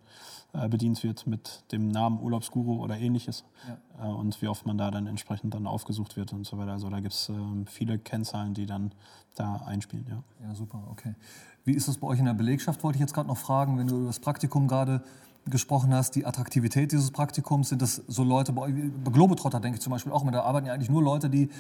äh, 0.53 0.69
bedient 0.69 1.03
wird 1.03 1.27
mit 1.27 1.65
dem 1.73 1.89
Namen 1.89 2.21
Urlaubsguru 2.21 2.83
oder 2.83 2.99
ähnliches 2.99 3.45
ja. 3.67 4.07
äh, 4.07 4.13
und 4.13 4.41
wie 4.43 4.49
oft 4.49 4.65
man 4.65 4.79
da 4.79 4.91
dann 4.93 5.09
entsprechend 5.09 5.55
dann 5.55 5.67
aufgesucht 5.67 6.17
wird 6.17 6.33
und 6.33 6.47
so 6.47 6.57
weiter. 6.57 6.73
Also 6.73 6.89
da 6.89 7.01
gibt 7.01 7.15
es 7.15 7.29
ähm, 7.29 7.67
viele 7.67 7.99
Kennzahlen, 7.99 8.55
die 8.55 8.67
dann 8.67 8.93
da 9.35 9.57
einspielen. 9.67 10.07
Ja, 10.09 10.23
ja 10.47 10.55
super, 10.55 10.85
okay. 10.91 11.15
Wie 11.65 11.73
ist 11.73 11.89
das 11.89 11.99
bei 11.99 12.07
euch 12.07 12.19
in 12.19 12.25
der 12.25 12.35
Belegschaft, 12.35 12.83
wollte 12.83 12.97
ich 12.97 13.01
jetzt 13.01 13.15
gerade 13.15 13.29
noch 13.29 13.37
fragen, 13.37 13.79
wenn 13.79 13.87
du 13.87 13.97
über 13.99 14.07
das 14.07 14.21
Praktikum 14.21 14.69
gerade 14.69 15.03
gesprochen 15.47 15.95
hast, 15.95 16.15
die 16.17 16.27
Attraktivität 16.27 16.93
dieses 16.93 17.11
Praktikums, 17.11 17.71
sind 17.71 17.83
das 17.83 18.03
so 18.07 18.23
Leute, 18.25 18.53
bei, 18.53 18.73
bei 18.73 19.11
Globetrotter 19.11 19.61
denke 19.61 19.77
ich 19.77 19.83
zum 19.83 19.91
Beispiel 19.91 20.13
auch 20.13 20.29
da 20.31 20.43
arbeiten 20.43 20.67
ja 20.67 20.75
eigentlich 20.75 20.91
nur 20.91 21.03
Leute, 21.03 21.31
die 21.31 21.51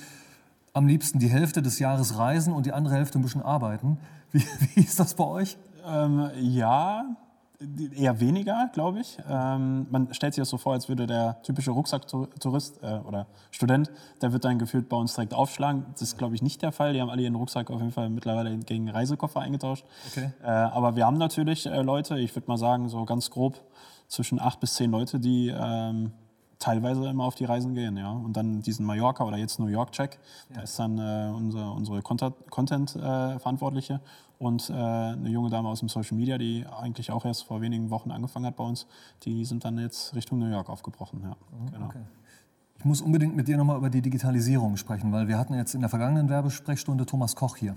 am 0.72 0.86
liebsten 0.86 1.18
die 1.18 1.28
Hälfte 1.28 1.62
des 1.62 1.78
Jahres 1.78 2.16
reisen 2.16 2.52
und 2.52 2.66
die 2.66 2.72
andere 2.72 2.94
Hälfte 2.94 3.18
ein 3.18 3.22
bisschen 3.22 3.42
arbeiten. 3.42 3.98
Wie, 4.32 4.44
wie 4.74 4.80
ist 4.80 5.00
das 5.00 5.14
bei 5.14 5.24
euch? 5.24 5.56
Ähm, 5.86 6.30
ja, 6.38 7.16
eher 7.94 8.20
weniger, 8.20 8.70
glaube 8.72 9.00
ich. 9.00 9.18
Ähm, 9.28 9.86
man 9.90 10.12
stellt 10.14 10.34
sich 10.34 10.42
das 10.42 10.48
so 10.48 10.58
vor, 10.58 10.72
als 10.72 10.88
würde 10.88 11.06
der 11.06 11.42
typische 11.42 11.70
Rucksacktourist 11.70 12.82
äh, 12.82 13.00
oder 13.06 13.26
Student, 13.50 13.90
der 14.22 14.32
wird 14.32 14.44
dann 14.44 14.58
gefühlt 14.58 14.88
bei 14.88 14.96
uns 14.96 15.14
direkt 15.14 15.34
aufschlagen. 15.34 15.86
Das 15.92 16.02
ist, 16.02 16.18
glaube 16.18 16.34
ich, 16.34 16.42
nicht 16.42 16.62
der 16.62 16.72
Fall. 16.72 16.92
Die 16.94 17.00
haben 17.00 17.10
alle 17.10 17.22
ihren 17.22 17.34
Rucksack 17.34 17.70
auf 17.70 17.80
jeden 17.80 17.92
Fall 17.92 18.08
mittlerweile 18.08 18.56
gegen 18.58 18.88
Reisekoffer 18.88 19.40
eingetauscht. 19.40 19.84
Okay. 20.10 20.30
Äh, 20.42 20.46
aber 20.46 20.96
wir 20.96 21.06
haben 21.06 21.18
natürlich 21.18 21.66
äh, 21.66 21.82
Leute, 21.82 22.18
ich 22.18 22.34
würde 22.34 22.48
mal 22.48 22.58
sagen, 22.58 22.88
so 22.88 23.04
ganz 23.04 23.30
grob 23.30 23.60
zwischen 24.08 24.40
acht 24.40 24.60
bis 24.60 24.74
zehn 24.74 24.90
Leute, 24.90 25.20
die 25.20 25.54
ähm, 25.54 26.12
teilweise 26.58 27.08
immer 27.08 27.24
auf 27.24 27.34
die 27.34 27.44
Reisen 27.44 27.74
gehen, 27.74 27.96
ja. 27.96 28.10
Und 28.12 28.36
dann 28.36 28.62
diesen 28.62 28.86
Mallorca 28.86 29.24
oder 29.24 29.36
jetzt 29.36 29.58
New 29.58 29.66
York-Check, 29.66 30.18
ja. 30.50 30.56
da 30.56 30.62
ist 30.62 30.78
dann 30.78 30.98
äh, 30.98 31.32
unser, 31.34 31.72
unsere 31.72 32.02
Content-Verantwortliche 32.02 33.94
äh, 33.94 33.98
und 34.40 34.70
äh, 34.70 34.72
eine 34.72 35.28
junge 35.28 35.50
Dame 35.50 35.68
aus 35.68 35.80
dem 35.80 35.90
Social 35.90 36.16
Media, 36.16 36.38
die 36.38 36.64
eigentlich 36.66 37.10
auch 37.12 37.26
erst 37.26 37.44
vor 37.44 37.60
wenigen 37.60 37.90
Wochen 37.90 38.10
angefangen 38.10 38.46
hat 38.46 38.56
bei 38.56 38.64
uns, 38.64 38.86
die 39.22 39.44
sind 39.44 39.66
dann 39.66 39.78
jetzt 39.78 40.14
Richtung 40.14 40.38
New 40.38 40.50
York 40.50 40.70
aufgebrochen, 40.70 41.20
ja. 41.22 41.36
Oh, 41.52 41.70
genau. 41.70 41.86
Okay. 41.86 42.00
Ich 42.78 42.86
muss 42.86 43.02
unbedingt 43.02 43.36
mit 43.36 43.48
dir 43.48 43.58
nochmal 43.58 43.76
über 43.76 43.90
die 43.90 44.00
Digitalisierung 44.00 44.78
sprechen, 44.78 45.12
weil 45.12 45.28
wir 45.28 45.36
hatten 45.36 45.52
jetzt 45.52 45.74
in 45.74 45.82
der 45.82 45.90
vergangenen 45.90 46.30
Werbesprechstunde 46.30 47.04
Thomas 47.04 47.36
Koch 47.36 47.56
hier. 47.56 47.76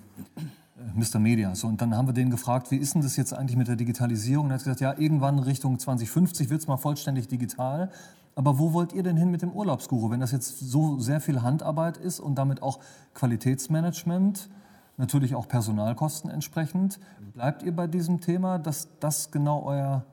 Äh, 0.77 0.97
Mr. 0.97 1.19
Media. 1.19 1.53
So, 1.53 1.67
und 1.67 1.81
dann 1.81 1.97
haben 1.97 2.07
wir 2.07 2.13
den 2.13 2.29
gefragt, 2.29 2.71
wie 2.71 2.77
ist 2.77 2.93
denn 2.93 3.01
das 3.01 3.17
jetzt 3.17 3.33
eigentlich 3.33 3.57
mit 3.57 3.67
der 3.67 3.75
Digitalisierung? 3.75 4.45
Und 4.45 4.51
er 4.51 4.55
hat 4.55 4.63
gesagt, 4.63 4.79
ja, 4.79 4.97
irgendwann 4.97 5.39
Richtung 5.39 5.77
2050 5.77 6.49
wird 6.49 6.61
es 6.61 6.67
mal 6.67 6.77
vollständig 6.77 7.27
digital. 7.27 7.91
Aber 8.35 8.57
wo 8.57 8.71
wollt 8.71 8.93
ihr 8.93 9.03
denn 9.03 9.17
hin 9.17 9.29
mit 9.29 9.41
dem 9.41 9.51
Urlaubsguru, 9.51 10.09
wenn 10.09 10.21
das 10.21 10.31
jetzt 10.31 10.59
so 10.59 10.97
sehr 10.99 11.19
viel 11.19 11.41
Handarbeit 11.41 11.97
ist 11.97 12.21
und 12.21 12.35
damit 12.35 12.63
auch 12.63 12.79
Qualitätsmanagement, 13.13 14.49
natürlich 14.97 15.35
auch 15.35 15.47
Personalkosten 15.47 16.29
entsprechend? 16.29 16.99
Bleibt 17.33 17.63
ihr 17.63 17.75
bei 17.75 17.87
diesem 17.87 18.21
Thema, 18.21 18.59
dass 18.59 18.87
das 18.99 19.31
genau 19.31 19.63
euer 19.63 20.05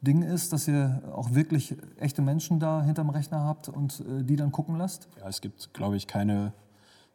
Ding 0.00 0.22
ist, 0.22 0.52
dass 0.52 0.68
ihr 0.68 1.02
auch 1.14 1.34
wirklich 1.34 1.76
echte 1.98 2.22
Menschen 2.22 2.60
da 2.60 2.82
hinterm 2.82 3.10
Rechner 3.10 3.44
habt 3.44 3.68
und 3.68 4.00
äh, 4.00 4.22
die 4.22 4.36
dann 4.36 4.52
gucken 4.52 4.76
lasst? 4.76 5.08
Ja, 5.18 5.28
es 5.28 5.40
gibt, 5.40 5.72
glaube 5.74 5.96
ich, 5.96 6.06
keine 6.06 6.52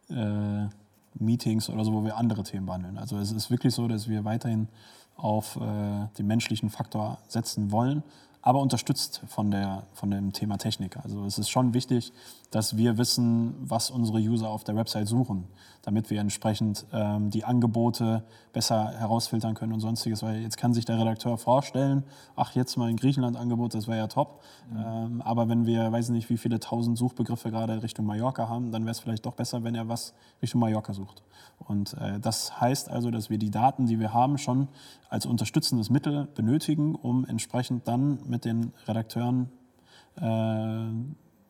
äh, 0.09 0.67
Meetings 1.15 1.69
oder 1.69 1.85
so, 1.85 1.93
wo 1.93 2.03
wir 2.03 2.17
andere 2.17 2.43
Themen 2.43 2.65
behandeln. 2.65 2.97
Also 2.97 3.17
es 3.17 3.31
ist 3.31 3.49
wirklich 3.49 3.73
so, 3.73 3.87
dass 3.87 4.07
wir 4.07 4.25
weiterhin 4.25 4.67
auf 5.15 5.57
äh, 5.57 6.07
den 6.17 6.27
menschlichen 6.27 6.69
Faktor 6.69 7.19
setzen 7.27 7.71
wollen 7.71 8.03
aber 8.41 8.59
unterstützt 8.59 9.21
von, 9.27 9.51
der, 9.51 9.83
von 9.93 10.09
dem 10.09 10.33
Thema 10.33 10.57
Technik. 10.57 10.97
Also 11.03 11.25
es 11.25 11.37
ist 11.37 11.49
schon 11.49 11.73
wichtig, 11.73 12.11
dass 12.49 12.75
wir 12.75 12.97
wissen, 12.97 13.55
was 13.61 13.91
unsere 13.91 14.17
User 14.17 14.49
auf 14.49 14.63
der 14.63 14.75
Website 14.75 15.07
suchen, 15.07 15.47
damit 15.83 16.09
wir 16.09 16.19
entsprechend 16.19 16.85
ähm, 16.91 17.29
die 17.29 17.43
Angebote 17.43 18.23
besser 18.51 18.91
herausfiltern 18.91 19.53
können 19.53 19.73
und 19.73 19.79
sonstiges. 19.79 20.23
Weil 20.23 20.41
jetzt 20.41 20.57
kann 20.57 20.73
sich 20.73 20.85
der 20.85 20.99
Redakteur 20.99 21.37
vorstellen, 21.37 22.03
ach 22.35 22.53
jetzt 22.53 22.77
mal 22.77 22.89
ein 22.89 22.97
Griechenland-Angebot, 22.97 23.73
das 23.73 23.87
wäre 23.87 23.99
ja 23.99 24.07
top. 24.07 24.41
Mhm. 24.69 24.83
Ähm, 24.85 25.21
aber 25.21 25.47
wenn 25.47 25.65
wir, 25.65 25.91
weiß 25.91 26.09
nicht, 26.09 26.29
wie 26.29 26.37
viele 26.37 26.59
tausend 26.59 26.97
Suchbegriffe 26.97 27.51
gerade 27.51 27.81
Richtung 27.83 28.05
Mallorca 28.05 28.49
haben, 28.49 28.71
dann 28.71 28.83
wäre 28.83 28.91
es 28.91 28.99
vielleicht 28.99 29.25
doch 29.25 29.33
besser, 29.33 29.63
wenn 29.63 29.75
er 29.75 29.87
was 29.87 30.13
Richtung 30.41 30.61
Mallorca 30.61 30.93
sucht. 30.93 31.23
Und 31.59 31.93
äh, 31.93 32.19
das 32.19 32.59
heißt 32.59 32.89
also, 32.89 33.11
dass 33.11 33.29
wir 33.29 33.37
die 33.37 33.51
Daten, 33.51 33.85
die 33.85 33.99
wir 33.99 34.13
haben, 34.13 34.37
schon 34.37 34.67
als 35.09 35.25
unterstützendes 35.25 35.89
Mittel 35.89 36.27
benötigen, 36.35 36.95
um 36.95 37.25
entsprechend 37.25 37.87
dann 37.87 38.19
mit 38.25 38.45
den 38.45 38.73
Redakteuren 38.87 39.49
äh, 40.17 40.85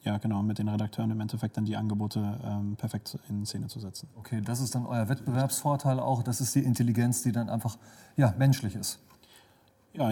ja, 0.03 0.17
genau, 0.17 0.41
mit 0.41 0.57
den 0.57 0.67
Redakteuren 0.67 1.11
im 1.11 1.19
Endeffekt 1.19 1.57
dann 1.57 1.65
die 1.65 1.75
Angebote 1.75 2.39
ähm, 2.43 2.75
perfekt 2.75 3.19
in 3.29 3.45
Szene 3.45 3.67
zu 3.67 3.79
setzen. 3.79 4.09
Okay, 4.17 4.41
das 4.41 4.59
ist 4.59 4.73
dann 4.73 4.85
euer 4.85 5.07
Wettbewerbsvorteil 5.09 5.99
auch. 5.99 6.23
Das 6.23 6.41
ist 6.41 6.55
die 6.55 6.63
Intelligenz, 6.63 7.21
die 7.21 7.31
dann 7.31 7.49
einfach 7.49 7.77
ja, 8.17 8.33
menschlich 8.37 8.75
ist. 8.75 8.99
Ja, 9.93 10.09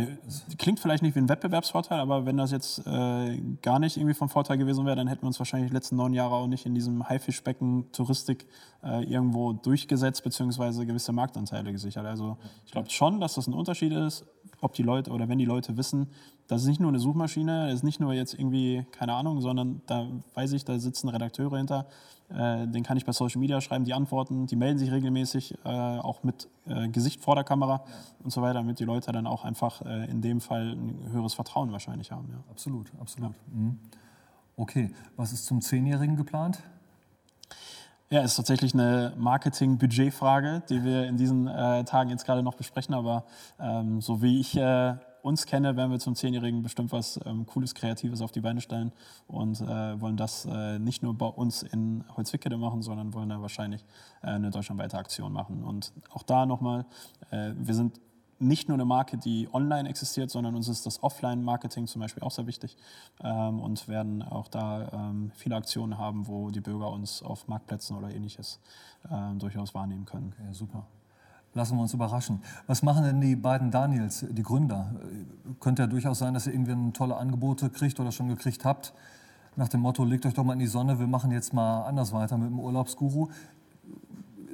klingt 0.58 0.82
vielleicht 0.82 1.04
nicht 1.04 1.15
wie 1.15 1.20
ein 1.20 1.30
Wettbewerbsvorteil, 1.30 2.02
aber 2.02 2.26
wenn 2.26 2.36
das 2.36 2.52
jetzt 2.52 2.86
äh, 2.86 3.38
gar 3.62 3.80
nicht 3.80 3.96
irgendwie 3.96 4.13
vom 4.13 4.28
Vorteil 4.28 4.58
gewesen 4.58 4.86
wäre, 4.86 4.98
dann 4.98 5.08
hätten 5.08 5.24
wir 5.24 5.28
uns 5.28 5.39
wahrscheinlich 5.39 5.70
die 5.70 5.74
letzten 5.74 5.96
neun 5.96 6.13
Jahre 6.13 6.36
auch 6.36 6.48
nicht 6.48 6.65
in 6.65 6.76
diesem 6.76 7.08
Haifischbecken 7.08 7.89
Touristik 7.94 8.46
äh, 8.84 9.06
irgendwo 9.06 9.54
durchgesetzt 9.54 10.22
beziehungsweise 10.26 10.86
gewisse 10.86 11.13
Marktanteile 11.13 11.72
gesichert. 11.72 12.06
Also 12.06 12.38
ich 12.65 12.74
glaube 12.74 12.89
schon, 12.89 13.22
dass 13.22 13.36
das 13.36 13.48
ein 13.48 13.54
Unterschied 13.54 13.94
ist, 13.94 14.26
ob 14.60 14.74
die 14.74 14.84
Leute 14.84 15.12
oder 15.12 15.30
wenn 15.30 15.38
die 15.38 15.46
Leute 15.46 15.78
wissen, 15.78 16.08
das 16.48 16.63
ist 16.63 16.68
nicht 16.68 16.82
nur 16.82 16.89
eine 16.89 17.00
Suchmaschine, 17.00 17.68
das 17.68 17.76
ist 17.76 17.84
nicht 17.84 18.02
nur 18.02 18.13
jetzt 18.13 18.34
irgendwie, 18.34 18.86
keine 18.92 19.13
Ahnung, 19.13 19.39
sondern 19.39 19.82
da 19.86 20.08
weiß 20.34 20.52
ich, 20.54 20.65
da 20.65 20.78
sitzen 20.78 21.08
Redakteure 21.08 21.58
hinter, 21.58 21.86
äh, 22.30 22.68
den 22.68 22.84
kann 22.84 22.98
ich 22.98 23.06
bei 23.06 23.12
Social 23.12 23.39
Media 23.39 23.60
schreiben, 23.62 23.86
die 23.86 23.94
antworten, 23.94 24.46
die 24.46 24.56
melden 24.56 24.78
sich 24.78 24.92
regelmäßig, 24.92 25.58
äh, 25.65 25.70
auch 25.70 26.24
mit 26.24 26.48
äh, 26.68 26.88
Gesicht 26.89 27.22
vor 27.22 27.36
der 27.36 27.44
Kamera 27.44 27.84
ja. 27.86 27.94
und 28.24 28.32
so 28.32 28.42
weiter, 28.42 28.56
damit 28.56 28.80
die 28.80 28.86
Leute 28.86 29.12
dann 29.12 29.28
auch 29.28 29.44
einfach 29.46 29.82
äh, 29.82 30.10
in 30.10 30.22
dem 30.22 30.42
Fall 30.42 30.74
ein 30.74 31.12
höheres 31.12 31.34
Vertrauen 31.34 31.72
wahrscheinlich 31.72 32.12
haben. 32.12 32.30
Ja. 32.32 32.39
Absolut, 32.52 32.92
absolut. 33.00 33.32
Ja. 33.32 33.54
Mhm. 33.54 33.80
Okay, 34.56 34.92
was 35.15 35.32
ist 35.32 35.46
zum 35.46 35.62
Zehnjährigen 35.62 36.18
geplant? 36.18 36.62
Ja, 38.12 38.22
ist 38.22 38.36
tatsächlich 38.36 38.74
eine 38.74 39.13
Marketing-Budget-Frage, 39.18 40.63
die 40.68 40.84
wir 40.84 41.06
in 41.06 41.15
diesen 41.15 41.48
äh, 41.48 41.84
Tagen 41.84 42.10
jetzt 42.10 42.26
gerade 42.26 42.42
noch 42.42 42.56
besprechen. 42.56 42.96
Aber 42.96 43.24
ähm, 43.60 44.02
so 44.02 44.22
wie 44.24 44.39
ich 44.39 44.56
uns 45.21 45.45
kenne, 45.45 45.75
werden 45.75 45.91
wir 45.91 45.99
zum 45.99 46.15
Zehnjährigen 46.15 46.63
bestimmt 46.63 46.91
was 46.91 47.19
ähm, 47.25 47.45
Cooles, 47.45 47.75
Kreatives 47.75 48.21
auf 48.21 48.32
die 48.32 48.41
Beine 48.41 48.62
stellen 48.62 48.91
und 49.27 49.62
äh, 49.62 50.01
wollen 50.01 50.17
das 50.17 50.45
äh, 50.45 50.79
nicht 50.79 51.03
nur 51.03 51.13
bei 51.13 51.27
uns 51.27 51.63
in 51.63 52.03
Holzwickede 52.15 52.58
machen, 52.58 52.82
sondern 52.82 53.13
wollen 53.13 53.29
da 53.29 53.41
wahrscheinlich 53.41 53.84
äh, 54.21 54.27
eine 54.27 54.49
deutschlandweite 54.49 54.97
Aktion 54.97 55.34
machen. 55.34 55.63
Und 55.63 55.93
auch 56.10 56.23
da 56.23 56.45
nochmal, 56.45 56.86
äh, 57.32 57.51
wir 57.55 57.75
sind 57.75 57.99
nicht 58.39 58.69
nur 58.69 58.75
eine 58.75 58.86
Marke, 58.86 59.17
die 59.17 59.49
online 59.53 59.89
existiert, 59.89 60.32
sondern 60.32 60.55
uns 60.55 60.69
ist 60.69 60.86
das 60.86 61.03
Offline-Marketing 61.03 61.88
zum 61.88 62.01
Beispiel 62.01 62.23
auch 62.23 62.32
sehr 62.32 62.47
wichtig 62.47 62.77
ähm, 63.21 63.60
und 63.60 63.88
werden 63.88 64.23
auch 64.23 64.47
da 64.47 64.89
ähm, 64.93 65.32
viele 65.36 65.55
Aktionen 65.58 65.97
haben, 65.97 66.27
wo 66.27 66.49
die 66.49 66.62
Bürger 66.62 66.89
uns 66.89 67.21
auf 67.21 67.47
Marktplätzen 67.47 67.97
oder 67.97 68.13
ähnliches 68.13 68.60
ähm, 69.12 69.39
durchaus 69.39 69.73
wahrnehmen 69.73 70.05
können. 70.05 70.34
Okay, 70.39 70.53
super. 70.53 70.86
Lassen 71.53 71.77
wir 71.77 71.81
uns 71.81 71.93
überraschen. 71.93 72.41
Was 72.67 72.83
machen 72.83 73.03
denn 73.03 73.21
die 73.21 73.35
beiden 73.35 73.71
Daniels, 73.71 74.25
die 74.29 74.43
Gründer? 74.43 74.95
Könnte 75.59 75.83
ja 75.83 75.88
durchaus 75.88 76.19
sein, 76.19 76.33
dass 76.33 76.45
ihr 76.45 76.53
irgendwie 76.53 76.91
tolle 76.93 77.17
Angebote 77.17 77.69
kriegt 77.69 77.99
oder 77.99 78.12
schon 78.12 78.27
gekriegt 78.27 78.65
habt. 78.65 78.93
Nach 79.55 79.67
dem 79.67 79.81
Motto, 79.81 80.05
legt 80.05 80.25
euch 80.25 80.35
doch 80.35 80.43
mal 80.43 80.53
in 80.53 80.59
die 80.59 80.67
Sonne, 80.67 80.99
wir 80.99 81.07
machen 81.07 81.31
jetzt 81.31 81.53
mal 81.53 81.83
anders 81.83 82.13
weiter 82.13 82.38
mit 82.38 82.49
dem 82.49 82.59
Urlaubsguru. 82.59 83.29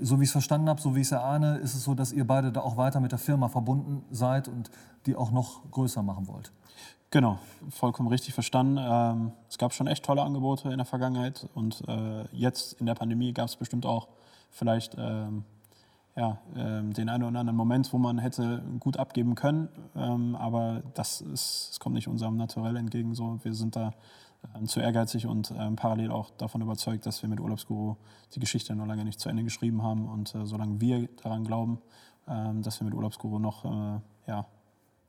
So 0.01 0.19
wie 0.19 0.23
ich 0.23 0.29
es 0.29 0.33
verstanden 0.33 0.69
habe, 0.69 0.81
so 0.81 0.95
wie 0.95 1.01
ich 1.01 1.07
es 1.07 1.11
erahne, 1.11 1.57
ist 1.57 1.75
es 1.75 1.83
so, 1.83 1.93
dass 1.93 2.11
ihr 2.11 2.25
beide 2.25 2.51
da 2.51 2.61
auch 2.61 2.77
weiter 2.77 2.99
mit 2.99 3.11
der 3.11 3.19
Firma 3.19 3.49
verbunden 3.49 4.03
seid 4.11 4.47
und 4.47 4.71
die 5.05 5.15
auch 5.15 5.31
noch 5.31 5.69
größer 5.71 6.01
machen 6.01 6.27
wollt. 6.27 6.51
Genau, 7.11 7.39
vollkommen 7.69 8.09
richtig 8.09 8.33
verstanden. 8.33 8.77
Ähm, 8.79 9.31
es 9.49 9.57
gab 9.57 9.73
schon 9.73 9.87
echt 9.87 10.03
tolle 10.03 10.21
Angebote 10.21 10.69
in 10.69 10.77
der 10.77 10.85
Vergangenheit 10.85 11.47
und 11.53 11.83
äh, 11.87 12.25
jetzt 12.33 12.73
in 12.73 12.87
der 12.87 12.95
Pandemie 12.95 13.31
gab 13.31 13.47
es 13.47 13.55
bestimmt 13.55 13.85
auch 13.85 14.07
vielleicht 14.49 14.95
ähm, 14.97 15.45
ja, 16.15 16.39
ähm, 16.55 16.93
den 16.93 17.09
einen 17.09 17.23
oder 17.23 17.39
anderen 17.39 17.57
Moment, 17.57 17.91
wo 17.91 17.97
man 17.97 18.19
hätte 18.19 18.63
gut 18.79 18.97
abgeben 18.97 19.35
können. 19.35 19.67
Ähm, 19.95 20.35
aber 20.35 20.81
das, 20.93 21.21
ist, 21.21 21.69
das 21.71 21.79
kommt 21.79 21.95
nicht 21.95 22.07
unserem 22.07 22.37
Naturell 22.37 22.77
entgegen. 22.77 23.15
So. 23.15 23.39
Wir 23.43 23.53
sind 23.53 23.75
da 23.75 23.91
ähm, 24.55 24.67
zu 24.67 24.79
ehrgeizig 24.79 25.27
und 25.27 25.53
ähm, 25.57 25.75
parallel 25.75 26.11
auch 26.11 26.31
davon 26.31 26.61
überzeugt, 26.61 27.05
dass 27.05 27.21
wir 27.21 27.29
mit 27.29 27.39
Urlaubsguru 27.39 27.95
die 28.33 28.39
Geschichte 28.39 28.75
noch 28.75 28.85
lange 28.85 29.03
nicht 29.03 29.19
zu 29.19 29.27
Ende 29.27 29.43
geschrieben 29.43 29.83
haben. 29.83 30.07
Und 30.07 30.33
äh, 30.35 30.45
solange 30.45 30.79
wir 30.79 31.09
daran 31.21 31.43
glauben, 31.43 31.81
ähm, 32.27 32.61
dass 32.61 32.79
wir 32.79 32.85
mit 32.85 32.93
Urlaubsguru 32.93 33.37
noch 33.39 33.65
äh, 33.65 33.99
ja, 34.27 34.45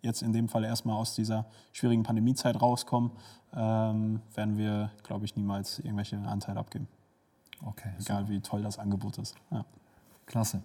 jetzt 0.02 0.22
in 0.22 0.32
dem 0.32 0.48
Fall 0.48 0.64
erstmal 0.64 0.96
aus 0.96 1.14
dieser 1.14 1.46
schwierigen 1.72 2.02
Pandemiezeit 2.02 2.60
rauskommen, 2.60 3.12
ähm, 3.54 4.22
werden 4.34 4.58
wir, 4.58 4.90
glaube 5.04 5.24
ich, 5.24 5.36
niemals 5.36 5.78
irgendwelche 5.78 6.18
Anteile 6.18 6.58
abgeben. 6.58 6.88
Okay, 7.64 7.90
Egal 8.00 8.22
super. 8.22 8.28
wie 8.28 8.40
toll 8.40 8.62
das 8.62 8.78
Angebot 8.78 9.18
ist. 9.18 9.36
Ja. 9.50 9.64
Klasse. 10.26 10.62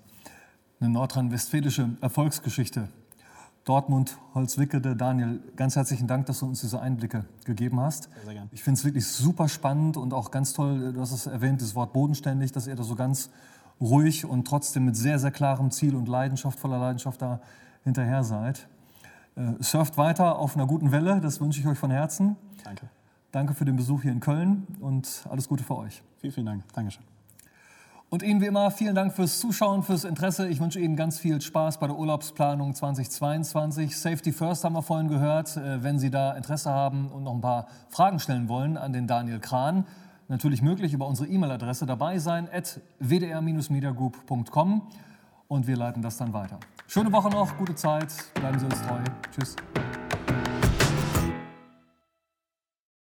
Eine 0.80 0.90
nordrhein-westfälische 0.90 1.90
Erfolgsgeschichte. 2.02 2.90
Dortmund, 3.64 4.18
Holzwickede, 4.34 4.96
Daniel, 4.96 5.40
ganz 5.56 5.76
herzlichen 5.76 6.08
Dank, 6.08 6.26
dass 6.26 6.40
du 6.40 6.48
uns 6.48 6.62
diese 6.62 6.82
Einblicke 6.82 7.26
gegeben 7.46 7.80
hast. 7.80 8.06
Sehr, 8.06 8.24
sehr 8.26 8.34
gern. 8.34 8.50
Ich 8.52 8.64
finde 8.64 8.80
es 8.80 8.86
wirklich 8.86 9.06
super 9.06 9.48
spannend 9.48 9.98
und 9.98 10.14
auch 10.14 10.32
ganz 10.32 10.54
toll, 10.54 10.94
du 10.94 11.00
hast 11.00 11.12
es 11.12 11.28
erwähnt, 11.28 11.62
das 11.62 11.76
Wort 11.76 11.94
bodenständig, 11.94 12.52
dass 12.52 12.66
ihr 12.66 12.76
da 12.76 12.82
so 12.82 12.96
ganz 12.96 13.30
ruhig 13.80 14.26
und 14.26 14.48
trotzdem 14.48 14.86
mit 14.86 14.96
sehr, 14.96 15.20
sehr 15.20 15.32
klarem 15.32 15.70
Ziel 15.70 15.96
und 15.96 16.08
Leidenschaft, 16.08 16.60
voller 16.60 16.80
Leidenschaft 16.80 17.22
da 17.22 17.40
hinterher 17.84 18.24
seid. 18.24 18.68
Äh, 19.36 19.54
surft 19.62 19.98
weiter 19.98 20.40
auf 20.40 20.56
einer 20.56 20.66
guten 20.66 20.92
Welle, 20.92 21.22
das 21.22 21.40
wünsche 21.40 21.60
ich 21.60 21.68
euch 21.68 21.78
von 21.78 21.92
Herzen. 21.92 22.36
Danke. 22.64 22.90
Danke 23.32 23.54
für 23.54 23.66
den 23.66 23.76
Besuch 23.76 24.02
hier 24.02 24.12
in 24.12 24.20
Köln 24.20 24.68
und 24.80 25.26
alles 25.30 25.48
Gute 25.48 25.64
für 25.64 25.78
euch. 25.78 26.02
Vielen, 26.18 26.34
vielen 26.34 26.46
Dank. 26.48 26.64
Dankeschön. 26.74 27.21
Und 28.14 28.24
Ihnen 28.24 28.42
wie 28.42 28.48
immer 28.48 28.72
vielen 28.72 28.94
Dank 28.94 29.14
fürs 29.14 29.40
Zuschauen, 29.40 29.84
fürs 29.84 30.04
Interesse. 30.04 30.46
Ich 30.50 30.60
wünsche 30.60 30.82
Ihnen 30.82 30.98
ganz 30.98 31.18
viel 31.18 31.40
Spaß 31.40 31.80
bei 31.80 31.88
der 31.88 31.96
Urlaubsplanung 31.96 32.76
2022. 32.76 33.98
Safety 33.98 34.34
First 34.34 34.66
haben 34.66 34.74
wir 34.74 34.82
vorhin 34.82 35.08
gehört. 35.08 35.56
Äh, 35.56 35.82
wenn 35.82 35.98
Sie 35.98 36.10
da 36.12 36.34
Interesse 36.34 36.72
haben 36.72 37.08
und 37.08 37.24
noch 37.24 37.34
ein 37.34 37.40
paar 37.40 37.68
Fragen 37.88 38.20
stellen 38.20 38.50
wollen 38.50 38.76
an 38.76 38.92
den 38.92 39.08
Daniel 39.08 39.40
Kran, 39.40 39.86
natürlich 40.28 40.62
möglich 40.62 40.92
über 40.92 41.08
unsere 41.08 41.30
E-Mail-Adresse 41.30 41.86
dabei 41.86 42.20
sein, 42.20 42.50
at 42.52 42.82
wdr-mediagroup.com 43.00 44.82
und 45.48 45.68
wir 45.68 45.78
leiten 45.78 46.02
das 46.02 46.18
dann 46.18 46.34
weiter. 46.34 46.60
Schöne 46.88 47.14
Woche 47.14 47.30
noch, 47.30 47.56
gute 47.56 47.76
Zeit, 47.76 48.14
bleiben 48.34 48.60
Sie 48.60 48.66
uns 48.66 48.82
treu. 48.82 49.00
Tschüss. 49.34 49.56